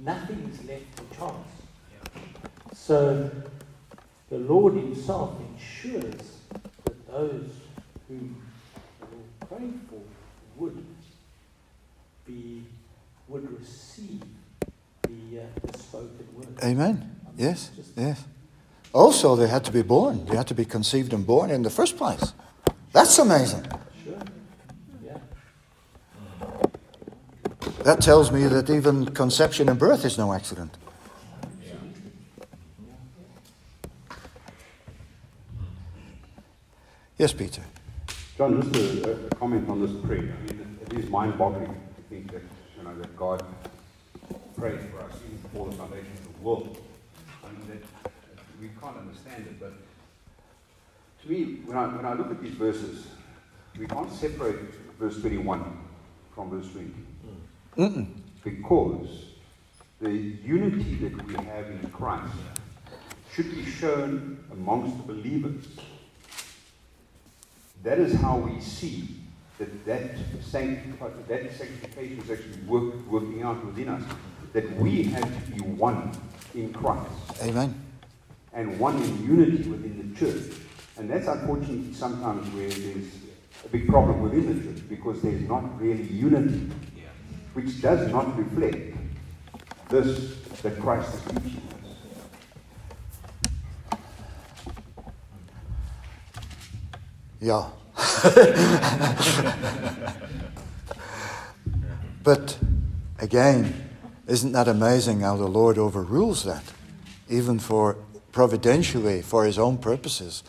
Nothing 0.00 0.50
is 0.52 0.64
left 0.66 0.96
to 0.96 1.16
chance. 1.16 1.48
So 2.74 3.30
the 4.30 4.38
Lord 4.38 4.74
Himself 4.74 5.34
ensures 5.52 6.38
that 6.84 7.06
those 7.08 7.50
whom 8.08 8.42
the 9.00 9.46
prayed 9.46 9.80
for 9.90 10.00
would 10.56 10.84
be 12.26 12.64
would 13.28 13.58
receive 13.58 14.22
the, 15.02 15.40
uh, 15.40 15.42
the 15.70 15.78
spoken 15.78 16.26
word. 16.34 16.48
Amen. 16.64 17.16
Yes, 17.36 17.70
yes. 17.96 18.24
Also, 18.92 19.36
they 19.36 19.48
had 19.48 19.64
to 19.64 19.72
be 19.72 19.82
born. 19.82 20.24
They 20.24 20.36
had 20.36 20.46
to 20.48 20.54
be 20.54 20.64
conceived 20.64 21.12
and 21.12 21.26
born 21.26 21.50
in 21.50 21.62
the 21.62 21.70
first 21.70 21.96
place. 21.96 22.32
That's 22.92 23.18
amazing. 23.18 23.66
Sure. 24.02 24.18
Yeah. 25.04 25.18
That 27.84 28.00
tells 28.00 28.32
me 28.32 28.44
that 28.44 28.68
even 28.70 29.06
conception 29.06 29.68
and 29.68 29.78
birth 29.78 30.04
is 30.04 30.18
no 30.18 30.32
accident. 30.32 30.76
Yes, 37.16 37.32
Peter. 37.32 37.62
John, 38.36 38.62
just 38.62 39.04
a, 39.04 39.26
a 39.26 39.30
comment 39.36 39.68
on 39.68 39.80
this 39.80 39.90
prayer. 40.06 40.20
I 40.20 40.52
mean, 40.52 40.78
it, 40.82 40.92
is 40.92 41.10
mind-boggling 41.10 41.66
to 41.66 42.02
think 42.08 42.30
that 42.32 42.42
you 42.76 42.84
know 42.84 42.94
that 42.96 43.16
God 43.16 43.44
prayed 44.56 44.80
for 44.90 45.00
us 45.00 45.12
even 45.26 45.38
before 45.38 45.68
the 45.68 45.76
foundation 45.76 46.12
of 46.12 46.34
the 46.36 46.40
world. 46.40 46.78
I 47.44 47.52
mean, 47.52 47.68
that, 47.68 48.12
we 48.60 48.68
can't 48.80 48.96
understand 48.96 49.46
it, 49.46 49.58
but 49.58 49.72
to 51.22 51.28
me, 51.28 51.62
when 51.64 51.76
I 51.76 51.86
when 51.88 52.06
I 52.06 52.12
look 52.14 52.30
at 52.30 52.40
these 52.40 52.54
verses, 52.54 53.06
we 53.78 53.86
can't 53.86 54.12
separate 54.12 54.58
verse 54.98 55.20
21 55.20 55.64
from 56.34 56.50
verse 56.50 56.70
20 56.70 56.92
Mm-mm. 57.78 58.08
because 58.42 59.08
the 60.00 60.10
unity 60.10 60.96
that 60.96 61.26
we 61.26 61.34
have 61.34 61.70
in 61.70 61.90
Christ 61.92 62.34
should 63.32 63.54
be 63.54 63.64
shown 63.64 64.44
amongst 64.50 64.96
the 64.96 65.12
believers. 65.12 65.64
That 67.84 67.98
is 68.00 68.14
how 68.20 68.38
we 68.38 68.60
see 68.60 69.20
that 69.58 69.86
that, 69.86 70.16
sanctif- 70.40 71.26
that 71.28 71.56
sanctification 71.56 72.18
is 72.20 72.30
actually 72.30 72.62
work, 72.66 72.94
working 73.08 73.42
out 73.42 73.64
within 73.64 73.88
us. 73.88 74.02
That 74.54 74.70
we 74.76 75.04
have 75.04 75.22
to 75.22 75.50
be 75.52 75.60
one 75.60 76.10
in 76.54 76.72
Christ 76.72 77.10
Amen. 77.42 77.74
and 78.54 78.80
one 78.80 79.00
in 79.02 79.24
unity 79.24 79.68
within 79.68 80.12
the 80.12 80.18
church. 80.18 80.52
And 80.96 81.08
that's 81.08 81.28
unfortunately 81.28 81.92
sometimes 81.94 82.52
where 82.54 82.68
there's 82.68 83.06
a 83.64 83.68
big 83.68 83.86
problem 83.88 84.22
within 84.22 84.46
the 84.46 84.64
church 84.72 84.88
because 84.88 85.20
there's 85.22 85.42
not 85.42 85.80
really 85.80 86.02
unity, 86.04 86.70
which 87.58 87.82
does 87.82 88.06
not 88.12 88.38
reflect 88.38 88.94
this 89.88 90.36
that 90.62 90.78
Christ 90.78 91.12
is 91.12 91.20
teaching 91.22 91.60
us. 91.74 91.80
Yeah. 97.40 97.70
but 102.22 102.56
again, 103.18 103.90
isn't 104.28 104.52
that 104.52 104.68
amazing 104.68 105.22
how 105.22 105.36
the 105.36 105.48
Lord 105.48 105.78
overrules 105.78 106.44
that? 106.44 106.62
Even 107.28 107.58
for 107.58 107.96
providentially, 108.30 109.20
for 109.20 109.44
his 109.44 109.58
own 109.58 109.78
purposes 109.78 110.44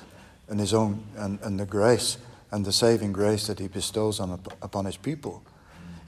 and 0.47 0.59
his 0.59 0.75
own 0.75 1.03
and, 1.17 1.39
and 1.41 1.59
the 1.59 1.65
grace 1.65 2.19
and 2.51 2.63
the 2.63 2.71
saving 2.71 3.13
grace 3.13 3.47
that 3.47 3.57
he 3.57 3.67
bestows 3.67 4.19
on, 4.19 4.39
upon 4.61 4.85
his 4.85 4.97
people. 4.97 5.43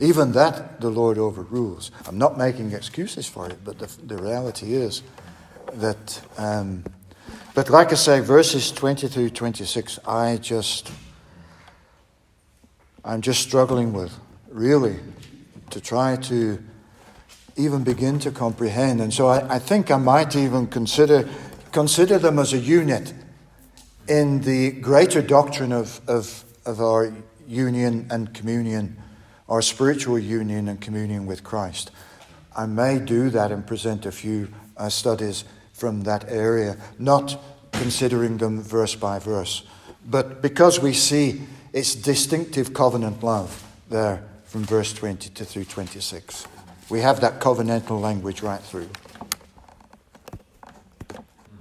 Even 0.01 0.33
that 0.33 0.81
the 0.81 0.89
Lord 0.89 1.17
overrules. 1.17 1.91
I'm 2.05 2.17
not 2.17 2.37
making 2.37 2.73
excuses 2.73 3.27
for 3.27 3.47
it, 3.49 3.59
but 3.63 3.79
the, 3.79 3.87
the 4.03 4.21
reality 4.21 4.73
is 4.73 5.03
that. 5.75 6.21
Um, 6.37 6.83
but 7.53 7.69
like 7.69 7.91
I 7.91 7.95
say, 7.95 8.21
verses 8.21 8.71
20 8.71 9.09
through 9.09 9.31
26, 9.31 9.99
I 10.07 10.37
just, 10.37 10.89
I'm 13.03 13.21
just 13.21 13.41
struggling 13.41 13.91
with, 13.91 14.17
really, 14.49 14.95
to 15.71 15.81
try 15.81 16.15
to 16.15 16.63
even 17.57 17.83
begin 17.83 18.19
to 18.19 18.31
comprehend. 18.31 19.01
And 19.01 19.13
so 19.13 19.27
I, 19.27 19.55
I 19.55 19.59
think 19.59 19.91
I 19.91 19.97
might 19.97 20.33
even 20.37 20.67
consider, 20.67 21.27
consider 21.73 22.17
them 22.17 22.39
as 22.39 22.53
a 22.53 22.57
unit 22.57 23.13
in 24.07 24.41
the 24.41 24.71
greater 24.71 25.21
doctrine 25.21 25.73
of, 25.73 25.99
of, 26.07 26.45
of 26.65 26.79
our 26.79 27.13
union 27.47 28.07
and 28.09 28.33
communion, 28.33 28.95
our 29.51 29.61
spiritual 29.61 30.17
union 30.17 30.69
and 30.69 30.79
communion 30.79 31.25
with 31.25 31.43
Christ. 31.43 31.91
I 32.55 32.65
may 32.65 32.99
do 32.99 33.29
that 33.31 33.51
and 33.51 33.67
present 33.67 34.05
a 34.05 34.11
few 34.11 34.47
uh, 34.77 34.87
studies 34.87 35.43
from 35.73 36.03
that 36.03 36.23
area, 36.29 36.77
not 36.97 37.37
considering 37.73 38.37
them 38.37 38.61
verse 38.61 38.95
by 38.95 39.19
verse, 39.19 39.63
but 40.09 40.41
because 40.41 40.79
we 40.79 40.93
see 40.93 41.41
its 41.73 41.95
distinctive 41.95 42.73
covenant 42.73 43.23
love 43.23 43.61
there 43.89 44.23
from 44.45 44.63
verse 44.63 44.93
20 44.93 45.29
to 45.31 45.43
through 45.43 45.65
26. 45.65 46.47
We 46.89 47.01
have 47.01 47.19
that 47.19 47.41
covenantal 47.41 47.99
language 47.99 48.41
right 48.41 48.61
through. 48.61 48.89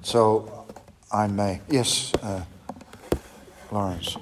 So 0.03 0.67
I 1.11 1.27
may. 1.27 1.61
Yes, 1.69 2.13
uh, 2.23 2.45
Lawrence. 3.73 4.17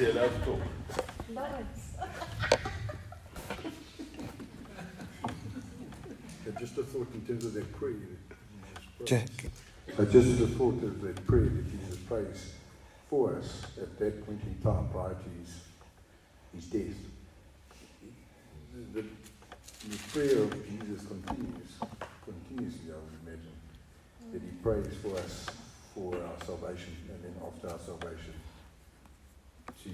Yeah, 0.00 0.12
let's 0.14 0.34
go. 0.46 0.58
Just 6.58 6.78
a 6.78 6.82
thought 6.84 7.08
in 7.12 7.20
terms 7.26 7.44
of 7.44 7.52
that 7.52 7.70
prayer. 7.74 7.92
that 7.92 8.80
Jesus 8.80 9.04
Jack. 9.04 9.28
prays. 9.36 10.08
Uh, 10.08 10.10
just 10.10 10.40
a 10.40 10.46
thought 10.46 10.82
of 10.82 11.02
that 11.02 11.26
prayer 11.26 11.42
that 11.42 11.70
Jesus 11.70 11.98
prays 11.98 12.52
for 13.10 13.36
us 13.36 13.66
at 13.76 13.98
that 13.98 14.24
point 14.24 14.40
in 14.44 14.54
time 14.62 14.88
prior 14.88 15.10
to 15.10 15.30
his, 15.38 15.60
his 16.54 16.64
death. 16.64 16.96
The, 18.72 19.02
the, 19.02 19.06
the 19.86 19.98
prayer 20.14 20.44
of 20.44 20.66
Jesus 20.66 21.06
continues, 21.06 21.76
continuously, 22.24 22.88
I 22.88 22.96
would 22.96 23.18
imagine, 23.26 24.32
that 24.32 24.40
he 24.40 24.48
prays 24.62 24.94
for 25.02 25.14
us 25.18 25.44
for 25.94 26.14
our 26.14 26.46
salvation 26.46 26.96
and 27.10 27.22
then 27.22 27.34
after 27.46 27.68
our 27.68 27.78
salvation 27.84 28.39
to, 29.84 29.90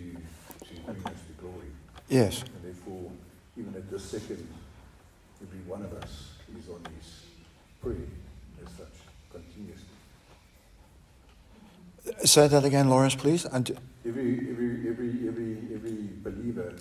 to 0.66 0.80
bring 0.84 1.04
us 1.06 1.20
to 1.26 1.32
glory. 1.40 1.70
Yes. 2.08 2.42
And 2.42 2.64
therefore, 2.64 3.10
even 3.56 3.74
at 3.74 3.90
this 3.90 4.04
second, 4.04 4.46
every 5.42 5.60
one 5.66 5.82
of 5.82 5.92
us 5.94 6.28
is 6.58 6.68
on 6.68 6.80
his 6.96 7.24
prayer 7.82 7.96
as 8.64 8.72
such, 8.72 8.86
continuously. 9.32 9.84
Say 12.24 12.46
that 12.48 12.64
again, 12.64 12.88
Lawrence, 12.88 13.14
please. 13.16 13.44
And 13.44 13.76
Every, 14.06 14.38
every, 14.50 14.88
every, 14.88 15.28
every, 15.28 15.58
every 15.74 16.08
believer 16.22 16.74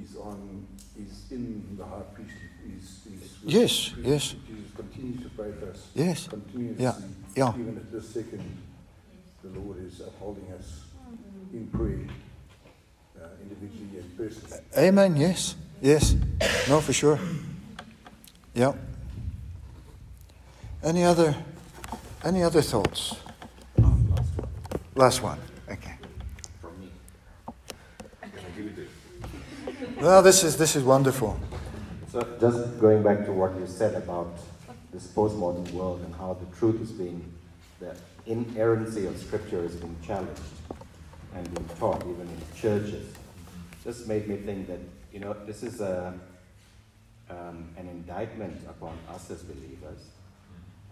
is 0.00 0.14
on, 0.16 0.64
is 0.96 1.24
in 1.32 1.76
the 1.76 1.84
high 1.84 2.02
priest. 2.14 2.30
Is, 2.66 3.00
is 3.12 3.38
Yes, 3.44 3.70
Jesus 3.72 3.96
yes. 4.04 4.34
continues 4.76 5.22
to 5.22 5.28
pray 5.30 5.50
for 5.58 5.70
us. 5.70 5.88
Yes. 5.94 6.28
Continuously. 6.28 6.84
Yeah, 6.84 6.94
yeah. 7.34 7.52
Even 7.58 7.76
at 7.76 7.90
this 7.90 8.08
second, 8.08 8.44
the 9.42 9.58
Lord 9.58 9.84
is 9.84 10.00
upholding 10.00 10.52
us 10.52 10.82
in 11.52 11.66
prayer, 11.68 12.06
uh, 13.20 13.28
individually 13.42 13.98
and 13.98 14.16
personally. 14.16 14.62
Amen. 14.76 15.16
Yes. 15.16 15.56
Yes. 15.80 16.14
No, 16.68 16.80
for 16.80 16.92
sure. 16.92 17.18
Yeah. 18.54 18.72
Any 20.82 21.04
other 21.04 21.34
any 22.24 22.42
other 22.42 22.62
thoughts? 22.62 23.16
Last 24.94 25.22
one. 25.22 25.38
Okay. 25.70 25.94
From 26.60 26.80
me. 26.80 26.90
Well, 30.00 30.22
this 30.22 30.42
is 30.42 30.56
this 30.56 30.76
is 30.76 30.82
wonderful. 30.82 31.38
So 32.10 32.26
just 32.40 32.80
going 32.80 33.02
back 33.02 33.26
to 33.26 33.32
what 33.32 33.54
you 33.58 33.66
said 33.66 33.94
about 33.94 34.38
this 34.92 35.06
postmodern 35.08 35.70
world 35.72 36.00
and 36.00 36.14
how 36.14 36.34
the 36.40 36.56
truth 36.56 36.80
is 36.80 36.92
being, 36.92 37.22
the 37.78 37.94
inerrancy 38.24 39.06
of 39.06 39.18
Scripture 39.18 39.62
is 39.64 39.76
being 39.76 39.96
challenged 40.06 40.40
and 41.36 41.54
being 41.54 41.68
taught 41.78 42.02
even 42.02 42.22
in 42.22 42.40
churches. 42.60 43.12
This 43.84 44.06
made 44.06 44.26
me 44.26 44.36
think 44.36 44.66
that 44.68 44.80
you 45.12 45.20
know 45.20 45.34
this 45.46 45.62
is 45.62 45.80
a 45.80 46.14
um, 47.28 47.68
an 47.76 47.88
indictment 47.88 48.62
upon 48.68 48.96
us 49.10 49.30
as 49.30 49.42
believers, 49.42 50.00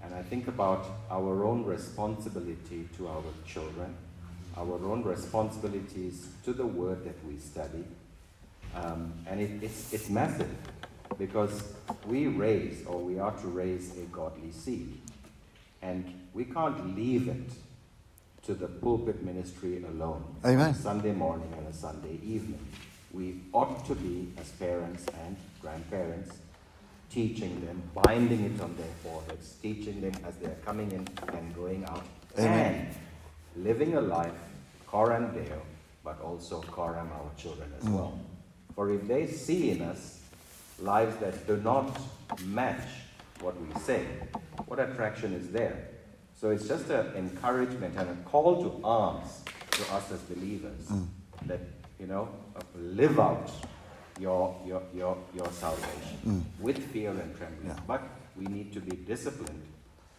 and 0.02 0.14
I 0.14 0.22
think 0.22 0.48
about 0.48 0.86
our 1.10 1.44
own 1.44 1.64
responsibility 1.64 2.88
to 2.96 3.08
our 3.08 3.22
children, 3.46 3.94
our 4.56 4.84
own 4.84 5.02
responsibilities 5.02 6.28
to 6.44 6.52
the 6.52 6.66
Word 6.66 7.04
that 7.04 7.24
we 7.26 7.38
study, 7.38 7.84
um, 8.74 9.12
and 9.26 9.40
it, 9.40 9.62
it's 9.62 9.92
it's 9.92 10.08
massive 10.08 10.50
because 11.18 11.74
we 12.06 12.26
raise 12.26 12.84
or 12.86 12.98
we 12.98 13.18
are 13.18 13.32
to 13.32 13.46
raise 13.46 13.96
a 13.96 14.02
godly 14.06 14.52
seed. 14.52 15.00
And 15.82 16.28
we 16.32 16.46
can't 16.46 16.96
leave 16.96 17.28
it 17.28 17.50
to 18.44 18.54
the 18.54 18.66
pulpit 18.68 19.22
ministry 19.24 19.82
alone. 19.84 20.22
Amen. 20.44 20.70
A 20.70 20.74
Sunday 20.74 21.12
morning 21.12 21.50
and 21.56 21.66
a 21.68 21.72
Sunday 21.72 22.18
evening. 22.22 22.58
We 23.12 23.40
ought 23.52 23.84
to 23.86 23.94
be, 23.94 24.32
as 24.38 24.50
parents 24.52 25.06
and 25.24 25.36
grandparents, 25.60 26.30
teaching 27.10 27.64
them, 27.64 27.82
binding 28.02 28.44
it 28.44 28.60
on 28.60 28.76
their 28.76 28.92
foreheads, 29.02 29.54
teaching 29.62 30.00
them 30.00 30.12
as 30.26 30.36
they're 30.36 30.56
coming 30.64 30.90
in 30.92 31.06
and 31.36 31.54
going 31.54 31.84
out, 31.84 32.02
Amen. 32.38 32.88
and 33.54 33.64
living 33.64 33.94
a 33.94 34.00
life, 34.00 34.32
coram 34.86 35.32
Deo, 35.32 35.62
but 36.02 36.20
also 36.20 36.60
coram 36.62 37.08
our 37.12 37.30
children 37.36 37.72
as 37.78 37.84
Mm. 37.84 37.94
well. 37.94 38.18
For 38.74 38.90
if 38.90 39.06
they 39.06 39.26
see 39.28 39.70
in 39.70 39.80
us 39.82 40.20
lives 40.80 41.16
that 41.18 41.46
do 41.46 41.56
not 41.58 41.96
match 42.44 42.88
what 43.40 43.54
we 43.60 43.72
say, 43.80 44.04
what 44.66 44.80
attraction 44.80 45.32
is 45.32 45.50
there? 45.50 45.88
So 46.44 46.50
it's 46.50 46.68
just 46.68 46.90
an 46.90 47.06
encouragement 47.16 47.94
and 47.96 48.06
a 48.10 48.14
call 48.28 48.62
to 48.64 48.86
arms 48.86 49.40
to 49.70 49.82
us 49.94 50.12
as 50.12 50.20
believers 50.28 50.82
Mm. 50.90 51.06
that, 51.46 51.60
you 51.98 52.06
know, 52.06 52.28
live 52.76 53.18
out 53.18 53.50
your, 54.20 54.54
your, 54.66 54.82
your, 54.94 55.16
your 55.34 55.50
salvation 55.52 56.18
Mm. 56.26 56.42
with 56.60 56.76
fear 56.92 57.12
and 57.12 57.34
trembling. 57.38 57.68
Yeah. 57.68 57.80
But 57.86 58.02
we 58.36 58.44
need 58.44 58.74
to 58.74 58.80
be 58.80 58.94
disciplined 58.94 59.62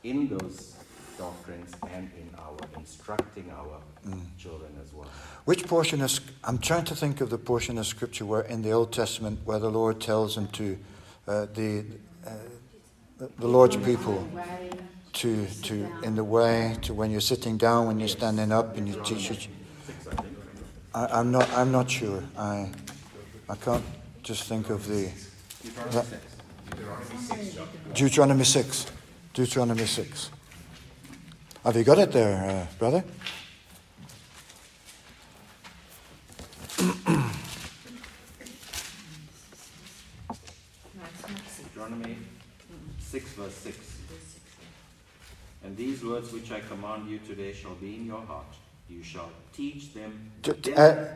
in 0.03 0.27
those 0.27 0.73
doctrines 1.19 1.71
and 1.93 2.09
in 2.21 2.27
our 2.39 2.57
instructing 2.75 3.51
our 3.51 3.77
Mm. 4.07 4.21
children 4.39 4.71
as 4.83 4.91
well. 4.95 5.09
Which 5.45 5.67
portion 5.67 6.01
is? 6.01 6.21
I'm 6.43 6.57
trying 6.57 6.85
to 6.85 6.95
think 6.95 7.21
of 7.21 7.29
the 7.29 7.37
portion 7.37 7.77
of 7.77 7.85
Scripture 7.85 8.25
where 8.25 8.41
in 8.41 8.63
the 8.63 8.71
Old 8.71 8.91
Testament 8.91 9.41
where 9.45 9.59
the 9.59 9.69
Lord 9.69 10.01
tells 10.01 10.33
them 10.33 10.47
to 10.53 10.63
uh, 11.27 11.45
the 11.53 11.85
uh, 12.25 12.31
the- 13.19 13.29
the 13.39 13.47
Lord's 13.47 13.77
people 13.77 14.27
to 15.15 15.45
to 15.63 15.87
in 16.03 16.15
the 16.15 16.23
way 16.23 16.75
to 16.83 16.93
when 16.93 17.09
you're 17.11 17.21
sitting 17.21 17.57
down, 17.57 17.87
when 17.87 17.99
you're 17.99 18.07
standing 18.09 18.51
up, 18.51 18.77
and 18.77 18.87
you 18.87 19.01
teach 19.03 19.31
it. 19.31 19.47
I, 20.93 21.07
I'm 21.19 21.31
not. 21.31 21.49
I'm 21.53 21.71
not 21.71 21.89
sure. 21.89 22.23
I 22.37 22.69
I 23.49 23.55
can't 23.55 23.83
just 24.23 24.43
think 24.43 24.69
of 24.69 24.87
the 24.87 25.09
that- 25.91 26.05
Deuteronomy 27.93 28.43
six. 28.43 28.85
Deuteronomy 29.33 29.85
six. 29.85 30.29
Have 31.63 31.75
you 31.75 31.83
got 31.83 31.97
it 31.97 32.11
there, 32.11 32.67
uh, 32.69 32.77
brother? 32.77 33.03
Deuteronomy 41.57 42.17
6, 42.99 43.33
verse 43.33 43.53
6. 43.53 43.94
And 45.65 45.75
these 45.75 46.05
words 46.05 46.31
which 46.31 46.51
I 46.51 46.59
command 46.59 47.09
you 47.09 47.17
today 47.17 47.51
shall 47.51 47.73
be 47.73 47.95
in 47.95 48.05
your 48.05 48.21
heart. 48.21 48.45
You 48.87 49.01
shall 49.01 49.31
teach 49.51 49.95
them. 49.95 50.29
Uh, 50.47 50.51
uh, 50.79 51.07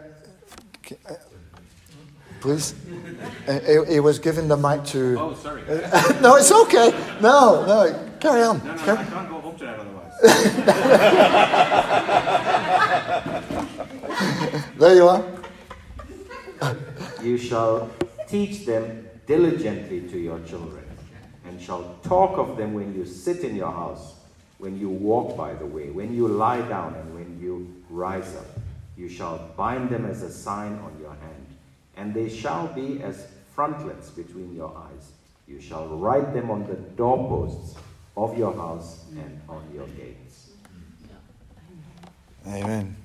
please. 2.39 2.73
it, 3.45 3.87
he, 3.87 3.93
he 3.93 3.99
was 3.99 4.17
given 4.17 4.47
the 4.47 4.57
mic 4.57 4.83
to. 4.85 5.19
Oh, 5.19 5.35
sorry. 5.35 5.61
no, 6.21 6.37
it's 6.37 6.51
okay. 6.51 6.89
No, 7.21 7.63
no, 7.63 8.09
carry 8.19 8.41
on. 8.41 8.57
No, 8.65 8.73
no, 8.73 8.83
Carry- 8.83 8.97
I 8.97 9.05
can't 9.05 9.29
go 9.29 9.39
home 9.39 9.55
tonight 9.55 9.77
otherwise. 9.77 10.19
there 14.79 14.95
you 14.95 15.07
are. 15.07 15.23
You 17.21 17.37
shall 17.37 17.91
teach 18.27 18.65
them 18.65 19.07
diligently 19.27 20.09
to 20.09 20.17
your 20.17 20.39
children, 20.39 20.85
and 21.45 21.61
shall 21.61 21.99
talk 22.01 22.39
of 22.39 22.57
them 22.57 22.73
when 22.73 22.95
you 22.95 23.05
sit 23.05 23.43
in 23.43 23.55
your 23.55 23.71
house, 23.71 24.15
when 24.59 24.79
you 24.79 24.89
walk 24.89 25.35
by 25.35 25.53
the 25.55 25.65
way, 25.65 25.89
when 25.89 26.13
you 26.13 26.27
lie 26.27 26.61
down, 26.67 26.93
and 26.93 27.15
when 27.15 27.39
you 27.41 27.73
rise 27.89 28.35
up. 28.35 28.45
You 28.97 29.07
shall 29.09 29.37
bind 29.55 29.89
them 29.89 30.05
as 30.05 30.21
a 30.21 30.31
sign 30.31 30.73
on 30.79 30.97
your 30.99 31.11
hand, 31.11 31.45
and 31.95 32.13
they 32.13 32.29
shall 32.29 32.67
be 32.67 33.01
as 33.01 33.27
frontlets 33.55 34.09
between 34.09 34.53
your 34.53 34.75
eyes. 34.75 35.11
You 35.47 35.61
shall 35.61 35.87
write 35.87 36.33
them 36.33 36.51
on 36.51 36.67
the 36.67 36.75
doorposts 36.75 37.75
of 38.17 38.37
your 38.37 38.53
house 38.53 39.05
and 39.11 39.41
on 39.47 39.63
your 39.73 39.87
gates. 39.87 40.51
Amen. 42.45 42.95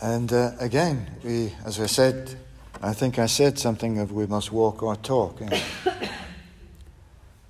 And 0.00 0.32
uh, 0.32 0.52
again, 0.60 1.10
we, 1.22 1.52
as 1.64 1.78
I 1.80 1.86
said, 1.86 2.36
I 2.80 2.94
think 2.94 3.18
I 3.18 3.26
said 3.26 3.58
something 3.58 3.98
of 3.98 4.12
we 4.12 4.26
must 4.26 4.52
walk 4.52 4.82
or 4.82 4.96
talk. 4.96 5.42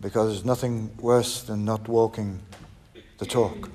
Because 0.01 0.29
there's 0.33 0.45
nothing 0.45 0.91
worse 0.99 1.43
than 1.43 1.65
not 1.65 1.89
walking 1.89 2.41
the 3.19 3.27
talk. 3.27 3.71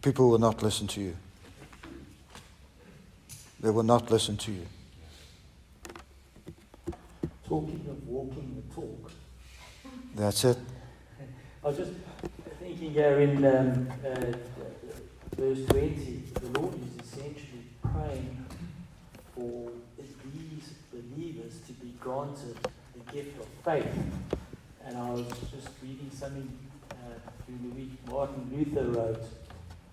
People 0.00 0.30
will 0.30 0.38
not 0.38 0.62
listen 0.62 0.86
to 0.88 1.00
you. 1.00 1.16
They 3.60 3.70
will 3.70 3.82
not 3.84 4.10
listen 4.10 4.36
to 4.38 4.52
you. 4.52 4.66
Talking 7.48 7.86
of 7.88 8.08
walking 8.08 8.62
the 8.68 8.74
talk. 8.74 9.12
That's 10.16 10.44
it. 10.44 10.58
I 11.64 11.68
was 11.68 11.76
just 11.76 11.92
thinking 12.58 12.92
here 12.92 13.20
in 13.20 13.44
um, 13.44 13.88
uh, 14.04 14.32
verse 15.36 15.64
20, 15.66 16.22
the 16.34 16.58
Lord 16.60 16.74
is 16.74 17.06
essentially 17.06 17.64
praying 17.82 18.44
for 19.34 19.70
granted 22.02 22.56
the 22.94 23.12
gift 23.12 23.38
of 23.40 23.46
faith. 23.64 23.86
And 24.84 24.96
I 24.96 25.10
was 25.10 25.26
just 25.54 25.68
reading 25.82 26.10
something 26.12 26.50
uh, 26.90 26.94
during 27.46 27.70
the 27.70 27.74
week 27.76 27.90
Martin 28.10 28.50
Luther 28.52 28.88
wrote 28.90 29.22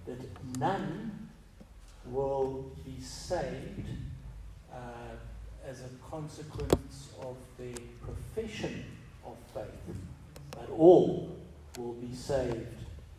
that 0.07 0.57
none 0.57 1.29
will 2.05 2.71
be 2.83 2.99
saved 2.99 3.87
uh, 4.73 4.75
as 5.67 5.81
a 5.81 6.09
consequence 6.09 7.09
of 7.21 7.35
their 7.57 7.75
profession 8.01 8.83
of 9.25 9.35
faith, 9.53 9.95
but 10.51 10.69
all 10.71 11.37
will 11.77 11.93
be 11.93 12.13
saved 12.15 12.67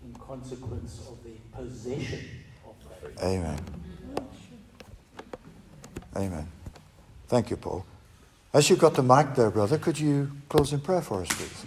in 0.04 0.12
consequence 0.18 1.00
of 1.08 1.22
their 1.22 1.38
possession 1.52 2.26
of 2.66 2.74
faith. 3.00 3.22
Amen. 3.22 3.58
Amen. 6.16 6.48
Thank 7.28 7.50
you, 7.50 7.56
Paul. 7.56 7.84
As 8.52 8.68
you've 8.68 8.80
got 8.80 8.94
the 8.94 9.02
mic 9.02 9.36
there, 9.36 9.48
brother, 9.48 9.78
could 9.78 10.00
you 10.00 10.28
close 10.48 10.72
in 10.72 10.80
prayer 10.80 11.02
for 11.02 11.22
us, 11.22 11.28
please? 11.28 11.66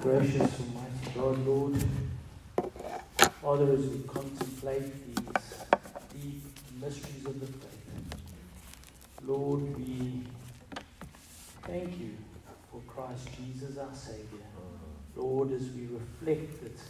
Gracious 0.00 0.58
Almighty 0.58 1.10
God, 1.14 1.46
Lord, 1.46 1.84
Father, 3.42 3.72
as 3.74 3.86
we 3.86 3.98
contemplate 4.08 5.06
these 5.14 5.54
deep 6.14 6.42
mysteries 6.80 7.26
of 7.26 7.38
the 7.40 7.46
faith, 7.46 8.22
Lord, 9.26 9.76
we 9.76 10.22
thank 11.64 12.00
you 12.00 12.12
for 12.72 12.80
Christ 12.90 13.28
Jesus, 13.36 13.76
our 13.76 13.94
Savior. 13.94 14.46
Lord, 15.14 15.52
as 15.52 15.68
we 15.72 15.88
reflect 15.92 16.62
that 16.62 16.80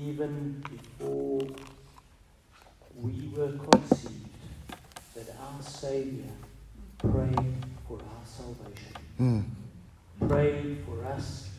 even 0.00 0.62
before 0.70 1.40
we 2.96 3.28
were 3.36 3.52
conceived, 3.70 4.28
that 5.14 5.34
our 5.40 5.62
Savior 5.62 6.30
prayed 6.98 7.56
for 7.86 7.98
our 7.98 8.24
salvation. 8.26 8.92
Mm. 9.20 9.44
Prayed 10.28 10.78
for 10.86 11.04
us, 11.04 11.50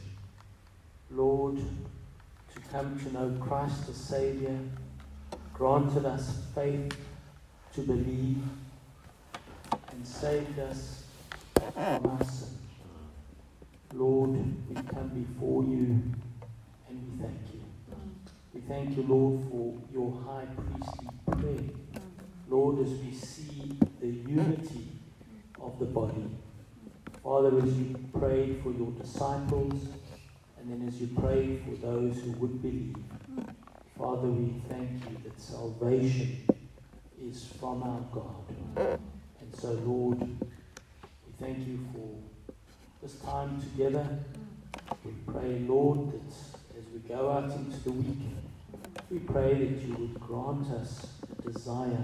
Lord, 1.12 1.58
to 1.58 2.60
come 2.72 3.00
to 3.00 3.14
know 3.14 3.38
Christ 3.40 3.90
as 3.90 3.96
Savior, 3.98 4.58
granted 5.54 6.06
us 6.06 6.44
faith 6.56 6.96
to 7.76 7.82
believe, 7.82 8.42
and 9.92 10.08
saved 10.08 10.60
us 10.60 11.04
from 11.56 12.06
our 12.06 12.24
sin. 12.24 12.50
Lord, 13.94 14.32
we 14.70 14.76
come 14.76 15.10
before 15.10 15.64
you 15.64 16.02
and 16.90 17.20
we 17.20 17.24
thank 17.24 17.53
you. 17.53 17.53
We 18.54 18.62
thank 18.62 18.95
you, 18.95 19.04
Lord, 19.04 19.41
for 19.49 19.74
your 19.91 20.12
high 20.26 20.45
priestly 20.45 21.08
prayer. 21.26 22.01
Lord, 22.47 22.80
as 22.86 22.91
we 22.91 23.12
see 23.12 23.78
the 23.99 24.08
unity 24.08 24.88
of 25.60 25.80
the 25.80 25.86
body. 25.86 26.30
Father, 27.24 27.58
as 27.58 27.74
you 27.78 27.95
prayed 28.20 28.62
for 28.62 28.72
your 28.72 28.91
disciples, 28.91 29.88
and 30.60 30.70
then 30.70 30.88
as 30.88 31.01
you 31.01 31.08
prayed 31.08 31.64
for 31.66 31.76
those 31.86 32.22
who 32.22 32.32
would 32.34 32.62
believe, 32.62 32.95
Father, 33.97 34.28
we 34.28 34.62
thank 34.70 34.91
you 35.10 35.18
that 35.24 35.39
salvation 35.41 36.45
is 37.22 37.45
from 37.60 37.82
our 37.82 38.01
God. 38.12 38.99
And 39.39 39.56
so, 39.56 39.72
Lord, 39.86 40.20
we 40.20 41.34
thank 41.39 41.66
you 41.68 41.80
for 41.93 42.10
this 43.01 43.16
time 43.22 43.62
together. 43.62 44.08
We 45.04 45.12
pray, 45.26 45.60
Lord, 45.68 46.12
that 46.12 46.36
as 46.78 46.86
we 46.93 46.99
go 47.08 47.32
out 47.32 47.51
into 47.51 47.80
the 47.84 47.91
week, 47.91 48.18
we 49.14 49.20
pray 49.20 49.53
that 49.53 49.82
you 49.84 49.93
would 49.93 50.20
grant 50.20 50.68
us 50.72 51.05
a 51.38 51.51
desire 51.51 52.03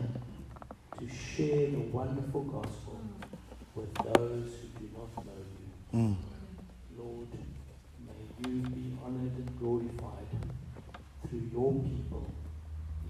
to 0.99 1.10
share 1.10 1.72
the 1.72 1.80
wonderful 1.91 2.43
gospel 2.43 2.99
with 3.74 3.91
those 3.95 4.51
who 4.62 4.68
do 4.80 4.89
not 4.95 5.26
know 5.26 5.32
you. 5.91 5.99
Mm. 5.99 6.16
Lord, 6.95 7.28
may 8.05 8.47
you 8.47 8.62
be 8.62 8.95
honored 9.03 9.36
and 9.38 9.60
glorified 9.60 10.28
through 11.28 11.49
your 11.51 11.74
people. 11.74 12.32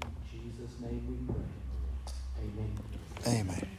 In 0.03 0.11
Jesus' 0.31 0.79
name 0.79 1.05
we 1.09 1.33
pray. 1.33 1.43
Amen. 2.39 3.49
Amen. 3.49 3.78